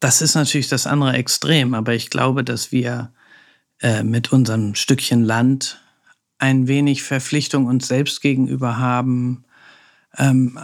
das 0.00 0.22
ist 0.22 0.34
natürlich 0.34 0.68
das 0.68 0.86
andere 0.86 1.14
Extrem, 1.14 1.74
aber 1.74 1.94
ich 1.94 2.10
glaube, 2.10 2.44
dass 2.44 2.70
wir 2.70 3.12
äh, 3.80 4.02
mit 4.02 4.32
unserem 4.32 4.74
Stückchen 4.74 5.24
Land 5.24 5.80
ein 6.38 6.68
wenig 6.68 7.02
Verpflichtung 7.02 7.66
uns 7.66 7.88
selbst 7.88 8.20
gegenüber 8.20 8.78
haben, 8.78 9.44
ähm, 10.18 10.58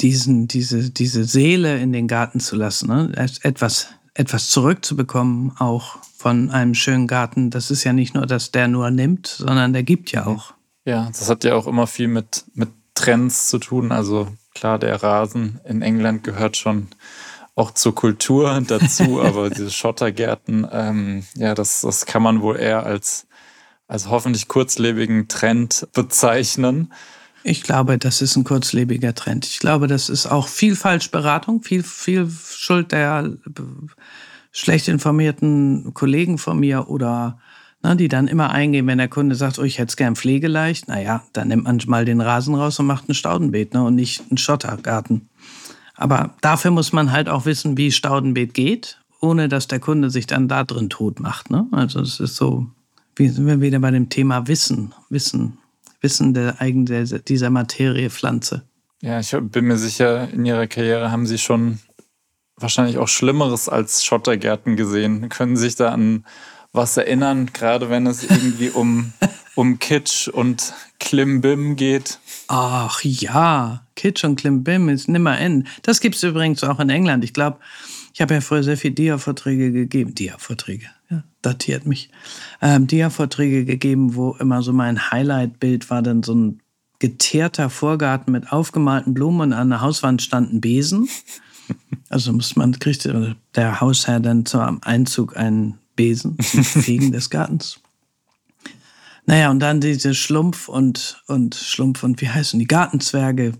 diesen, 0.00 0.48
diese, 0.48 0.90
diese 0.90 1.24
Seele 1.24 1.78
in 1.78 1.92
den 1.92 2.08
Garten 2.08 2.40
zu 2.40 2.56
lassen, 2.56 2.88
ne? 2.88 3.12
etwas, 3.42 3.88
etwas 4.14 4.48
zurückzubekommen, 4.50 5.56
auch 5.58 5.98
von 6.16 6.50
einem 6.50 6.74
schönen 6.74 7.06
Garten. 7.06 7.50
Das 7.50 7.70
ist 7.70 7.84
ja 7.84 7.92
nicht 7.92 8.14
nur, 8.14 8.26
dass 8.26 8.50
der 8.50 8.68
nur 8.68 8.90
nimmt, 8.90 9.26
sondern 9.26 9.72
der 9.72 9.82
gibt 9.82 10.12
ja 10.12 10.26
auch. 10.26 10.54
Ja, 10.84 11.06
das 11.06 11.28
hat 11.30 11.44
ja 11.44 11.54
auch 11.54 11.66
immer 11.66 11.86
viel 11.86 12.08
mit, 12.08 12.44
mit 12.54 12.68
Trends 12.94 13.48
zu 13.48 13.58
tun. 13.58 13.92
Also 13.92 14.28
klar, 14.54 14.78
der 14.78 15.02
Rasen 15.02 15.60
in 15.64 15.82
England 15.82 16.24
gehört 16.24 16.56
schon 16.56 16.88
auch 17.54 17.70
zur 17.72 17.94
Kultur 17.94 18.62
dazu, 18.66 19.22
aber 19.22 19.50
diese 19.50 19.70
Schottergärten, 19.70 20.66
ähm, 20.70 21.24
ja, 21.34 21.54
das, 21.54 21.82
das 21.82 22.06
kann 22.06 22.22
man 22.22 22.40
wohl 22.42 22.56
eher 22.58 22.84
als, 22.84 23.26
als 23.86 24.08
hoffentlich 24.08 24.48
kurzlebigen 24.48 25.28
Trend 25.28 25.88
bezeichnen. 25.92 26.92
Ich 27.44 27.62
glaube, 27.62 27.98
das 27.98 28.22
ist 28.22 28.36
ein 28.36 28.44
kurzlebiger 28.44 29.14
Trend. 29.14 29.46
Ich 29.46 29.58
glaube, 29.58 29.88
das 29.88 30.08
ist 30.08 30.26
auch 30.26 30.48
viel 30.48 30.76
Falschberatung, 30.76 31.62
viel, 31.62 31.82
viel 31.82 32.30
Schuld 32.30 32.92
der 32.92 33.32
schlecht 34.52 34.88
informierten 34.88 35.92
Kollegen 35.94 36.38
von 36.38 36.60
mir 36.60 36.88
oder 36.88 37.38
ne, 37.82 37.96
die 37.96 38.08
dann 38.08 38.28
immer 38.28 38.50
eingehen, 38.50 38.86
wenn 38.86 38.98
der 38.98 39.08
Kunde 39.08 39.34
sagt, 39.34 39.58
oh, 39.58 39.64
ich 39.64 39.78
hätte 39.78 39.90
es 39.90 39.96
gern 39.96 40.14
pflegeleicht, 40.14 40.88
naja, 40.88 41.22
dann 41.32 41.48
nimmt 41.48 41.64
man 41.64 41.80
mal 41.86 42.04
den 42.04 42.20
Rasen 42.20 42.54
raus 42.54 42.78
und 42.78 42.86
macht 42.86 43.08
ein 43.08 43.14
Staudenbeet 43.14 43.74
ne, 43.74 43.82
und 43.82 43.94
nicht 43.94 44.22
einen 44.28 44.38
Schottergarten. 44.38 45.28
Aber 45.94 46.34
dafür 46.40 46.70
muss 46.70 46.92
man 46.92 47.12
halt 47.12 47.28
auch 47.28 47.46
wissen, 47.46 47.76
wie 47.76 47.92
Staudenbeet 47.92 48.54
geht, 48.54 49.00
ohne 49.20 49.48
dass 49.48 49.68
der 49.68 49.80
Kunde 49.80 50.10
sich 50.10 50.26
dann 50.26 50.48
da 50.48 50.64
drin 50.64 50.90
tot 50.90 51.20
macht. 51.20 51.50
Ne? 51.50 51.66
Also 51.70 52.00
es 52.00 52.20
ist 52.20 52.36
so, 52.36 52.66
wie 53.16 53.28
sind 53.28 53.46
wir 53.46 53.60
wieder 53.60 53.78
bei 53.78 53.90
dem 53.90 54.08
Thema 54.08 54.46
Wissen, 54.48 54.94
Wissen, 55.10 55.58
Wissen 56.02 56.34
der 56.34 56.60
eigen 56.60 56.86
dieser 56.86 57.50
Materie 57.50 58.10
Pflanze. 58.10 58.62
Ja, 59.00 59.18
ich 59.20 59.34
bin 59.40 59.64
mir 59.64 59.78
sicher, 59.78 60.28
in 60.32 60.44
Ihrer 60.44 60.66
Karriere 60.66 61.10
haben 61.10 61.26
Sie 61.26 61.38
schon 61.38 61.78
wahrscheinlich 62.56 62.98
auch 62.98 63.08
Schlimmeres 63.08 63.68
als 63.68 64.04
Schottergärten 64.04 64.76
gesehen. 64.76 65.28
Können 65.28 65.56
sich 65.56 65.74
da 65.74 65.90
an 65.90 66.24
was 66.72 66.96
erinnern, 66.96 67.50
gerade 67.52 67.90
wenn 67.90 68.06
es 68.06 68.22
irgendwie 68.24 68.70
um, 68.70 69.12
um 69.54 69.78
Kitsch 69.78 70.28
und 70.28 70.72
Klimbim 70.98 71.76
geht? 71.76 72.18
Ach 72.48 73.02
ja, 73.02 73.86
Kitsch 73.94 74.24
und 74.24 74.36
Klimbim 74.36 74.88
ist 74.88 75.08
nimmer 75.08 75.38
Ende. 75.38 75.68
Das 75.82 76.00
gibt 76.00 76.16
es 76.16 76.22
übrigens 76.22 76.64
auch 76.64 76.80
in 76.80 76.88
England. 76.88 77.24
Ich 77.24 77.34
glaube, 77.34 77.58
ich 78.14 78.20
habe 78.20 78.34
ja 78.34 78.40
früher 78.40 78.62
sehr 78.62 78.76
viel 78.76 78.90
Dia-Vorträge 78.90 79.72
gegeben. 79.72 80.14
Dia-Vorträge, 80.14 80.86
ja, 81.12 81.24
datiert 81.42 81.86
mich. 81.86 82.10
Ähm, 82.60 82.86
Dia-Vorträge 82.86 83.64
gegeben, 83.64 84.14
wo 84.14 84.32
immer 84.38 84.62
so 84.62 84.72
mein 84.72 85.10
Highlight-Bild 85.10 85.90
war 85.90 86.02
dann 86.02 86.22
so 86.22 86.34
ein 86.34 86.60
geteerter 86.98 87.68
Vorgarten 87.68 88.32
mit 88.32 88.52
aufgemalten 88.52 89.12
Blumen 89.12 89.40
und 89.40 89.52
an 89.52 89.70
der 89.70 89.80
Hauswand 89.80 90.22
standen 90.22 90.60
Besen. 90.60 91.08
Also 92.08 92.34
muss 92.34 92.54
man, 92.56 92.78
kriegt 92.78 93.08
der 93.54 93.80
Hausherr 93.80 94.20
dann 94.20 94.44
zum 94.44 94.82
Einzug 94.82 95.38
einen 95.38 95.78
Besen 95.96 96.36
zum 96.38 96.64
Fegen 96.82 97.12
des 97.12 97.30
Gartens. 97.30 97.80
Naja, 99.24 99.50
und 99.50 99.60
dann 99.60 99.80
diese 99.80 100.14
Schlumpf 100.14 100.68
und, 100.68 101.22
und 101.28 101.54
Schlumpf 101.54 102.02
und 102.02 102.20
wie 102.20 102.28
heißen 102.28 102.58
die 102.58 102.66
Gartenzwerge. 102.66 103.54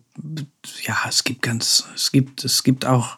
Ja, 0.83 0.99
es 1.09 1.25
gibt 1.25 1.41
ganz, 1.41 1.87
es 1.95 2.13
gibt, 2.13 2.45
es 2.45 2.65
gibt 2.65 2.85
auch, 2.85 3.17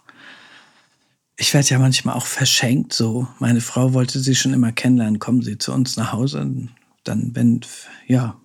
ich 1.37 1.53
werde 1.53 1.69
ja 1.69 1.79
manchmal 1.79 2.15
auch 2.15 2.27
verschenkt 2.27 2.93
so. 2.93 3.27
Meine 3.39 3.61
Frau 3.61 3.93
wollte 3.93 4.21
sie 4.21 4.35
schon 4.35 4.53
immer 4.53 4.73
kennenlernen, 4.73 5.19
kommen 5.19 5.43
Sie 5.43 5.59
zu 5.59 5.73
uns 5.73 5.97
nach 5.97 6.13
Hause. 6.13 6.69
Dann, 7.03 7.31
wenn, 7.35 7.61
ja, 8.07 8.37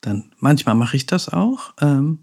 dann 0.00 0.32
manchmal 0.38 0.74
mache 0.74 0.96
ich 0.96 1.06
das 1.06 1.28
auch. 1.28 1.74
Ähm, 1.80 2.20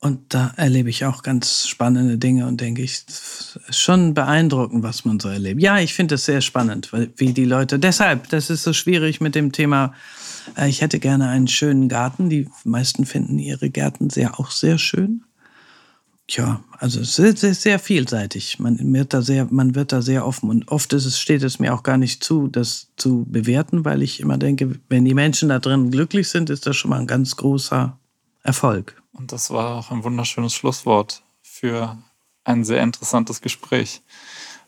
und 0.00 0.32
da 0.32 0.52
erlebe 0.56 0.90
ich 0.90 1.04
auch 1.06 1.22
ganz 1.22 1.66
spannende 1.66 2.18
Dinge 2.18 2.46
und 2.46 2.60
denke 2.60 2.82
ich, 2.82 3.02
ist 3.08 3.58
schon 3.70 4.14
beeindruckend, 4.14 4.84
was 4.84 5.04
man 5.04 5.18
so 5.18 5.28
erlebt. 5.28 5.60
Ja, 5.60 5.80
ich 5.80 5.94
finde 5.94 6.14
es 6.14 6.24
sehr 6.24 6.40
spannend, 6.40 6.92
wie 7.16 7.32
die 7.32 7.44
Leute, 7.44 7.80
deshalb, 7.80 8.28
das 8.28 8.48
ist 8.48 8.62
so 8.62 8.72
schwierig 8.72 9.20
mit 9.20 9.34
dem 9.34 9.50
Thema, 9.50 9.92
äh, 10.56 10.68
ich 10.68 10.82
hätte 10.82 11.00
gerne 11.00 11.28
einen 11.28 11.48
schönen 11.48 11.88
Garten. 11.88 12.30
Die 12.30 12.48
meisten 12.64 13.06
finden 13.06 13.38
ihre 13.38 13.70
Gärten 13.70 14.10
sehr, 14.10 14.38
auch 14.38 14.50
sehr 14.50 14.78
schön. 14.78 15.24
Ja, 16.30 16.62
also 16.78 17.00
es 17.00 17.18
ist 17.18 17.38
sehr, 17.38 17.54
sehr 17.54 17.78
vielseitig. 17.78 18.58
Man 18.58 18.92
wird 18.92 19.14
da 19.14 19.22
sehr, 19.22 19.46
man 19.50 19.74
wird 19.74 19.92
da 19.92 20.02
sehr 20.02 20.26
offen 20.26 20.50
und 20.50 20.68
oft 20.68 20.92
ist 20.92 21.06
es, 21.06 21.18
steht 21.18 21.42
es 21.42 21.58
mir 21.58 21.72
auch 21.72 21.82
gar 21.82 21.96
nicht 21.96 22.22
zu, 22.22 22.48
das 22.48 22.88
zu 22.96 23.24
bewerten, 23.28 23.84
weil 23.84 24.02
ich 24.02 24.20
immer 24.20 24.36
denke, 24.36 24.78
wenn 24.88 25.06
die 25.06 25.14
Menschen 25.14 25.48
da 25.48 25.58
drin 25.58 25.90
glücklich 25.90 26.28
sind, 26.28 26.50
ist 26.50 26.66
das 26.66 26.76
schon 26.76 26.90
mal 26.90 27.00
ein 27.00 27.06
ganz 27.06 27.36
großer 27.36 27.98
Erfolg. 28.42 29.02
Und 29.12 29.32
das 29.32 29.50
war 29.50 29.76
auch 29.76 29.90
ein 29.90 30.04
wunderschönes 30.04 30.54
Schlusswort 30.54 31.22
für 31.42 31.96
ein 32.44 32.64
sehr 32.64 32.82
interessantes 32.82 33.40
Gespräch. 33.40 34.02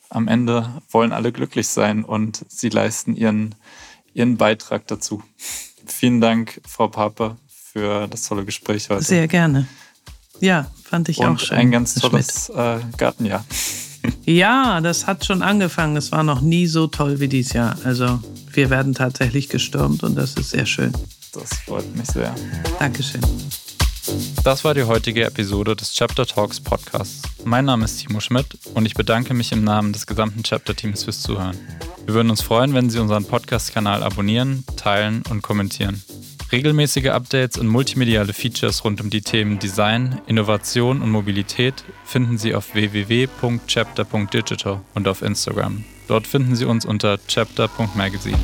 Am 0.08 0.28
Ende 0.28 0.82
wollen 0.90 1.12
alle 1.12 1.30
glücklich 1.30 1.68
sein 1.68 2.04
und 2.04 2.44
sie 2.48 2.70
leisten 2.70 3.14
ihren, 3.14 3.54
ihren 4.14 4.38
Beitrag 4.38 4.86
dazu. 4.86 5.22
Vielen 5.86 6.20
Dank, 6.20 6.61
Frau 6.66 6.88
Pape, 6.88 7.36
für 7.46 8.08
das 8.08 8.26
tolle 8.26 8.44
Gespräch 8.44 8.88
heute. 8.90 9.04
Sehr 9.04 9.28
gerne. 9.28 9.68
Ja, 10.41 10.66
fand 10.84 11.09
ich 11.09 11.18
und 11.18 11.26
auch 11.26 11.38
schön. 11.38 11.59
Ein 11.59 11.70
ganz 11.70 11.95
tolles 11.95 12.49
äh, 12.51 12.78
Gartenjahr. 12.97 13.45
Ja, 14.24 14.80
das 14.80 15.07
hat 15.07 15.26
schon 15.26 15.43
angefangen. 15.43 15.95
Es 15.97 16.11
war 16.11 16.22
noch 16.22 16.41
nie 16.41 16.66
so 16.66 16.86
toll 16.86 17.20
wie 17.20 17.28
dieses 17.28 17.53
Jahr. 17.53 17.76
Also 17.84 18.20
wir 18.51 18.70
werden 18.70 18.95
tatsächlich 18.95 19.51
gestürmt 19.51 20.03
und 20.03 20.14
das 20.14 20.34
ist 20.34 20.51
sehr 20.51 20.64
schön. 20.64 20.93
Das 21.32 21.51
freut 21.66 21.95
mich 21.95 22.07
sehr. 22.07 22.34
Dankeschön. 22.78 23.20
Das 24.43 24.64
war 24.64 24.74
die 24.74 24.84
heutige 24.84 25.24
Episode 25.24 25.76
des 25.76 25.93
Chapter 25.93 26.26
Talks 26.26 26.61
Podcasts. 26.61 27.22
Mein 27.45 27.66
Name 27.66 27.84
ist 27.84 27.99
Timo 27.99 28.20
Schmidt 28.20 28.47
und 28.74 28.86
ich 28.86 28.95
bedanke 28.95 29.34
mich 29.34 29.53
im 29.53 29.62
Namen 29.64 29.93
des 29.93 30.07
gesamten 30.07 30.43
Chapter-Teams 30.43 31.05
fürs 31.05 31.20
Zuhören. 31.20 31.57
Wir 32.07 32.14
würden 32.14 32.30
uns 32.30 32.43
freuen, 32.43 32.72
wenn 32.74 32.88
Sie 32.88 32.99
unseren 32.99 33.24
Podcast-Kanal 33.24 34.03
abonnieren, 34.03 34.64
teilen 34.76 35.22
und 35.28 35.43
kommentieren. 35.43 36.03
Regelmäßige 36.53 37.11
Updates 37.11 37.59
und 37.59 37.68
multimediale 37.68 38.32
Features 38.32 38.84
rund 38.84 39.01
um 39.01 39.09
die 39.09 39.20
Themen 39.20 39.61
Design, 39.61 40.20
Innovation 40.26 41.01
und 41.01 41.11
Mobilität 41.11 41.84
finden 42.05 42.38
Sie 42.38 42.57
auf 42.57 42.74
www.chapter.digital 42.74 44.80
und 44.94 45.07
auf 45.07 45.22
Instagram. 45.22 45.84
Dort 46.09 46.26
finden 46.26 46.57
Sie 46.57 46.64
uns 46.64 46.84
unter 46.84 47.24
chapter.magazine. 47.28 48.36